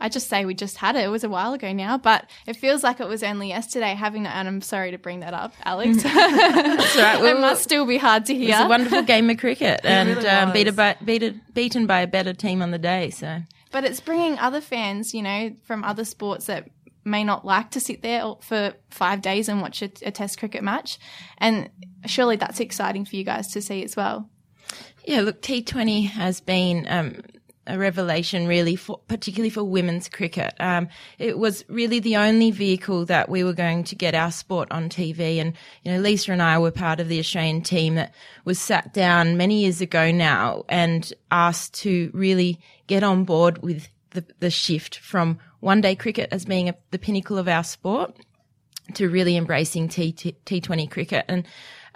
I 0.00 0.10
just 0.10 0.28
say 0.28 0.44
we 0.44 0.52
just 0.52 0.76
had 0.76 0.96
it. 0.96 1.04
It 1.04 1.08
was 1.08 1.24
a 1.24 1.30
while 1.30 1.54
ago 1.54 1.72
now, 1.72 1.96
but 1.96 2.28
it 2.46 2.56
feels 2.56 2.82
like 2.82 3.00
it 3.00 3.08
was 3.08 3.22
only 3.22 3.48
yesterday 3.48 3.94
having 3.94 4.24
that. 4.24 4.36
And 4.36 4.46
I'm 4.46 4.60
sorry 4.60 4.90
to 4.90 4.98
bring 4.98 5.20
that 5.20 5.32
up, 5.32 5.54
Alex. 5.64 6.02
That's 6.02 6.96
right. 6.96 7.24
it 7.24 7.40
must 7.40 7.62
still 7.62 7.86
be 7.86 7.96
hard 7.96 8.26
to 8.26 8.34
It 8.34 8.38
hear. 8.38 8.50
was 8.50 8.66
a 8.66 8.68
wonderful 8.68 9.02
game 9.02 9.30
of 9.30 9.38
cricket 9.38 9.80
and 9.82 10.10
really 10.10 10.28
um, 10.28 10.52
beat 10.52 10.68
a, 10.68 10.96
beat 11.02 11.22
a, 11.22 11.34
beaten 11.54 11.86
by 11.86 12.00
a 12.00 12.06
better 12.06 12.34
team 12.34 12.60
on 12.60 12.70
the 12.70 12.78
day. 12.78 13.08
So 13.08 13.40
But 13.70 13.84
it's 13.84 14.00
bringing 14.00 14.38
other 14.38 14.60
fans, 14.60 15.14
you 15.14 15.22
know, 15.22 15.54
from 15.64 15.84
other 15.84 16.04
sports 16.04 16.46
that 16.46 16.68
may 17.04 17.24
not 17.24 17.44
like 17.44 17.70
to 17.72 17.80
sit 17.80 18.02
there 18.02 18.34
for 18.40 18.74
five 18.90 19.22
days 19.22 19.48
and 19.48 19.60
watch 19.60 19.82
a, 19.82 19.90
a 20.02 20.10
test 20.10 20.38
cricket 20.38 20.62
match. 20.62 20.98
And 21.38 21.70
surely 22.06 22.36
that's 22.36 22.60
exciting 22.60 23.04
for 23.04 23.16
you 23.16 23.24
guys 23.24 23.48
to 23.52 23.62
see 23.62 23.82
as 23.84 23.96
well. 23.96 24.28
Yeah, 25.04 25.22
look, 25.22 25.40
T20 25.40 26.06
has 26.10 26.40
been 26.40 26.86
um, 26.88 27.22
a 27.66 27.78
revelation, 27.78 28.46
really, 28.46 28.76
for, 28.76 29.00
particularly 29.08 29.50
for 29.50 29.64
women's 29.64 30.08
cricket. 30.08 30.54
Um, 30.60 30.88
it 31.18 31.38
was 31.38 31.64
really 31.68 31.98
the 32.00 32.16
only 32.16 32.50
vehicle 32.50 33.06
that 33.06 33.28
we 33.28 33.42
were 33.44 33.52
going 33.52 33.84
to 33.84 33.94
get 33.94 34.14
our 34.14 34.30
sport 34.30 34.70
on 34.70 34.88
TV. 34.88 35.38
And, 35.40 35.54
you 35.84 35.92
know, 35.92 36.00
Lisa 36.00 36.32
and 36.32 36.42
I 36.42 36.58
were 36.58 36.70
part 36.70 37.00
of 37.00 37.08
the 37.08 37.18
Australian 37.18 37.62
team 37.62 37.94
that 37.94 38.14
was 38.44 38.58
sat 38.58 38.92
down 38.92 39.36
many 39.36 39.62
years 39.62 39.80
ago 39.80 40.10
now 40.10 40.64
and 40.68 41.10
asked 41.30 41.74
to 41.82 42.10
really 42.12 42.58
get 42.88 43.04
on 43.04 43.22
board 43.24 43.62
with 43.62 43.88
the, 44.10 44.24
the 44.40 44.50
shift 44.50 44.98
from 44.98 45.38
one 45.60 45.80
day 45.80 45.94
cricket 45.94 46.28
as 46.32 46.44
being 46.44 46.68
a, 46.68 46.74
the 46.90 46.98
pinnacle 46.98 47.38
of 47.38 47.46
our 47.46 47.62
sport 47.62 48.16
to 48.94 49.08
really 49.08 49.36
embracing 49.36 49.88
T, 49.88 50.12
T, 50.12 50.34
T20 50.46 50.90
cricket. 50.90 51.24
And, 51.28 51.46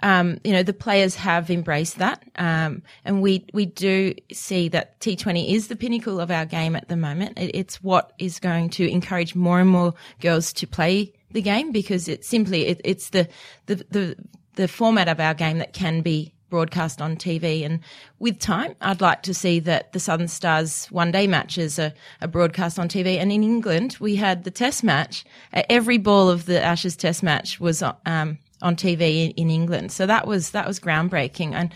um, 0.01 0.37
you 0.43 0.51
know, 0.53 0.63
the 0.63 0.73
players 0.73 1.15
have 1.15 1.49
embraced 1.49 1.97
that. 1.97 2.23
Um, 2.35 2.83
and 3.03 3.21
we, 3.21 3.45
we 3.53 3.65
do 3.65 4.13
see 4.31 4.69
that 4.69 4.99
T20 4.99 5.53
is 5.53 5.67
the 5.67 5.75
pinnacle 5.75 6.19
of 6.19 6.29
our 6.29 6.45
game 6.45 6.75
at 6.75 6.87
the 6.87 6.97
moment. 6.97 7.39
It, 7.39 7.51
it's 7.55 7.81
what 7.81 8.13
is 8.19 8.39
going 8.39 8.69
to 8.71 8.89
encourage 8.89 9.33
more 9.35 9.59
and 9.59 9.69
more 9.69 9.93
girls 10.21 10.53
to 10.53 10.67
play 10.67 11.13
the 11.31 11.41
game 11.41 11.71
because 11.71 12.07
it's 12.07 12.27
simply, 12.27 12.67
it, 12.67 12.81
it's 12.83 13.09
the, 13.09 13.27
the, 13.65 13.75
the, 13.89 14.15
the 14.55 14.67
format 14.67 15.07
of 15.07 15.19
our 15.19 15.33
game 15.33 15.57
that 15.57 15.73
can 15.73 16.01
be 16.01 16.33
broadcast 16.53 17.01
on 17.01 17.15
TV. 17.15 17.65
And 17.65 17.79
with 18.19 18.37
time, 18.37 18.75
I'd 18.79 19.01
like 19.01 19.23
to 19.23 19.33
see 19.33 19.59
that 19.61 19.91
the 19.91 19.99
Southern 19.99 20.27
Stars 20.27 20.85
one 20.91 21.11
day 21.11 21.25
matches 21.25 21.79
are, 21.79 21.91
are 22.21 22.27
broadcast 22.27 22.77
on 22.77 22.87
TV. 22.87 23.17
And 23.17 23.31
in 23.31 23.41
England, 23.41 23.97
we 23.99 24.15
had 24.15 24.43
the 24.43 24.51
test 24.51 24.83
match. 24.83 25.25
Uh, 25.51 25.63
Every 25.67 25.97
ball 25.97 26.29
of 26.29 26.45
the 26.45 26.61
Ashes 26.63 26.95
test 26.95 27.23
match 27.23 27.59
was 27.59 27.81
um, 27.81 28.37
on 28.61 28.75
TV 28.75 29.25
in, 29.25 29.31
in 29.31 29.49
England. 29.49 29.91
So 29.91 30.05
that 30.05 30.27
was, 30.27 30.51
that 30.51 30.67
was 30.67 30.79
groundbreaking. 30.79 31.53
And 31.53 31.73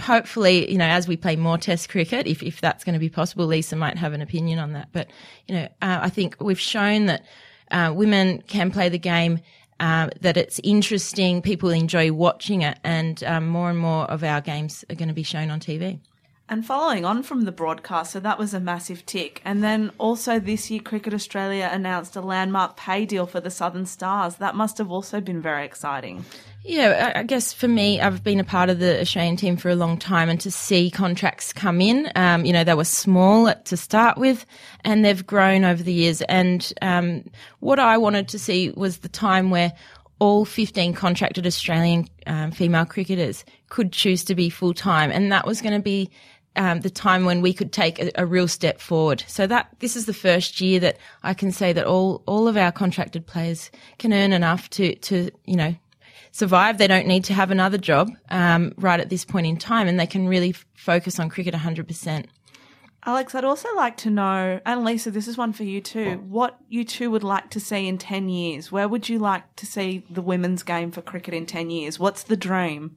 hopefully, 0.00 0.68
you 0.68 0.78
know, 0.78 0.88
as 0.88 1.06
we 1.06 1.16
play 1.16 1.36
more 1.36 1.56
test 1.56 1.88
cricket, 1.88 2.26
if, 2.26 2.42
if 2.42 2.60
that's 2.60 2.82
going 2.82 2.94
to 2.94 2.98
be 2.98 3.08
possible, 3.08 3.46
Lisa 3.46 3.76
might 3.76 3.98
have 3.98 4.14
an 4.14 4.20
opinion 4.20 4.58
on 4.58 4.72
that. 4.72 4.88
But, 4.90 5.10
you 5.46 5.54
know, 5.54 5.68
uh, 5.80 6.00
I 6.02 6.10
think 6.10 6.34
we've 6.40 6.58
shown 6.58 7.06
that 7.06 7.24
uh, 7.70 7.92
women 7.94 8.42
can 8.48 8.72
play 8.72 8.88
the 8.88 8.98
game 8.98 9.38
uh, 9.80 10.08
that 10.20 10.36
it's 10.36 10.60
interesting, 10.62 11.42
people 11.42 11.70
enjoy 11.70 12.12
watching 12.12 12.62
it, 12.62 12.78
and 12.84 13.22
um, 13.24 13.48
more 13.48 13.70
and 13.70 13.78
more 13.78 14.04
of 14.04 14.24
our 14.24 14.40
games 14.40 14.84
are 14.90 14.96
going 14.96 15.08
to 15.08 15.14
be 15.14 15.22
shown 15.22 15.50
on 15.50 15.60
TV. 15.60 16.00
And 16.50 16.64
following 16.64 17.04
on 17.04 17.22
from 17.22 17.42
the 17.42 17.52
broadcast, 17.52 18.12
so 18.12 18.20
that 18.20 18.38
was 18.38 18.54
a 18.54 18.60
massive 18.60 19.04
tick. 19.04 19.42
And 19.44 19.62
then 19.62 19.92
also 19.98 20.40
this 20.40 20.70
year, 20.70 20.80
Cricket 20.80 21.12
Australia 21.12 21.68
announced 21.70 22.16
a 22.16 22.22
landmark 22.22 22.74
pay 22.74 23.04
deal 23.04 23.26
for 23.26 23.38
the 23.38 23.50
Southern 23.50 23.84
Stars. 23.84 24.36
That 24.36 24.54
must 24.54 24.78
have 24.78 24.90
also 24.90 25.20
been 25.20 25.42
very 25.42 25.66
exciting. 25.66 26.24
Yeah, 26.68 27.14
I 27.16 27.22
guess 27.22 27.54
for 27.54 27.66
me, 27.66 27.98
I've 27.98 28.22
been 28.22 28.40
a 28.40 28.44
part 28.44 28.68
of 28.68 28.78
the 28.78 29.00
Australian 29.00 29.36
team 29.36 29.56
for 29.56 29.70
a 29.70 29.74
long 29.74 29.96
time, 29.96 30.28
and 30.28 30.38
to 30.42 30.50
see 30.50 30.90
contracts 30.90 31.50
come 31.50 31.80
in, 31.80 32.12
um, 32.14 32.44
you 32.44 32.52
know, 32.52 32.62
they 32.62 32.74
were 32.74 32.84
small 32.84 33.50
to 33.54 33.74
start 33.74 34.18
with, 34.18 34.44
and 34.84 35.02
they've 35.02 35.26
grown 35.26 35.64
over 35.64 35.82
the 35.82 35.94
years. 35.94 36.20
And 36.20 36.70
um, 36.82 37.24
what 37.60 37.78
I 37.78 37.96
wanted 37.96 38.28
to 38.28 38.38
see 38.38 38.68
was 38.72 38.98
the 38.98 39.08
time 39.08 39.48
where 39.48 39.72
all 40.18 40.44
15 40.44 40.92
contracted 40.92 41.46
Australian 41.46 42.06
um, 42.26 42.50
female 42.50 42.84
cricketers 42.84 43.46
could 43.70 43.90
choose 43.90 44.22
to 44.24 44.34
be 44.34 44.50
full 44.50 44.74
time, 44.74 45.10
and 45.10 45.32
that 45.32 45.46
was 45.46 45.62
going 45.62 45.74
to 45.74 45.82
be 45.82 46.10
um, 46.56 46.80
the 46.80 46.90
time 46.90 47.24
when 47.24 47.40
we 47.40 47.54
could 47.54 47.72
take 47.72 47.98
a, 47.98 48.10
a 48.16 48.26
real 48.26 48.46
step 48.46 48.78
forward. 48.78 49.24
So 49.26 49.46
that 49.46 49.74
this 49.78 49.96
is 49.96 50.04
the 50.04 50.12
first 50.12 50.60
year 50.60 50.80
that 50.80 50.98
I 51.22 51.32
can 51.32 51.50
say 51.50 51.72
that 51.72 51.86
all 51.86 52.22
all 52.26 52.46
of 52.46 52.58
our 52.58 52.72
contracted 52.72 53.26
players 53.26 53.70
can 53.98 54.12
earn 54.12 54.34
enough 54.34 54.68
to 54.70 54.94
to 54.96 55.30
you 55.46 55.56
know 55.56 55.74
survive. 56.38 56.78
They 56.78 56.86
don't 56.86 57.06
need 57.06 57.24
to 57.24 57.34
have 57.34 57.50
another 57.50 57.78
job 57.78 58.10
um, 58.30 58.72
right 58.76 59.00
at 59.00 59.10
this 59.10 59.24
point 59.24 59.46
in 59.46 59.56
time, 59.56 59.88
and 59.88 59.98
they 59.98 60.06
can 60.06 60.28
really 60.28 60.50
f- 60.50 60.64
focus 60.74 61.18
on 61.18 61.28
cricket 61.28 61.54
100%. 61.54 62.26
Alex, 63.04 63.34
I'd 63.34 63.44
also 63.44 63.68
like 63.74 63.96
to 63.98 64.10
know, 64.10 64.60
and 64.64 64.84
Lisa, 64.84 65.10
this 65.10 65.28
is 65.28 65.38
one 65.38 65.52
for 65.52 65.64
you 65.64 65.80
too, 65.80 66.16
what 66.28 66.58
you 66.68 66.84
two 66.84 67.10
would 67.10 67.22
like 67.22 67.48
to 67.50 67.60
see 67.60 67.88
in 67.88 67.96
10 67.96 68.28
years. 68.28 68.70
Where 68.72 68.88
would 68.88 69.08
you 69.08 69.18
like 69.18 69.56
to 69.56 69.66
see 69.66 70.04
the 70.10 70.22
women's 70.22 70.62
game 70.62 70.90
for 70.90 71.00
cricket 71.00 71.32
in 71.34 71.46
10 71.46 71.70
years? 71.70 71.98
What's 71.98 72.22
the 72.22 72.36
dream? 72.36 72.96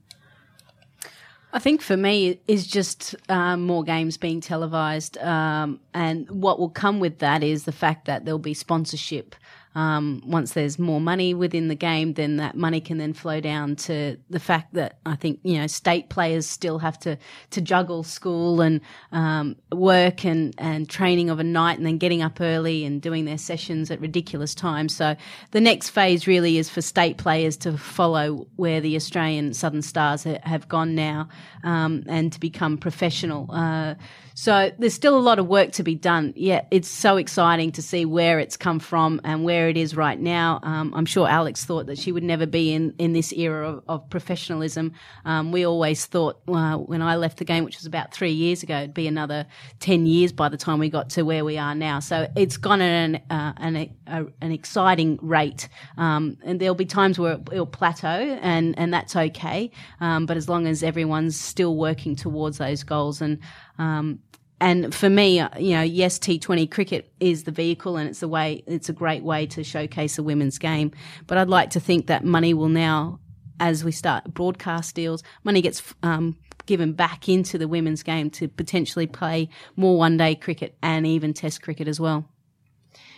I 1.54 1.60
think 1.60 1.82
for 1.82 1.98
me 1.98 2.40
is 2.48 2.66
just 2.66 3.16
um, 3.30 3.64
more 3.64 3.84
games 3.84 4.18
being 4.18 4.40
televised, 4.40 5.18
um, 5.18 5.82
and 5.94 6.30
what 6.32 6.60
will 6.60 6.70
come 6.70 7.00
with 7.00 7.20
that 7.20 7.44
is 7.44 7.66
the 7.66 7.74
fact 7.74 8.06
that 8.06 8.24
there'll 8.24 8.40
be 8.40 8.54
sponsorship. 8.54 9.36
Um, 9.74 10.22
once 10.26 10.54
there's 10.54 10.78
more 10.78 11.00
money 11.00 11.34
within 11.34 11.70
the 11.70 11.76
game, 11.76 12.14
then 12.14 12.38
that 12.38 12.56
money 12.56 12.82
can 12.82 12.98
then 12.98 13.14
flow 13.14 13.40
down 13.40 13.76
to 13.78 14.18
the 14.30 14.40
fact 14.40 14.74
that 14.74 15.00
I 15.06 15.16
think 15.16 15.40
you 15.44 15.58
know 15.58 15.68
state 15.68 16.10
players 16.10 16.46
still 16.46 16.80
have 16.80 17.00
to 17.00 17.18
to 17.52 17.62
juggle 17.62 18.04
school 18.04 18.62
and 18.62 18.82
um, 19.12 19.56
work 19.72 20.26
and 20.26 20.54
and 20.58 20.90
training 20.90 21.30
of 21.30 21.40
a 21.40 21.44
night, 21.44 21.78
and 21.78 21.86
then 21.86 21.98
getting 21.98 22.22
up 22.22 22.42
early 22.42 22.84
and 22.84 23.02
doing 23.02 23.26
their 23.26 23.38
sessions 23.38 23.90
at 23.92 24.02
ridiculous 24.02 24.54
times. 24.54 24.96
So 24.96 25.16
the 25.52 25.62
next 25.62 25.90
phase 25.90 26.28
really 26.28 26.58
is 26.58 26.70
for 26.70 26.82
state 26.82 27.18
players 27.18 27.56
to 27.58 27.78
follow 27.78 28.48
where 28.58 28.82
the 28.82 28.96
Australian 28.96 29.54
Southern 29.54 29.82
Stars 29.82 30.24
ha- 30.26 30.40
have 30.44 30.68
gone 30.68 30.96
now, 30.96 31.30
um, 31.64 32.04
and 32.08 32.34
to 32.34 32.40
become 32.40 32.78
professional. 32.78 33.50
Uh, 33.50 33.96
So 34.42 34.72
there's 34.80 34.96
still 34.96 35.16
a 35.16 35.22
lot 35.22 35.38
of 35.38 35.46
work 35.46 35.74
to 35.74 35.84
be 35.84 35.94
done. 35.94 36.34
Yeah, 36.36 36.66
it's 36.72 36.88
so 36.88 37.18
exciting 37.18 37.74
to 37.74 37.82
see 37.84 38.06
where 38.06 38.40
it's 38.40 38.58
come 38.58 38.80
from 38.80 39.22
and 39.24 39.44
where 39.44 39.70
it 39.70 39.78
is 39.78 39.96
right 39.96 40.20
now. 40.20 40.60
Um, 40.64 40.92
I'm 40.96 41.06
sure 41.06 41.30
Alex 41.30 41.64
thought 41.64 41.86
that 41.86 42.00
she 42.00 42.12
would 42.12 42.24
never 42.24 42.48
be 42.48 42.74
in, 42.74 42.96
in 42.98 43.14
this 43.14 43.32
era 43.34 43.70
of, 43.70 43.84
of 43.88 44.10
professionalism. 44.10 44.94
Um, 45.26 45.52
we 45.52 45.64
always 45.64 46.08
thought 46.08 46.42
uh, 46.48 46.78
when 46.78 47.04
I 47.04 47.18
left 47.18 47.38
the 47.38 47.46
game, 47.46 47.64
which 47.64 47.78
was 47.78 47.86
about 47.86 48.16
three 48.16 48.32
years 48.32 48.64
ago, 48.64 48.78
it'd 48.78 48.96
be 48.96 49.06
another 49.06 49.46
10 49.80 50.08
years 50.08 50.32
by 50.32 50.50
the 50.50 50.58
time 50.58 50.80
we 50.80 50.90
got 50.90 51.12
to 51.12 51.22
where 51.22 51.46
we 51.46 51.60
are 51.60 51.76
now. 51.76 52.00
So 52.00 52.28
it's 52.36 52.58
gone 52.58 52.82
at 52.82 52.90
an, 52.90 53.16
uh, 53.30 53.54
an, 53.58 53.76
a, 54.08 54.26
an 54.42 54.52
exciting 54.52 55.20
rate. 55.22 55.70
Um, 55.98 56.40
and 56.44 56.60
there'll 56.60 56.74
be 56.74 56.88
times 56.88 57.20
where 57.20 57.34
it'll 57.52 57.68
plateau 57.68 58.08
and, 58.08 58.74
and 58.80 58.92
that's 58.92 59.16
okay. 59.16 59.70
Um, 60.00 60.26
but 60.26 60.36
as 60.36 60.50
long 60.50 60.66
as 60.66 60.82
everyone's 60.82 61.40
still 61.40 61.78
working 61.78 62.16
towards 62.16 62.58
those 62.58 62.82
goals 62.82 63.22
and, 63.22 63.38
um, 63.78 64.20
and 64.62 64.94
for 64.94 65.10
me, 65.10 65.40
uh, 65.40 65.50
you 65.58 65.72
know, 65.72 65.82
yes, 65.82 66.20
T20 66.20 66.70
cricket 66.70 67.12
is 67.20 67.46
the 67.46 67.52
vehicle 67.52 67.98
and 67.98 68.08
it's 68.08 68.22
a 68.22 68.28
way, 68.28 68.64
it's 68.68 68.90
a 68.90 68.94
great 68.94 69.24
way 69.24 69.48
to 69.48 69.64
showcase 69.64 70.20
a 70.20 70.24
women's 70.24 70.60
game. 70.60 70.92
But 71.26 71.40
I'd 71.40 71.50
like 71.50 71.72
to 71.72 71.80
think 71.80 72.06
that 72.08 72.24
money 72.24 72.54
will 72.54 72.70
now, 72.70 73.20
as 73.60 73.84
we 73.84 73.92
start 73.92 74.32
broadcast 74.32 74.94
deals, 74.94 75.24
money 75.44 75.62
gets, 75.62 75.82
um, 76.04 76.38
given 76.68 76.94
back 76.94 77.28
into 77.28 77.58
the 77.58 77.68
women's 77.68 78.04
game 78.04 78.30
to 78.30 78.48
potentially 78.48 79.08
play 79.08 79.50
more 79.76 79.98
one 79.98 80.16
day 80.16 80.36
cricket 80.36 80.78
and 80.84 81.08
even 81.08 81.34
test 81.34 81.64
cricket 81.64 81.88
as 81.88 82.00
well. 82.00 82.30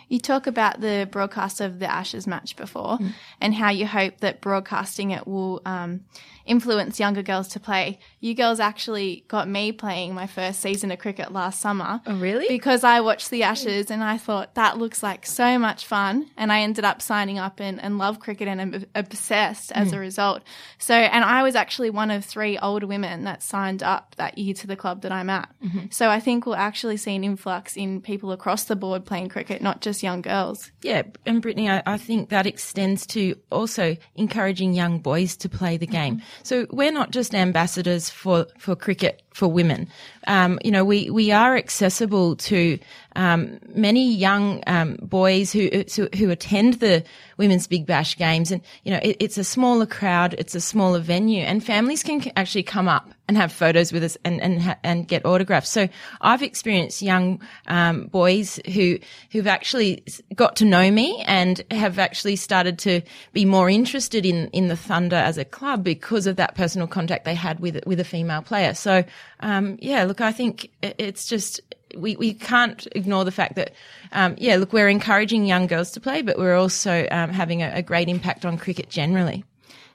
You 0.08 0.18
talk 0.18 0.46
about 0.46 0.80
the 0.80 1.08
broadcast 1.10 1.60
of 1.60 1.78
the 1.78 1.90
Ashes 1.90 2.26
match 2.26 2.56
before 2.56 2.98
mm. 2.98 3.12
and 3.40 3.54
how 3.54 3.70
you 3.70 3.86
hope 3.86 4.18
that 4.20 4.40
broadcasting 4.40 5.10
it 5.10 5.26
will 5.26 5.62
um, 5.64 6.04
influence 6.46 7.00
younger 7.00 7.22
girls 7.22 7.48
to 7.48 7.60
play. 7.60 7.98
You 8.20 8.34
girls 8.34 8.60
actually 8.60 9.24
got 9.28 9.48
me 9.48 9.72
playing 9.72 10.14
my 10.14 10.26
first 10.26 10.60
season 10.60 10.90
of 10.90 10.98
cricket 10.98 11.32
last 11.32 11.60
summer. 11.60 12.00
Oh, 12.06 12.16
really? 12.18 12.46
Because 12.48 12.84
I 12.84 13.00
watched 13.00 13.30
the 13.30 13.42
Ashes 13.42 13.90
and 13.90 14.02
I 14.02 14.18
thought 14.18 14.54
that 14.54 14.78
looks 14.78 15.02
like 15.02 15.26
so 15.26 15.58
much 15.58 15.86
fun. 15.86 16.30
And 16.36 16.52
I 16.52 16.60
ended 16.60 16.84
up 16.84 17.00
signing 17.00 17.38
up 17.38 17.60
and, 17.60 17.80
and 17.80 17.98
love 17.98 18.20
cricket 18.20 18.48
and 18.48 18.60
am 18.60 18.84
obsessed 18.94 19.72
as 19.72 19.90
mm. 19.90 19.96
a 19.96 19.98
result. 19.98 20.42
So, 20.78 20.94
and 20.94 21.24
I 21.24 21.42
was 21.42 21.54
actually 21.54 21.90
one 21.90 22.10
of 22.10 22.24
three 22.24 22.58
older 22.58 22.86
women 22.86 23.24
that 23.24 23.42
signed 23.42 23.82
up 23.82 24.14
that 24.16 24.36
year 24.36 24.54
to 24.54 24.66
the 24.66 24.76
club 24.76 25.02
that 25.02 25.12
I'm 25.12 25.30
at. 25.30 25.48
Mm-hmm. 25.64 25.86
So 25.90 26.10
I 26.10 26.20
think 26.20 26.46
we'll 26.46 26.56
actually 26.56 26.96
see 26.96 27.16
an 27.16 27.24
influx 27.24 27.76
in 27.76 28.00
people 28.00 28.32
across 28.32 28.64
the 28.64 28.76
board 28.76 29.06
playing 29.06 29.28
cricket, 29.28 29.62
not 29.62 29.80
just 29.80 29.93
young 30.02 30.22
girls. 30.22 30.70
Yeah, 30.82 31.02
and 31.24 31.40
Brittany, 31.40 31.70
I, 31.70 31.82
I 31.86 31.98
think 31.98 32.28
that 32.30 32.46
extends 32.46 33.06
to 33.08 33.36
also 33.50 33.96
encouraging 34.16 34.74
young 34.74 34.98
boys 34.98 35.36
to 35.38 35.48
play 35.48 35.76
the 35.76 35.86
game. 35.86 36.22
So 36.42 36.66
we're 36.70 36.92
not 36.92 37.10
just 37.10 37.34
ambassadors 37.34 38.10
for, 38.10 38.46
for 38.58 38.76
cricket 38.76 39.22
for 39.32 39.48
women. 39.48 39.88
Um, 40.26 40.58
you 40.64 40.70
know, 40.70 40.84
we, 40.84 41.10
we 41.10 41.32
are 41.32 41.56
accessible 41.56 42.36
to 42.36 42.78
um, 43.16 43.58
many 43.74 44.12
young 44.12 44.62
um, 44.66 44.96
boys 45.02 45.52
who, 45.52 45.68
who 45.94 46.08
who 46.16 46.30
attend 46.30 46.74
the 46.74 47.04
women's 47.36 47.66
Big 47.66 47.86
Bash 47.86 48.16
games, 48.16 48.50
and 48.50 48.60
you 48.82 48.92
know, 48.92 49.00
it, 49.02 49.16
it's 49.20 49.38
a 49.38 49.44
smaller 49.44 49.86
crowd, 49.86 50.34
it's 50.38 50.54
a 50.54 50.60
smaller 50.60 51.00
venue, 51.00 51.42
and 51.42 51.62
families 51.62 52.02
can 52.02 52.22
actually 52.36 52.62
come 52.62 52.88
up 52.88 53.13
and 53.26 53.36
have 53.36 53.52
photos 53.52 53.92
with 53.92 54.02
us 54.02 54.16
and 54.24 54.40
and 54.40 54.76
and 54.82 55.08
get 55.08 55.24
autographs. 55.24 55.70
So 55.70 55.88
I've 56.20 56.42
experienced 56.42 57.02
young 57.02 57.40
um, 57.66 58.06
boys 58.06 58.60
who 58.72 58.98
who've 59.30 59.46
actually 59.46 60.04
got 60.34 60.56
to 60.56 60.64
know 60.64 60.90
me 60.90 61.22
and 61.26 61.62
have 61.70 61.98
actually 61.98 62.36
started 62.36 62.78
to 62.80 63.00
be 63.32 63.44
more 63.44 63.70
interested 63.70 64.26
in 64.26 64.48
in 64.48 64.68
the 64.68 64.76
Thunder 64.76 65.16
as 65.16 65.38
a 65.38 65.44
club 65.44 65.82
because 65.82 66.26
of 66.26 66.36
that 66.36 66.54
personal 66.54 66.86
contact 66.86 67.24
they 67.24 67.34
had 67.34 67.60
with 67.60 67.80
with 67.86 68.00
a 68.00 68.04
female 68.04 68.42
player. 68.42 68.74
So 68.74 69.04
um, 69.40 69.78
yeah, 69.80 70.04
look, 70.04 70.20
I 70.20 70.32
think 70.32 70.70
it's 70.82 71.26
just 71.26 71.60
we, 71.96 72.16
we 72.16 72.34
can't 72.34 72.86
ignore 72.92 73.24
the 73.24 73.30
fact 73.30 73.54
that, 73.54 73.72
um, 74.12 74.34
yeah, 74.38 74.56
look, 74.56 74.72
we're 74.72 74.88
encouraging 74.88 75.46
young 75.46 75.68
girls 75.68 75.92
to 75.92 76.00
play, 76.00 76.22
but 76.22 76.38
we're 76.38 76.56
also 76.56 77.06
um, 77.10 77.30
having 77.30 77.62
a, 77.62 77.70
a 77.74 77.82
great 77.82 78.08
impact 78.08 78.44
on 78.44 78.58
cricket 78.58 78.90
generally. 78.90 79.44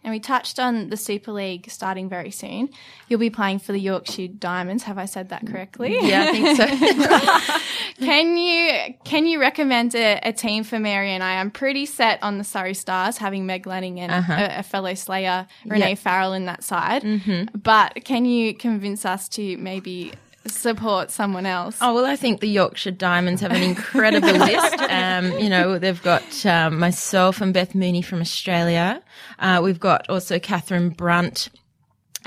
And 0.04 0.14
we 0.14 0.20
touched 0.20 0.60
on 0.60 0.89
the 0.89 0.97
Super 0.97 1.32
League 1.32 1.70
starting 1.70 2.08
very 2.08 2.32
soon. 2.32 2.70
You'll 3.08 3.20
be 3.20 3.30
playing 3.30 3.60
for 3.60 3.74
the 3.74 3.80
Yorkshire 3.80 4.28
Diamonds. 4.28 4.84
Have 4.84 4.97
I 4.97 5.06
said 5.06 5.30
that 5.30 5.45
correctly? 5.45 5.97
Yeah, 6.02 6.30
I 6.30 6.32
think 6.32 8.00
so. 8.00 8.06
can 8.06 8.38
you 8.38 8.95
can 9.04 9.26
you 9.26 9.41
recommend 9.41 9.95
a, 9.95 10.20
a 10.24 10.32
team 10.32 10.64
for 10.64 10.80
Mary 10.80 11.12
and 11.12 11.22
I? 11.22 11.39
I'm 11.39 11.52
pretty 11.52 11.86
set 11.86 12.24
on 12.24 12.38
the 12.38 12.43
Surrey 12.45 12.74
Stars, 12.74 13.18
having 13.18 13.45
Meg 13.45 13.68
Lanning 13.68 14.00
and 14.00 14.12
uh-huh. 14.12 14.34
a, 14.34 14.60
a 14.60 14.64
fellow 14.64 14.93
Slayer 14.93 15.47
Renee 15.66 15.89
Yeah. 15.89 15.95
Farrell 15.95 16.34
in 16.34 16.45
that 16.45 16.64
side. 16.64 17.04
Mm-hmm. 17.04 17.58
But 17.58 18.06
can 18.06 18.24
you 18.24 18.54
convince 18.54 19.06
us 19.06 19.28
to 19.30 19.58
maybe 19.58 20.14
support 20.48 21.12
someone 21.12 21.46
else? 21.46 21.78
Oh 21.82 21.94
well, 21.94 22.06
I 22.06 22.16
think 22.16 22.40
the 22.40 22.50
Yorkshire 22.50 22.92
Diamonds 22.92 23.42
have 23.42 23.52
an 23.52 23.62
incredible 23.62 24.32
list. 24.34 24.80
Um, 24.90 25.32
you 25.40 25.50
know, 25.50 25.78
they've 25.80 26.02
got 26.02 26.46
um, 26.46 26.80
myself 26.80 27.42
and 27.42 27.54
Beth 27.54 27.76
Mooney 27.76 28.02
from 28.02 28.22
Australia. 28.22 29.02
Uh, 29.38 29.62
we've 29.64 29.80
got 29.80 30.10
also 30.10 30.40
Catherine 30.40 30.90
Brunt 30.90 31.50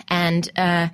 and 0.09 0.51
uh, 0.57 0.89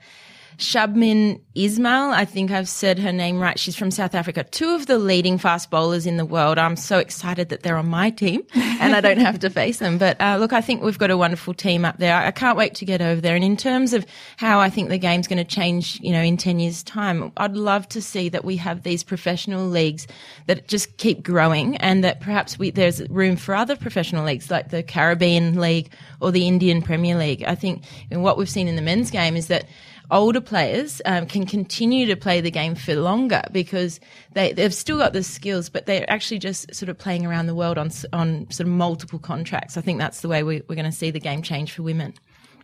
Shabnim 0.58 1.40
Ismail. 1.54 2.10
I 2.10 2.24
think 2.24 2.50
I've 2.50 2.68
said 2.68 2.98
her 2.98 3.12
name 3.12 3.38
right. 3.38 3.56
She's 3.56 3.76
from 3.76 3.92
South 3.92 4.12
Africa. 4.16 4.42
Two 4.42 4.74
of 4.74 4.86
the 4.86 4.98
leading 4.98 5.38
fast 5.38 5.70
bowlers 5.70 6.04
in 6.04 6.16
the 6.16 6.24
world. 6.24 6.58
I'm 6.58 6.74
so 6.74 6.98
excited 6.98 7.48
that 7.50 7.62
they're 7.62 7.76
on 7.76 7.88
my 7.88 8.10
team 8.10 8.42
and 8.54 8.94
I 8.96 9.00
don't 9.00 9.18
have 9.18 9.38
to 9.40 9.50
face 9.50 9.78
them. 9.78 9.98
But 9.98 10.20
uh, 10.20 10.36
look, 10.38 10.52
I 10.52 10.60
think 10.60 10.82
we've 10.82 10.98
got 10.98 11.12
a 11.12 11.16
wonderful 11.16 11.54
team 11.54 11.84
up 11.84 11.98
there. 11.98 12.12
I 12.12 12.32
can't 12.32 12.58
wait 12.58 12.74
to 12.76 12.84
get 12.84 13.00
over 13.00 13.20
there. 13.20 13.36
And 13.36 13.44
in 13.44 13.56
terms 13.56 13.92
of 13.92 14.04
how 14.36 14.58
I 14.58 14.68
think 14.68 14.88
the 14.88 14.98
game's 14.98 15.28
going 15.28 15.38
to 15.38 15.44
change, 15.44 16.00
you 16.00 16.10
know, 16.10 16.22
in 16.22 16.36
10 16.36 16.58
years 16.58 16.82
time, 16.82 17.30
I'd 17.36 17.56
love 17.56 17.88
to 17.90 18.02
see 18.02 18.28
that 18.28 18.44
we 18.44 18.56
have 18.56 18.82
these 18.82 19.04
professional 19.04 19.64
leagues 19.68 20.08
that 20.46 20.66
just 20.66 20.96
keep 20.96 21.22
growing 21.22 21.76
and 21.76 22.02
that 22.02 22.20
perhaps 22.20 22.58
we, 22.58 22.70
there's 22.70 23.08
room 23.10 23.36
for 23.36 23.54
other 23.54 23.76
professional 23.76 24.24
leagues 24.24 24.50
like 24.50 24.70
the 24.70 24.82
Caribbean 24.82 25.60
League 25.60 25.92
or 26.20 26.32
the 26.32 26.48
Indian 26.48 26.82
Premier 26.82 27.16
League. 27.16 27.44
I 27.44 27.54
think 27.54 27.84
what 28.10 28.36
we've 28.36 28.50
seen 28.50 28.66
in 28.66 28.74
the 28.74 28.82
men's 28.82 29.12
game 29.12 29.36
is 29.36 29.46
that 29.46 29.64
older 30.10 30.40
players 30.40 31.02
um, 31.04 31.26
can 31.26 31.46
continue 31.46 32.06
to 32.06 32.16
play 32.16 32.40
the 32.40 32.50
game 32.50 32.74
for 32.74 32.94
longer 32.94 33.42
because 33.52 34.00
they, 34.32 34.52
they've 34.52 34.74
still 34.74 34.98
got 34.98 35.12
the 35.12 35.22
skills, 35.22 35.68
but 35.68 35.86
they're 35.86 36.10
actually 36.10 36.38
just 36.38 36.74
sort 36.74 36.88
of 36.88 36.98
playing 36.98 37.26
around 37.26 37.46
the 37.46 37.54
world 37.54 37.78
on, 37.78 37.90
on 38.12 38.50
sort 38.50 38.66
of 38.66 38.72
multiple 38.72 39.18
contracts. 39.18 39.76
I 39.76 39.80
think 39.80 39.98
that's 39.98 40.20
the 40.20 40.28
way 40.28 40.42
we, 40.42 40.62
we're 40.68 40.76
going 40.76 40.84
to 40.84 40.92
see 40.92 41.10
the 41.10 41.20
game 41.20 41.42
change 41.42 41.72
for 41.72 41.82
women. 41.82 42.14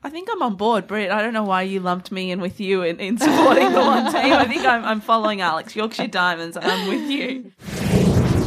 I 0.03 0.11
think 0.11 0.29
I'm 0.31 0.43
on 0.43 0.57
board, 0.57 0.87
Britt. 0.87 1.11
I 1.11 1.23
don't 1.23 1.33
know 1.33 1.45
why 1.45 1.63
you 1.63 1.81
lumped 1.81 2.13
me 2.13 2.31
in 2.31 2.41
with 2.41 2.61
you 2.61 2.83
in, 2.83 3.01
in 3.01 3.17
supporting 3.17 3.73
the 3.73 3.81
one 3.81 4.13
team. 4.13 4.35
I 4.35 4.45
think 4.47 4.67
I'm, 4.67 4.85
I'm 4.85 5.01
following 5.01 5.41
Alex. 5.41 5.75
Yorkshire 5.75 6.09
Diamonds, 6.09 6.59
I'm 6.61 6.89
with 6.89 7.11
you. 7.11 8.44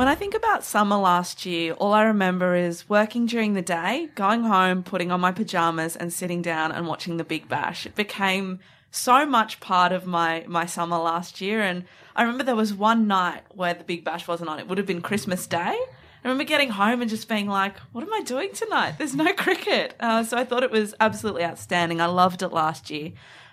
When 0.00 0.08
I 0.08 0.14
think 0.14 0.32
about 0.34 0.64
summer 0.64 0.96
last 0.96 1.44
year, 1.44 1.74
all 1.74 1.92
I 1.92 2.04
remember 2.04 2.54
is 2.54 2.88
working 2.88 3.26
during 3.26 3.52
the 3.52 3.60
day, 3.60 4.08
going 4.14 4.44
home, 4.44 4.82
putting 4.82 5.12
on 5.12 5.20
my 5.20 5.30
pajamas, 5.30 5.94
and 5.94 6.10
sitting 6.10 6.40
down 6.40 6.72
and 6.72 6.86
watching 6.86 7.18
the 7.18 7.22
Big 7.22 7.50
Bash. 7.50 7.84
It 7.84 7.94
became 7.94 8.60
so 8.90 9.26
much 9.26 9.60
part 9.60 9.92
of 9.92 10.06
my, 10.06 10.46
my 10.48 10.64
summer 10.64 10.96
last 10.96 11.42
year. 11.42 11.60
And 11.60 11.84
I 12.16 12.22
remember 12.22 12.44
there 12.44 12.56
was 12.56 12.72
one 12.72 13.08
night 13.08 13.42
where 13.54 13.74
the 13.74 13.84
Big 13.84 14.02
Bash 14.02 14.26
wasn't 14.26 14.48
on. 14.48 14.58
It 14.58 14.68
would 14.68 14.78
have 14.78 14.86
been 14.86 15.02
Christmas 15.02 15.46
Day. 15.46 15.58
I 15.58 15.78
remember 16.24 16.44
getting 16.44 16.70
home 16.70 17.02
and 17.02 17.10
just 17.10 17.28
being 17.28 17.46
like, 17.46 17.76
what 17.92 18.02
am 18.02 18.14
I 18.14 18.22
doing 18.22 18.54
tonight? 18.54 18.94
There's 18.96 19.14
no 19.14 19.30
cricket. 19.34 19.96
Uh, 20.00 20.24
so 20.24 20.38
I 20.38 20.46
thought 20.46 20.62
it 20.62 20.70
was 20.70 20.94
absolutely 20.98 21.44
outstanding. 21.44 22.00
I 22.00 22.06
loved 22.06 22.40
it 22.40 22.48
last 22.48 22.88
year. 22.88 23.12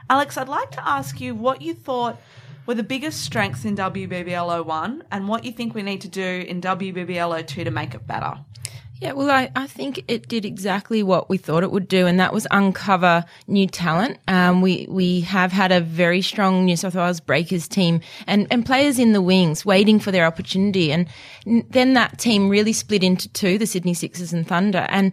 Alex, 0.10 0.38
I'd 0.38 0.48
like 0.48 0.72
to 0.72 0.88
ask 0.88 1.20
you 1.20 1.36
what 1.36 1.62
you 1.62 1.74
thought 1.74 2.22
were 2.68 2.76
the 2.76 2.84
biggest 2.84 3.22
strengths 3.22 3.66
in 3.66 3.76
WBBL 3.76 4.66
01 4.66 5.04
and 5.10 5.28
what 5.28 5.44
you 5.46 5.52
think 5.52 5.74
we 5.74 5.82
need 5.82 6.02
to 6.02 6.10
do 6.10 6.46
in 6.48 6.62
WBBL 6.62 7.48
02 7.48 7.64
to 7.64 7.72
make 7.72 7.96
it 7.96 8.06
better. 8.06 8.38
Yeah, 9.00 9.12
well, 9.12 9.30
I, 9.30 9.52
I 9.56 9.68
think 9.68 10.04
it 10.08 10.28
did 10.28 10.44
exactly 10.44 11.04
what 11.04 11.30
we 11.30 11.38
thought 11.38 11.62
it 11.62 11.72
would 11.72 11.88
do, 11.88 12.08
and 12.08 12.20
that 12.20 12.34
was 12.34 12.48
uncover 12.50 13.26
new 13.46 13.68
talent. 13.68 14.18
Um, 14.28 14.62
we 14.62 14.88
we 14.90 15.22
have 15.22 15.52
had 15.52 15.72
a 15.72 15.80
very 15.80 16.24
strong 16.24 16.66
New 16.66 16.76
South 16.76 16.96
Wales 16.96 17.20
Breakers 17.20 17.68
team 17.68 18.02
and, 18.26 18.48
and 18.50 18.66
players 18.66 18.98
in 18.98 19.14
the 19.14 19.22
wings 19.22 19.64
waiting 19.64 20.00
for 20.00 20.12
their 20.12 20.26
opportunity, 20.26 20.92
and 20.92 21.08
then 21.46 21.94
that 21.94 22.18
team 22.18 22.50
really 22.50 22.74
split 22.74 23.04
into 23.04 23.30
two: 23.30 23.60
the 23.60 23.68
Sydney 23.68 23.94
Sixers 23.94 24.34
and 24.34 24.48
Thunder. 24.48 24.88
And 24.90 25.12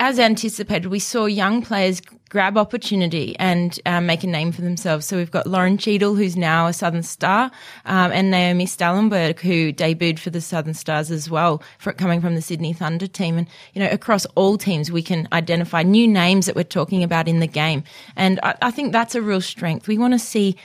as 0.00 0.18
anticipated, 0.18 0.86
we 0.86 0.98
saw 0.98 1.26
young 1.26 1.62
players 1.62 2.00
grab 2.30 2.58
opportunity 2.58 3.36
and 3.38 3.78
um, 3.86 4.06
make 4.06 4.24
a 4.24 4.26
name 4.26 4.50
for 4.50 4.60
themselves. 4.60 5.06
So 5.06 5.16
we've 5.16 5.30
got 5.30 5.46
Lauren 5.46 5.78
Cheadle, 5.78 6.16
who's 6.16 6.36
now 6.36 6.66
a 6.66 6.72
Southern 6.72 7.02
Star, 7.02 7.50
um, 7.84 8.10
and 8.10 8.30
Naomi 8.30 8.66
Stalenberg, 8.66 9.38
who 9.38 9.72
debuted 9.72 10.18
for 10.18 10.30
the 10.30 10.40
Southern 10.40 10.74
Stars 10.74 11.10
as 11.10 11.30
well, 11.30 11.62
for, 11.78 11.92
coming 11.92 12.20
from 12.20 12.34
the 12.34 12.42
Sydney 12.42 12.72
Thunder 12.72 13.06
team. 13.06 13.38
And 13.38 13.46
you 13.72 13.80
know, 13.80 13.88
across 13.90 14.26
all 14.34 14.58
teams, 14.58 14.90
we 14.90 15.02
can 15.02 15.28
identify 15.32 15.82
new 15.82 16.08
names 16.08 16.46
that 16.46 16.56
we're 16.56 16.64
talking 16.64 17.04
about 17.04 17.28
in 17.28 17.38
the 17.38 17.46
game, 17.46 17.84
and 18.16 18.40
I, 18.42 18.54
I 18.62 18.70
think 18.70 18.92
that's 18.92 19.14
a 19.14 19.22
real 19.22 19.40
strength. 19.40 19.86
We 19.86 19.98
want 19.98 20.14
to 20.14 20.18
see 20.18 20.56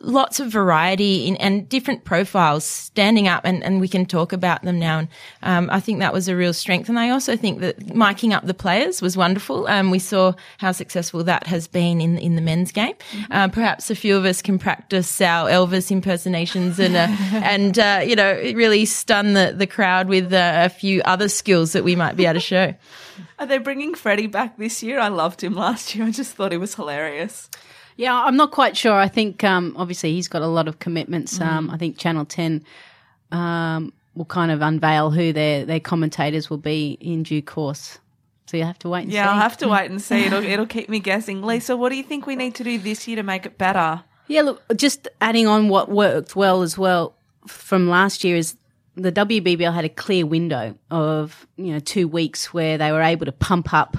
lots 0.00 0.40
of 0.40 0.48
variety 0.48 1.26
in, 1.26 1.36
and 1.36 1.68
different 1.68 2.04
profiles 2.04 2.64
standing 2.64 3.28
up, 3.28 3.44
and, 3.44 3.62
and 3.64 3.80
we 3.80 3.88
can 3.88 4.06
talk 4.06 4.32
about 4.32 4.62
them 4.62 4.78
now. 4.78 4.98
And 4.98 5.08
um, 5.42 5.68
I 5.70 5.80
think 5.80 5.98
that 6.00 6.12
was 6.12 6.28
a 6.28 6.36
real 6.36 6.52
strength. 6.52 6.88
And 6.88 6.98
I 6.98 7.10
also 7.10 7.36
think 7.36 7.60
that 7.60 7.78
miking 7.78 8.32
up 8.32 8.46
the 8.46 8.54
players 8.54 9.02
was 9.02 9.16
wonderful. 9.16 9.66
Um, 9.66 9.90
we 9.90 9.98
saw 9.98 10.32
how 10.58 10.72
successful 10.72 11.24
that 11.24 11.46
has 11.46 11.66
been 11.66 12.00
in 12.00 12.18
in 12.18 12.36
the 12.36 12.42
men's 12.42 12.72
game. 12.72 12.94
Uh, 13.30 13.48
perhaps 13.48 13.90
a 13.90 13.94
few 13.94 14.16
of 14.16 14.24
us 14.24 14.42
can 14.42 14.58
practice 14.58 15.20
our 15.20 15.50
Elvis 15.50 15.90
impersonations 15.90 16.78
and 16.78 16.96
uh, 16.96 17.08
and 17.32 17.78
uh, 17.78 18.02
you 18.04 18.16
know 18.16 18.34
really 18.54 18.84
stun 18.84 19.32
the 19.32 19.54
the 19.56 19.66
crowd 19.66 20.08
with 20.08 20.32
uh, 20.32 20.52
a 20.64 20.68
few 20.68 21.02
other 21.02 21.28
skills 21.28 21.72
that 21.72 21.84
we 21.84 21.96
might 21.96 22.16
be 22.16 22.24
able 22.24 22.34
to 22.34 22.40
show. 22.40 22.74
Are 23.38 23.46
they 23.46 23.58
bringing 23.58 23.94
Freddie 23.94 24.26
back 24.26 24.56
this 24.58 24.82
year? 24.82 24.98
I 24.98 25.08
loved 25.08 25.42
him 25.42 25.54
last 25.54 25.94
year. 25.94 26.06
I 26.06 26.10
just 26.10 26.34
thought 26.34 26.52
he 26.52 26.58
was 26.58 26.74
hilarious. 26.74 27.48
Yeah, 27.98 28.14
I'm 28.14 28.36
not 28.36 28.52
quite 28.52 28.76
sure. 28.76 28.94
I 28.94 29.08
think 29.08 29.42
um, 29.42 29.74
obviously 29.76 30.12
he's 30.12 30.28
got 30.28 30.40
a 30.40 30.46
lot 30.46 30.68
of 30.68 30.78
commitments. 30.78 31.40
Um, 31.40 31.68
I 31.68 31.76
think 31.76 31.98
Channel 31.98 32.24
10 32.26 32.64
um, 33.32 33.92
will 34.14 34.24
kind 34.24 34.52
of 34.52 34.62
unveil 34.62 35.10
who 35.10 35.32
their, 35.32 35.64
their 35.64 35.80
commentators 35.80 36.48
will 36.48 36.58
be 36.58 36.96
in 37.00 37.24
due 37.24 37.42
course. 37.42 37.98
So 38.46 38.56
you 38.56 38.62
have 38.62 38.78
to 38.78 38.88
wait 38.88 39.02
and 39.02 39.12
Yeah, 39.12 39.24
see. 39.24 39.28
I'll 39.28 39.40
have 39.40 39.56
to 39.58 39.68
wait 39.68 39.90
and 39.90 40.00
see. 40.00 40.24
It'll, 40.24 40.44
it'll 40.54 40.64
keep 40.66 40.88
me 40.88 41.00
guessing. 41.00 41.42
Lisa, 41.42 41.76
what 41.76 41.88
do 41.88 41.96
you 41.96 42.04
think 42.04 42.24
we 42.24 42.36
need 42.36 42.54
to 42.54 42.64
do 42.64 42.78
this 42.78 43.08
year 43.08 43.16
to 43.16 43.24
make 43.24 43.44
it 43.44 43.58
better? 43.58 44.04
Yeah, 44.28 44.42
look, 44.42 44.62
just 44.76 45.08
adding 45.20 45.48
on 45.48 45.68
what 45.68 45.90
worked 45.90 46.36
well 46.36 46.62
as 46.62 46.78
well 46.78 47.16
from 47.48 47.88
last 47.88 48.22
year 48.22 48.36
is 48.36 48.56
the 48.94 49.10
WBBL 49.10 49.74
had 49.74 49.84
a 49.84 49.88
clear 49.88 50.24
window 50.24 50.76
of 50.90 51.46
you 51.56 51.72
know 51.72 51.80
two 51.80 52.06
weeks 52.06 52.54
where 52.54 52.78
they 52.78 52.92
were 52.92 53.02
able 53.02 53.26
to 53.26 53.32
pump 53.32 53.72
up 53.72 53.96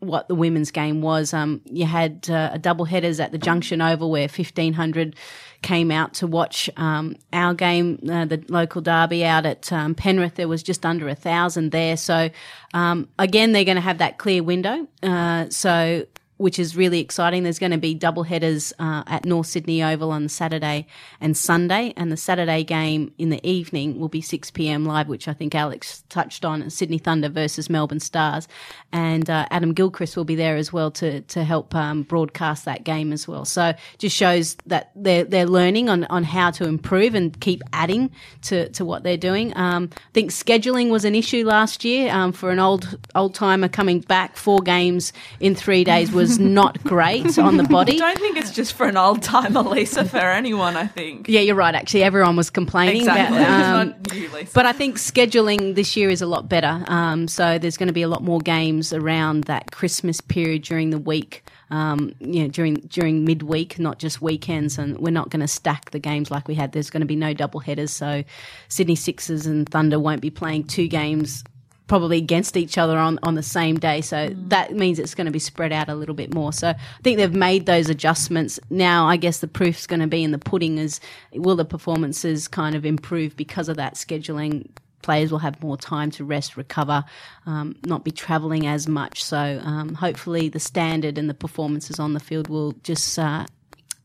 what 0.00 0.28
the 0.28 0.34
women's 0.34 0.70
game 0.70 1.00
was. 1.02 1.32
Um, 1.32 1.60
you 1.64 1.86
had 1.86 2.28
uh, 2.28 2.50
a 2.52 2.58
double 2.58 2.84
headers 2.84 3.20
at 3.20 3.32
the 3.32 3.38
Junction 3.38 3.80
Oval 3.80 4.10
where 4.10 4.28
fifteen 4.28 4.72
hundred 4.72 5.16
came 5.62 5.90
out 5.90 6.14
to 6.14 6.26
watch 6.26 6.70
um, 6.76 7.16
our 7.32 7.52
game, 7.54 7.98
uh, 8.10 8.24
the 8.24 8.42
local 8.48 8.80
derby 8.80 9.24
out 9.24 9.44
at 9.44 9.70
um, 9.72 9.94
Penrith. 9.94 10.36
There 10.36 10.48
was 10.48 10.62
just 10.62 10.86
under 10.86 11.08
a 11.08 11.14
thousand 11.14 11.70
there. 11.70 11.96
So 11.96 12.30
um, 12.72 13.08
again, 13.18 13.52
they're 13.52 13.64
going 13.64 13.76
to 13.76 13.82
have 13.82 13.98
that 13.98 14.16
clear 14.16 14.42
window. 14.42 14.88
Uh, 15.02 15.50
so 15.50 16.06
which 16.40 16.58
is 16.58 16.74
really 16.74 17.00
exciting. 17.00 17.42
There's 17.42 17.58
going 17.58 17.72
to 17.72 17.78
be 17.78 17.92
double 17.92 18.22
headers 18.22 18.72
uh, 18.78 19.04
at 19.06 19.26
North 19.26 19.46
Sydney 19.46 19.82
Oval 19.82 20.10
on 20.10 20.26
Saturday 20.30 20.86
and 21.20 21.36
Sunday, 21.36 21.92
and 21.98 22.10
the 22.10 22.16
Saturday 22.16 22.64
game 22.64 23.12
in 23.18 23.28
the 23.28 23.46
evening 23.46 24.00
will 24.00 24.08
be 24.08 24.22
6 24.22 24.50
p.m. 24.52 24.86
live, 24.86 25.06
which 25.06 25.28
I 25.28 25.34
think 25.34 25.54
Alex 25.54 26.02
touched 26.08 26.46
on. 26.46 26.70
Sydney 26.70 26.96
Thunder 26.96 27.28
versus 27.28 27.68
Melbourne 27.68 28.00
Stars, 28.00 28.48
and 28.90 29.28
uh, 29.28 29.46
Adam 29.50 29.74
Gilchrist 29.74 30.16
will 30.16 30.24
be 30.24 30.34
there 30.34 30.56
as 30.56 30.72
well 30.72 30.90
to 30.92 31.20
to 31.20 31.44
help 31.44 31.74
um, 31.74 32.04
broadcast 32.04 32.64
that 32.64 32.84
game 32.84 33.12
as 33.12 33.28
well. 33.28 33.44
So 33.44 33.74
just 33.98 34.16
shows 34.16 34.56
that 34.64 34.92
they're 34.96 35.24
they're 35.24 35.46
learning 35.46 35.90
on 35.90 36.04
on 36.04 36.24
how 36.24 36.50
to 36.52 36.64
improve 36.64 37.14
and 37.14 37.38
keep 37.40 37.62
adding 37.74 38.10
to 38.42 38.70
to 38.70 38.86
what 38.86 39.02
they're 39.02 39.18
doing. 39.18 39.54
Um, 39.58 39.90
I 39.94 40.12
think 40.14 40.30
scheduling 40.30 40.88
was 40.88 41.04
an 41.04 41.14
issue 41.14 41.44
last 41.44 41.84
year 41.84 42.10
um, 42.10 42.32
for 42.32 42.50
an 42.50 42.58
old 42.58 42.98
old 43.14 43.34
timer 43.34 43.68
coming 43.68 44.00
back 44.00 44.38
four 44.38 44.60
games 44.60 45.12
in 45.38 45.54
three 45.54 45.84
days 45.84 46.10
was 46.10 46.29
not 46.38 46.82
great 46.84 47.38
on 47.38 47.56
the 47.56 47.64
body. 47.64 47.94
I 48.00 48.14
don't 48.14 48.18
think 48.18 48.36
it's 48.36 48.50
just 48.50 48.74
for 48.74 48.86
an 48.86 48.96
old 48.96 49.22
timer, 49.22 49.62
Lisa, 49.62 50.04
for 50.04 50.18
anyone, 50.18 50.76
I 50.76 50.86
think. 50.86 51.28
Yeah, 51.28 51.40
you're 51.40 51.54
right. 51.54 51.74
Actually, 51.74 52.02
everyone 52.02 52.36
was 52.36 52.50
complaining. 52.50 53.02
Exactly. 53.02 53.38
About, 53.38 53.86
um, 53.86 53.94
you, 54.14 54.30
but 54.54 54.66
I 54.66 54.72
think 54.72 54.96
scheduling 54.96 55.74
this 55.74 55.96
year 55.96 56.10
is 56.10 56.22
a 56.22 56.26
lot 56.26 56.48
better. 56.48 56.84
Um, 56.86 57.28
so 57.28 57.58
there's 57.58 57.76
going 57.76 57.88
to 57.88 57.92
be 57.92 58.02
a 58.02 58.08
lot 58.08 58.22
more 58.22 58.40
games 58.40 58.92
around 58.92 59.44
that 59.44 59.72
Christmas 59.72 60.20
period 60.20 60.62
during 60.62 60.90
the 60.90 60.98
week. 60.98 61.44
Um, 61.70 62.14
you 62.18 62.42
know, 62.42 62.48
during 62.48 62.74
during 62.74 63.24
midweek, 63.24 63.78
not 63.78 64.00
just 64.00 64.20
weekends, 64.20 64.76
and 64.76 64.98
we're 64.98 65.12
not 65.12 65.30
going 65.30 65.40
to 65.40 65.48
stack 65.48 65.92
the 65.92 66.00
games 66.00 66.28
like 66.28 66.48
we 66.48 66.56
had. 66.56 66.72
There's 66.72 66.90
going 66.90 67.02
to 67.02 67.06
be 67.06 67.14
no 67.14 67.32
double 67.32 67.60
headers, 67.60 67.92
so 67.92 68.24
Sydney 68.68 68.96
Sixers 68.96 69.46
and 69.46 69.68
Thunder 69.68 70.00
won't 70.00 70.20
be 70.20 70.30
playing 70.30 70.64
two 70.64 70.88
games 70.88 71.44
probably 71.90 72.18
against 72.18 72.56
each 72.56 72.78
other 72.78 72.96
on, 72.96 73.18
on 73.24 73.34
the 73.34 73.42
same 73.42 73.76
day. 73.76 74.00
So 74.00 74.30
that 74.46 74.72
means 74.72 75.00
it's 75.00 75.16
going 75.16 75.24
to 75.24 75.32
be 75.32 75.40
spread 75.40 75.72
out 75.72 75.88
a 75.88 75.96
little 75.96 76.14
bit 76.14 76.32
more. 76.32 76.52
So 76.52 76.68
I 76.68 76.76
think 77.02 77.18
they've 77.18 77.34
made 77.34 77.66
those 77.66 77.90
adjustments. 77.90 78.60
Now, 78.70 79.08
I 79.08 79.16
guess 79.16 79.40
the 79.40 79.48
proof's 79.48 79.88
going 79.88 79.98
to 79.98 80.06
be 80.06 80.22
in 80.22 80.30
the 80.30 80.38
pudding 80.38 80.78
is 80.78 81.00
will 81.34 81.56
the 81.56 81.64
performances 81.64 82.46
kind 82.46 82.76
of 82.76 82.86
improve 82.86 83.36
because 83.36 83.68
of 83.68 83.76
that 83.78 83.96
scheduling? 83.96 84.68
Players 85.02 85.32
will 85.32 85.40
have 85.40 85.60
more 85.64 85.76
time 85.76 86.12
to 86.12 86.24
rest, 86.24 86.56
recover, 86.56 87.02
um, 87.44 87.74
not 87.84 88.04
be 88.04 88.12
travelling 88.12 88.68
as 88.68 88.86
much. 88.86 89.24
So 89.24 89.60
um, 89.64 89.94
hopefully 89.94 90.48
the 90.48 90.60
standard 90.60 91.18
and 91.18 91.28
the 91.28 91.34
performances 91.34 91.98
on 91.98 92.12
the 92.12 92.20
field 92.20 92.46
will 92.46 92.70
just 92.84 93.18
uh, 93.18 93.46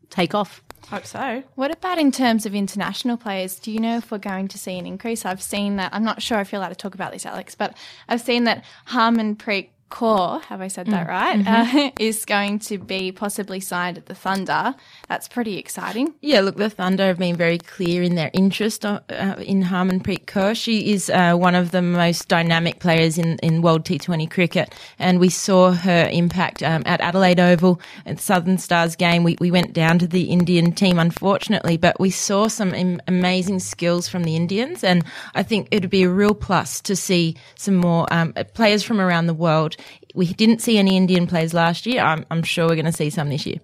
take 0.09 0.33
off. 0.33 0.63
Hope 0.89 1.05
so. 1.05 1.43
What 1.55 1.71
about 1.71 1.97
in 1.97 2.11
terms 2.11 2.45
of 2.45 2.53
international 2.53 3.17
players? 3.17 3.59
Do 3.59 3.71
you 3.71 3.79
know 3.79 3.97
if 3.97 4.11
we're 4.11 4.17
going 4.19 4.47
to 4.49 4.57
see 4.57 4.77
an 4.77 4.85
increase? 4.85 5.25
I've 5.25 5.41
seen 5.41 5.77
that. 5.77 5.93
I'm 5.93 6.03
not 6.03 6.21
sure 6.21 6.39
if 6.39 6.51
you're 6.51 6.61
allowed 6.61 6.69
to 6.69 6.75
talk 6.75 6.93
about 6.93 7.11
this, 7.11 7.25
Alex, 7.25 7.55
but 7.55 7.75
I've 8.07 8.21
seen 8.21 8.43
that 8.43 8.63
Harmanpreet 8.89 9.69
Kaur, 9.89 10.41
have 10.43 10.61
I 10.61 10.67
said 10.67 10.87
that 10.87 11.07
right, 11.07 11.41
uh, 11.47 11.91
is 11.99 12.25
going 12.25 12.59
to 12.59 12.77
be 12.77 13.11
possibly 13.11 13.59
signed 13.59 13.97
at 13.97 14.07
the 14.07 14.15
Thunder. 14.15 14.73
That's 15.07 15.27
pretty 15.27 15.57
exciting. 15.57 16.15
Yeah, 16.21 16.41
look, 16.41 16.57
the 16.57 16.69
Thunder 16.71 17.05
have 17.05 17.19
been 17.19 17.35
very 17.35 17.59
clear 17.59 18.01
in 18.01 18.15
their 18.15 18.31
interest 18.33 18.83
uh, 18.83 19.01
uh, 19.09 19.35
in 19.37 19.63
Harmanpreet 19.63 20.25
Kaur. 20.25 20.55
She 20.55 20.91
is 20.91 21.09
uh, 21.11 21.35
one 21.35 21.53
of 21.53 21.69
the 21.71 21.83
most 21.83 22.27
dynamic 22.27 22.79
players 22.79 23.17
in, 23.19 23.37
in 23.43 23.61
World 23.61 23.85
T20 23.85 24.29
cricket, 24.29 24.73
and 24.97 25.19
we 25.19 25.29
saw 25.29 25.71
her 25.71 26.09
impact 26.11 26.63
um, 26.63 26.81
at 26.87 26.99
Adelaide 26.99 27.39
Oval 27.39 27.79
at 28.07 28.19
Southern 28.19 28.57
Stars 28.57 28.95
game. 28.95 29.23
We, 29.23 29.37
we 29.39 29.51
went 29.51 29.73
down 29.73 29.99
to 29.99 30.07
the 30.07 30.23
Indian 30.23 30.71
team, 30.71 30.97
unfortunately, 30.97 31.77
but 31.77 31.99
we 31.99 32.09
saw 32.09 32.47
some 32.47 32.73
am- 32.73 33.01
amazing 33.07 33.59
skills 33.59 34.09
from 34.09 34.23
the 34.23 34.35
Indians, 34.35 34.83
and 34.83 35.05
I 35.35 35.43
think 35.43 35.67
it 35.69 35.83
would 35.83 35.91
be 35.91 36.03
a 36.03 36.09
real 36.09 36.33
plus 36.33 36.81
to 36.81 36.95
see 36.95 37.37
some 37.55 37.75
more 37.75 38.11
um, 38.11 38.33
players 38.55 38.83
from 38.83 38.99
around 38.99 39.27
the 39.27 39.33
world. 39.33 39.74
We 40.15 40.33
didn't 40.33 40.61
see 40.61 40.77
any 40.77 40.97
Indian 40.97 41.27
plays 41.27 41.53
last 41.53 41.85
year. 41.85 42.01
I'm, 42.01 42.25
I'm 42.31 42.43
sure 42.43 42.67
we're 42.67 42.75
going 42.75 42.85
to 42.85 42.91
see 42.91 43.09
some 43.09 43.29
this 43.29 43.45
year. 43.45 43.59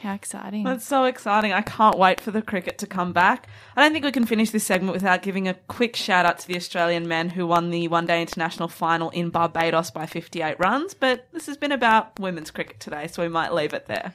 How 0.00 0.14
exciting. 0.14 0.62
That's 0.62 0.86
so 0.86 1.04
exciting. 1.04 1.52
I 1.52 1.62
can't 1.62 1.98
wait 1.98 2.20
for 2.20 2.30
the 2.30 2.42
cricket 2.42 2.78
to 2.78 2.86
come 2.86 3.12
back. 3.12 3.48
I 3.74 3.82
don't 3.82 3.92
think 3.92 4.04
we 4.04 4.12
can 4.12 4.26
finish 4.26 4.50
this 4.50 4.64
segment 4.64 4.92
without 4.92 5.22
giving 5.22 5.48
a 5.48 5.54
quick 5.54 5.96
shout 5.96 6.24
out 6.24 6.38
to 6.38 6.46
the 6.46 6.56
Australian 6.56 7.08
men 7.08 7.30
who 7.30 7.46
won 7.46 7.70
the 7.70 7.88
one 7.88 8.06
day 8.06 8.20
international 8.22 8.68
final 8.68 9.10
in 9.10 9.30
Barbados 9.30 9.90
by 9.90 10.06
58 10.06 10.60
runs. 10.60 10.94
But 10.94 11.26
this 11.32 11.46
has 11.46 11.56
been 11.56 11.72
about 11.72 12.20
women's 12.20 12.52
cricket 12.52 12.78
today, 12.78 13.08
so 13.08 13.22
we 13.22 13.28
might 13.28 13.52
leave 13.52 13.72
it 13.72 13.86
there. 13.86 14.14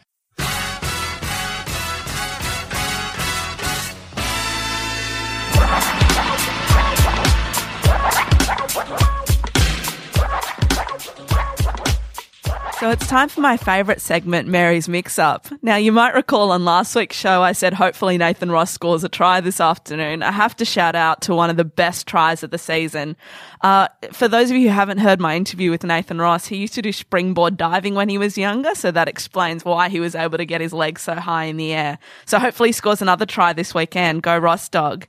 So 12.82 12.90
it's 12.90 13.06
time 13.06 13.30
for 13.30 13.42
my 13.42 13.58
favourite 13.58 14.02
segment, 14.02 14.48
Mary's 14.48 14.90
Mix 14.90 15.20
Up. 15.20 15.46
Now, 15.62 15.76
you 15.76 15.92
might 15.92 16.16
recall 16.16 16.52
on 16.52 16.66
last 16.66 16.96
week's 16.96 17.16
show, 17.16 17.44
I 17.44 17.52
said 17.52 17.76
hopefully 17.76 18.18
Nathan 18.18 18.50
Ross 18.50 18.72
scores 18.72 19.04
a 19.04 19.08
try 19.08 19.40
this 19.40 19.62
afternoon. 19.62 20.24
I 20.24 20.32
have 20.32 20.56
to 20.56 20.66
shout 20.66 20.96
out 20.96 21.22
to 21.22 21.36
one 21.36 21.52
of 21.52 21.58
the 21.58 21.64
best 21.64 22.08
tries 22.08 22.42
of 22.42 22.50
the 22.50 22.58
season. 22.58 23.18
Uh, 23.62 23.88
for 24.12 24.28
those 24.28 24.50
of 24.50 24.58
you 24.58 24.70
who 24.70 24.74
haven't 24.74 24.98
heard 24.98 25.20
my 25.20 25.36
interview 25.36 25.70
with 25.70 25.84
Nathan 25.84 26.18
Ross, 26.18 26.48
he 26.48 26.58
used 26.58 26.74
to 26.74 26.82
do 26.82 26.92
springboard 26.92 27.56
diving 27.56 27.94
when 27.94 28.10
he 28.10 28.18
was 28.18 28.36
younger, 28.36 28.74
so 28.74 28.90
that 28.90 29.08
explains 29.08 29.64
why 29.64 29.88
he 29.88 30.00
was 30.00 30.16
able 30.16 30.40
to 30.40 30.46
get 30.46 30.60
his 30.60 30.74
legs 30.74 31.04
so 31.04 31.14
high 31.14 31.44
in 31.44 31.58
the 31.58 31.74
air. 31.74 32.00
So 32.26 32.40
hopefully 32.40 32.70
he 32.70 32.74
scores 32.74 33.00
another 33.00 33.28
try 33.28 33.54
this 33.54 33.76
weekend. 33.76 34.24
Go 34.24 34.36
Ross 34.40 34.68
Dog. 34.70 35.06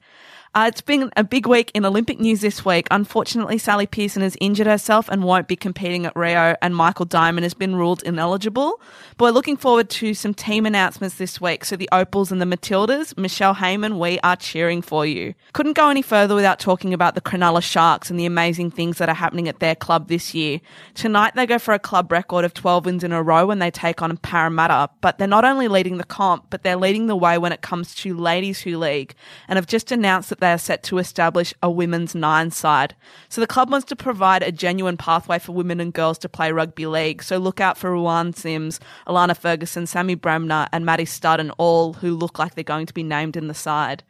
Uh, 0.55 0.67
it's 0.69 0.83
been 0.83 1.11
a 1.17 1.25
big 1.25 1.47
week 1.47 1.71
in 1.73 1.87
Olympic 1.87 2.21
news 2.21 2.43
this 2.43 2.63
week. 2.63 2.87
Unfortunately, 2.91 3.57
Sally 3.57 3.87
Pearson 3.87 4.21
has 4.21 4.37
injured 4.39 4.67
herself 4.67 5.09
and 5.09 5.25
won't 5.25 5.49
be 5.49 5.57
competing 5.57 6.05
at 6.05 6.15
Rio, 6.15 6.55
and 6.61 6.77
Michael 6.77 7.07
Diamond 7.07 7.45
has 7.47 7.55
been 7.55 7.75
ruled 7.75 8.03
ineligible. 8.03 8.79
But 9.17 9.25
we're 9.25 9.31
looking 9.31 9.57
forward 9.57 9.89
to 9.89 10.13
some 10.13 10.35
team 10.35 10.67
announcements 10.67 11.15
this 11.15 11.41
week. 11.41 11.65
So 11.65 11.77
the 11.77 11.89
Opals 11.91 12.31
and 12.31 12.39
the 12.39 12.45
Matildas, 12.45 13.17
Michelle 13.17 13.55
Heyman, 13.55 13.99
we 13.99 14.21
are 14.21 14.37
cheering 14.37 14.83
for 14.83 15.07
you. 15.07 15.33
Couldn't 15.55 15.73
go 15.73 15.89
any 15.89 16.03
further 16.03 16.35
without 16.35 16.61
talking 16.61 16.93
about 16.93 17.15
the 17.15 17.23
Cronulla 17.23 17.63
Sharks 17.63 18.11
and 18.11 18.21
the 18.21 18.27
amazing 18.27 18.73
things 18.73 18.99
that 18.99 19.09
are 19.09 19.15
happening 19.15 19.49
at 19.49 19.59
their 19.59 19.75
club 19.75 20.09
this 20.09 20.35
year. 20.35 20.61
Tonight 20.93 21.35
they 21.35 21.47
go 21.47 21.59
for 21.59 21.73
a 21.73 21.79
club 21.79 22.13
record 22.13 22.45
of 22.45 22.53
12 22.53 22.85
wins 22.85 23.05
in 23.05 23.13
a 23.13 23.23
row 23.23 23.47
when 23.47 23.59
they 23.59 23.71
take 23.71 24.03
on 24.03 24.15
Parramatta, 24.19 24.91
but 25.01 25.17
they're 25.17 25.27
not 25.27 25.47
only 25.47 25.69
leading 25.69 25.97
the 25.97 26.05
comp, 26.05 26.45
but 26.51 26.63
they're 26.63 26.77
leading 26.77 27.07
the 27.07 27.17
way 27.17 27.39
when 27.39 27.53
it 27.53 27.63
comes 27.63 27.95
to 27.95 28.15
Ladies 28.15 28.61
Who 28.61 28.77
League, 28.77 29.15
and 29.49 29.57
have 29.57 29.67
just 29.67 29.91
announced 29.91 30.29
that 30.29 30.42
they 30.43 30.53
are 30.53 30.59
set 30.59 30.83
to 30.83 30.99
establish 30.99 31.55
a 31.63 31.71
women's 31.71 32.15
nine 32.15 32.51
side. 32.51 32.95
So 33.29 33.41
the 33.41 33.47
club 33.47 33.71
wants 33.71 33.87
to 33.87 33.97
provide 33.97 34.43
a 34.43 34.53
genuine 34.53 34.97
pathway 34.97 35.39
for 35.39 35.53
women 35.53 35.81
and 35.81 35.93
girls 35.93 36.19
to 36.19 36.29
play 36.29 36.53
rugby 36.53 36.87
league. 36.87 37.23
So 37.23 37.39
look 37.39 37.61
out 37.61 37.79
for 37.79 37.93
Ruan 37.93 38.35
Sims, 38.35 38.81
Alana 39.07 39.37
Ferguson, 39.37 39.87
Sammy 39.87 40.17
Bremner, 40.17 40.67
and 40.73 40.85
Maddie 40.85 41.05
Studd, 41.05 41.41
and 41.41 41.53
all 41.59 41.95
who 41.95 42.15
look 42.15 42.39
like 42.39 42.55
they're 42.55 42.65
going 42.65 42.87
to 42.87 42.95
be 42.95 43.03
named 43.03 43.37
in 43.37 43.47
the 43.47 43.55
side. 43.55 44.03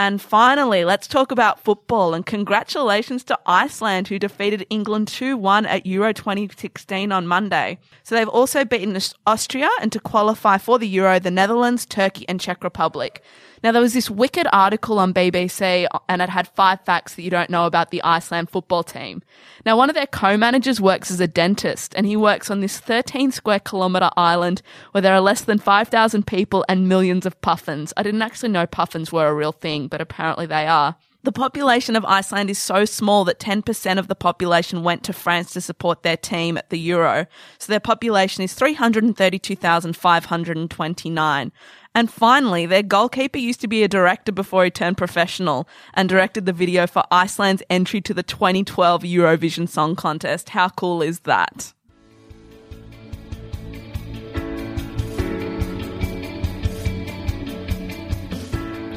And 0.00 0.22
finally, 0.22 0.84
let's 0.86 1.06
talk 1.06 1.30
about 1.30 1.62
football 1.62 2.14
and 2.14 2.24
congratulations 2.24 3.22
to 3.24 3.38
Iceland 3.44 4.08
who 4.08 4.18
defeated 4.18 4.66
England 4.70 5.08
2-1 5.08 5.66
at 5.66 5.84
Euro 5.84 6.14
2016 6.14 7.12
on 7.12 7.26
Monday. 7.26 7.78
So 8.02 8.14
they've 8.14 8.26
also 8.26 8.64
beaten 8.64 8.98
Austria 9.26 9.68
and 9.78 9.92
to 9.92 10.00
qualify 10.00 10.56
for 10.56 10.78
the 10.78 10.88
Euro, 10.88 11.18
the 11.18 11.30
Netherlands, 11.30 11.84
Turkey 11.84 12.26
and 12.30 12.40
Czech 12.40 12.64
Republic. 12.64 13.22
Now 13.62 13.72
there 13.72 13.82
was 13.82 13.92
this 13.92 14.10
wicked 14.10 14.46
article 14.52 14.98
on 14.98 15.12
BBC 15.12 15.86
and 16.08 16.22
it 16.22 16.30
had 16.30 16.48
five 16.48 16.80
facts 16.80 17.14
that 17.14 17.22
you 17.22 17.30
don't 17.30 17.50
know 17.50 17.66
about 17.66 17.90
the 17.90 18.02
Iceland 18.02 18.48
football 18.48 18.82
team. 18.82 19.22
Now 19.66 19.76
one 19.76 19.90
of 19.90 19.94
their 19.94 20.06
co-managers 20.06 20.80
works 20.80 21.10
as 21.10 21.20
a 21.20 21.26
dentist 21.26 21.94
and 21.94 22.06
he 22.06 22.16
works 22.16 22.50
on 22.50 22.60
this 22.60 22.78
13 22.78 23.32
square 23.32 23.60
kilometre 23.60 24.10
island 24.16 24.62
where 24.92 25.02
there 25.02 25.14
are 25.14 25.20
less 25.20 25.42
than 25.42 25.58
5,000 25.58 26.26
people 26.26 26.64
and 26.68 26.88
millions 26.88 27.26
of 27.26 27.38
puffins. 27.42 27.92
I 27.96 28.02
didn't 28.02 28.22
actually 28.22 28.48
know 28.48 28.66
puffins 28.66 29.12
were 29.12 29.28
a 29.28 29.34
real 29.34 29.52
thing, 29.52 29.88
but 29.88 30.00
apparently 30.00 30.46
they 30.46 30.66
are. 30.66 30.96
The 31.22 31.32
population 31.32 31.96
of 31.96 32.04
Iceland 32.06 32.48
is 32.48 32.58
so 32.58 32.86
small 32.86 33.26
that 33.26 33.38
10% 33.38 33.98
of 33.98 34.08
the 34.08 34.14
population 34.14 34.82
went 34.82 35.04
to 35.04 35.12
France 35.12 35.52
to 35.52 35.60
support 35.60 36.02
their 36.02 36.16
team 36.16 36.56
at 36.56 36.70
the 36.70 36.78
Euro. 36.78 37.26
So 37.58 37.70
their 37.70 37.78
population 37.78 38.42
is 38.42 38.54
332,529. 38.54 41.52
And 41.94 42.10
finally, 42.10 42.64
their 42.64 42.82
goalkeeper 42.82 43.38
used 43.38 43.60
to 43.60 43.68
be 43.68 43.82
a 43.82 43.88
director 43.88 44.32
before 44.32 44.64
he 44.64 44.70
turned 44.70 44.96
professional 44.96 45.68
and 45.92 46.08
directed 46.08 46.46
the 46.46 46.54
video 46.54 46.86
for 46.86 47.04
Iceland's 47.10 47.62
entry 47.68 48.00
to 48.00 48.14
the 48.14 48.22
2012 48.22 49.02
Eurovision 49.02 49.68
Song 49.68 49.96
Contest. 49.96 50.48
How 50.50 50.68
cool 50.70 51.02
is 51.02 51.20
that? 51.20 51.74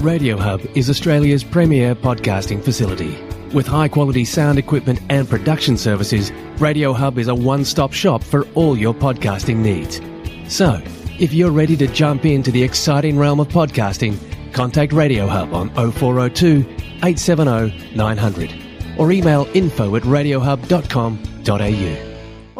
Radio 0.04 0.38
Hub 0.38 0.60
is 0.76 0.90
Australia's 0.90 1.46
premier 1.46 1.96
podcasting 1.96 2.62
facility. 2.62 3.18
With 3.54 3.66
high 3.66 3.88
quality 3.88 4.26
sound 4.26 4.60
equipment 4.60 5.00
and 5.08 5.30
production 5.30 5.78
services, 5.78 6.30
Radio 6.60 6.92
Hub 6.92 7.18
is 7.18 7.30
a 7.30 7.36
one 7.36 7.64
stop 7.64 7.94
shop 7.94 8.22
for 8.22 8.46
all 8.54 8.78
your 8.78 8.94
podcasting 8.94 9.60
needs. 9.60 10.02
So, 10.54 10.82
if 11.20 11.34
you're 11.34 11.52
ready 11.52 11.78
to 11.78 11.88
jump 11.88 12.26
into 12.26 12.52
the 12.52 12.62
exciting 12.62 13.18
realm 13.18 13.40
of 13.40 13.48
podcasting, 13.48 14.18
contact 14.52 14.92
Radio 14.92 15.26
Hub 15.26 15.54
on 15.54 15.70
0402 15.70 16.66
870 17.02 17.96
900 17.96 18.54
or 18.98 19.14
email 19.14 19.48
info 19.54 19.96
at 19.96 20.04
radiohub.com.au. 20.04 22.13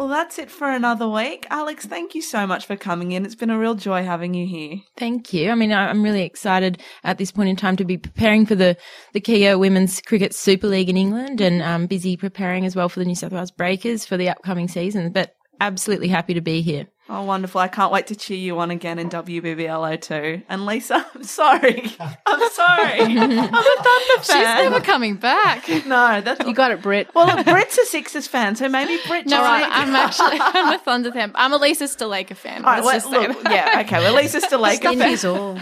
Well, 0.04 0.12
that's 0.12 0.38
it 0.38 0.50
for 0.50 0.70
another 0.70 1.08
week. 1.08 1.46
Alex, 1.48 1.86
thank 1.86 2.14
you 2.14 2.20
so 2.20 2.46
much 2.46 2.66
for 2.66 2.76
coming 2.76 3.12
in. 3.12 3.24
It's 3.24 3.34
been 3.34 3.48
a 3.48 3.58
real 3.58 3.74
joy 3.74 4.04
having 4.04 4.34
you 4.34 4.46
here. 4.46 4.82
Thank 4.98 5.32
you. 5.32 5.50
I 5.50 5.54
mean, 5.54 5.72
I'm 5.72 6.02
really 6.02 6.24
excited 6.24 6.82
at 7.04 7.16
this 7.16 7.32
point 7.32 7.48
in 7.48 7.56
time 7.56 7.76
to 7.76 7.86
be 7.86 7.96
preparing 7.96 8.44
for 8.44 8.54
the, 8.54 8.76
the 9.14 9.20
Kia 9.20 9.56
Women's 9.56 10.02
Cricket 10.02 10.34
Super 10.34 10.66
League 10.66 10.90
in 10.90 10.98
England 10.98 11.40
and 11.40 11.62
um, 11.62 11.86
busy 11.86 12.18
preparing 12.18 12.66
as 12.66 12.76
well 12.76 12.90
for 12.90 13.00
the 13.00 13.06
New 13.06 13.14
South 13.14 13.32
Wales 13.32 13.50
Breakers 13.50 14.04
for 14.04 14.18
the 14.18 14.28
upcoming 14.28 14.68
season. 14.68 15.10
But 15.10 15.36
absolutely 15.58 16.08
happy 16.08 16.34
to 16.34 16.42
be 16.42 16.60
here. 16.60 16.86
Oh, 17.06 17.22
wonderful. 17.24 17.60
I 17.60 17.68
can't 17.68 17.92
wait 17.92 18.06
to 18.06 18.16
cheer 18.16 18.38
you 18.38 18.58
on 18.60 18.70
again 18.70 18.98
in 18.98 19.10
WBBL02. 19.10 20.44
And 20.48 20.64
Lisa, 20.64 21.04
I'm 21.14 21.22
sorry. 21.22 21.92
I'm 22.00 22.50
sorry. 22.50 23.00
I'm 23.02 23.20
a 23.20 23.48
Thunder 23.50 23.52
fan. 23.52 24.18
She's 24.22 24.26
fan. 24.26 24.70
never 24.70 24.80
coming 24.80 25.16
back. 25.16 25.68
no, 25.86 26.22
that's 26.22 26.46
You 26.46 26.54
got 26.54 26.70
it, 26.70 26.80
Britt. 26.80 27.14
Well, 27.14 27.26
look, 27.26 27.44
Britt's 27.44 27.76
a 27.76 27.84
Sixers 27.84 28.26
fan, 28.26 28.56
so 28.56 28.70
maybe 28.70 28.98
Britt 29.06 29.26
No, 29.26 29.42
I, 29.42 29.58
needs- 29.58 29.70
I'm 29.72 29.94
actually 29.94 30.38
I'm 30.40 30.74
a 30.74 30.78
Thunder 30.78 31.12
fan. 31.12 31.32
I'm 31.34 31.52
a 31.52 31.58
Lisa 31.58 31.84
Sthalekar 31.84 32.36
fan. 32.36 32.64
All 32.64 32.72
right, 32.72 32.82
Let's 32.82 33.04
well, 33.06 33.22
just 33.22 33.38
look, 33.44 33.52
yeah, 33.52 33.82
okay. 33.84 33.98
Well, 33.98 34.14
Lisa's 34.14 34.44
still 34.44 34.60
like 34.60 34.78
Skin 34.78 35.02
is 35.02 35.26
all. 35.26 35.58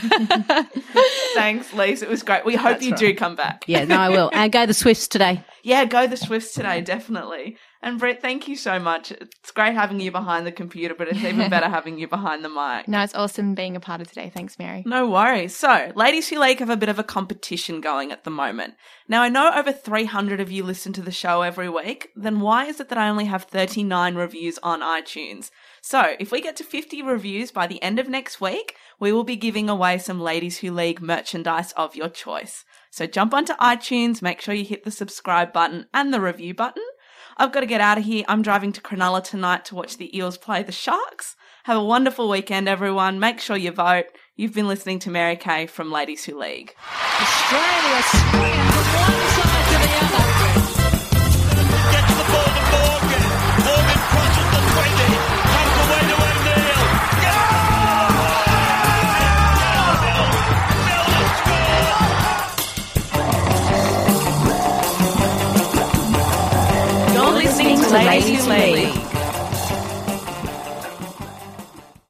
Thanks, 1.34 1.72
Lisa. 1.74 2.04
It 2.04 2.10
was 2.10 2.22
great. 2.22 2.44
We 2.44 2.54
hope 2.54 2.82
you 2.82 2.94
do 2.94 3.14
come 3.16 3.34
back. 3.34 3.64
Yeah, 3.66 3.84
no, 3.84 3.96
I 3.98 4.10
will. 4.10 4.30
And 4.32 4.52
go 4.52 4.64
the 4.66 4.74
Swifts 4.74 5.08
today. 5.08 5.42
Yeah, 5.64 5.84
go 5.86 6.06
the 6.06 6.16
Swifts 6.16 6.52
today, 6.54 6.80
definitely. 6.82 7.56
And 7.84 7.98
Brett, 7.98 8.22
thank 8.22 8.46
you 8.46 8.54
so 8.54 8.78
much. 8.78 9.10
It's 9.10 9.50
great 9.50 9.74
having 9.74 9.98
you 9.98 10.12
behind 10.12 10.46
the 10.46 10.52
computer, 10.52 10.94
but 10.94 11.08
it's 11.08 11.24
even 11.24 11.50
better 11.50 11.68
having 11.68 11.98
you 11.98 12.06
behind 12.06 12.44
the 12.44 12.48
mic. 12.48 12.86
No, 12.86 13.02
it's 13.02 13.14
awesome 13.14 13.56
being 13.56 13.74
a 13.74 13.80
part 13.80 14.00
of 14.00 14.06
today. 14.06 14.30
Thanks, 14.32 14.56
Mary. 14.56 14.84
No 14.86 15.08
worries. 15.08 15.56
So, 15.56 15.90
Ladies 15.96 16.28
Who 16.28 16.38
League 16.38 16.60
have 16.60 16.70
a 16.70 16.76
bit 16.76 16.88
of 16.88 17.00
a 17.00 17.04
competition 17.04 17.80
going 17.80 18.12
at 18.12 18.22
the 18.22 18.30
moment. 18.30 18.74
Now, 19.08 19.22
I 19.22 19.28
know 19.28 19.50
over 19.52 19.72
300 19.72 20.40
of 20.40 20.52
you 20.52 20.62
listen 20.62 20.92
to 20.92 21.02
the 21.02 21.10
show 21.10 21.42
every 21.42 21.68
week. 21.68 22.10
Then 22.14 22.38
why 22.38 22.66
is 22.66 22.78
it 22.78 22.88
that 22.88 22.98
I 22.98 23.08
only 23.08 23.24
have 23.24 23.44
39 23.44 24.14
reviews 24.14 24.60
on 24.62 24.80
iTunes? 24.80 25.50
So, 25.80 26.14
if 26.20 26.30
we 26.30 26.40
get 26.40 26.54
to 26.56 26.64
50 26.64 27.02
reviews 27.02 27.50
by 27.50 27.66
the 27.66 27.82
end 27.82 27.98
of 27.98 28.08
next 28.08 28.40
week, 28.40 28.76
we 29.00 29.10
will 29.10 29.24
be 29.24 29.34
giving 29.34 29.68
away 29.68 29.98
some 29.98 30.20
Ladies 30.20 30.58
Who 30.58 30.70
League 30.70 31.02
merchandise 31.02 31.72
of 31.72 31.96
your 31.96 32.08
choice. 32.08 32.64
So, 32.92 33.06
jump 33.06 33.34
onto 33.34 33.54
iTunes, 33.54 34.22
make 34.22 34.40
sure 34.40 34.54
you 34.54 34.64
hit 34.64 34.84
the 34.84 34.92
subscribe 34.92 35.52
button 35.52 35.86
and 35.92 36.14
the 36.14 36.20
review 36.20 36.54
button. 36.54 36.84
I've 37.42 37.50
got 37.50 37.60
to 37.60 37.66
get 37.66 37.80
out 37.80 37.98
of 37.98 38.04
here. 38.04 38.24
I'm 38.28 38.40
driving 38.40 38.70
to 38.70 38.80
Cronulla 38.80 39.20
tonight 39.24 39.64
to 39.64 39.74
watch 39.74 39.96
the 39.96 40.16
Eels 40.16 40.38
play 40.38 40.62
the 40.62 40.70
Sharks. 40.70 41.34
Have 41.64 41.76
a 41.76 41.82
wonderful 41.82 42.28
weekend, 42.28 42.68
everyone. 42.68 43.18
Make 43.18 43.40
sure 43.40 43.56
you 43.56 43.72
vote. 43.72 44.04
You've 44.36 44.54
been 44.54 44.68
listening 44.68 45.00
to 45.00 45.10
Mary 45.10 45.34
Kay 45.34 45.66
from 45.66 45.90
Ladies 45.90 46.24
Who 46.24 46.38
League. 46.38 46.72
Australia 47.20 48.02
swinging 48.04 48.70
from 48.70 48.84
one 48.94 49.28
side 49.42 49.61
Ladies 67.92 68.46
Who 68.46 68.52
League. 68.52 69.11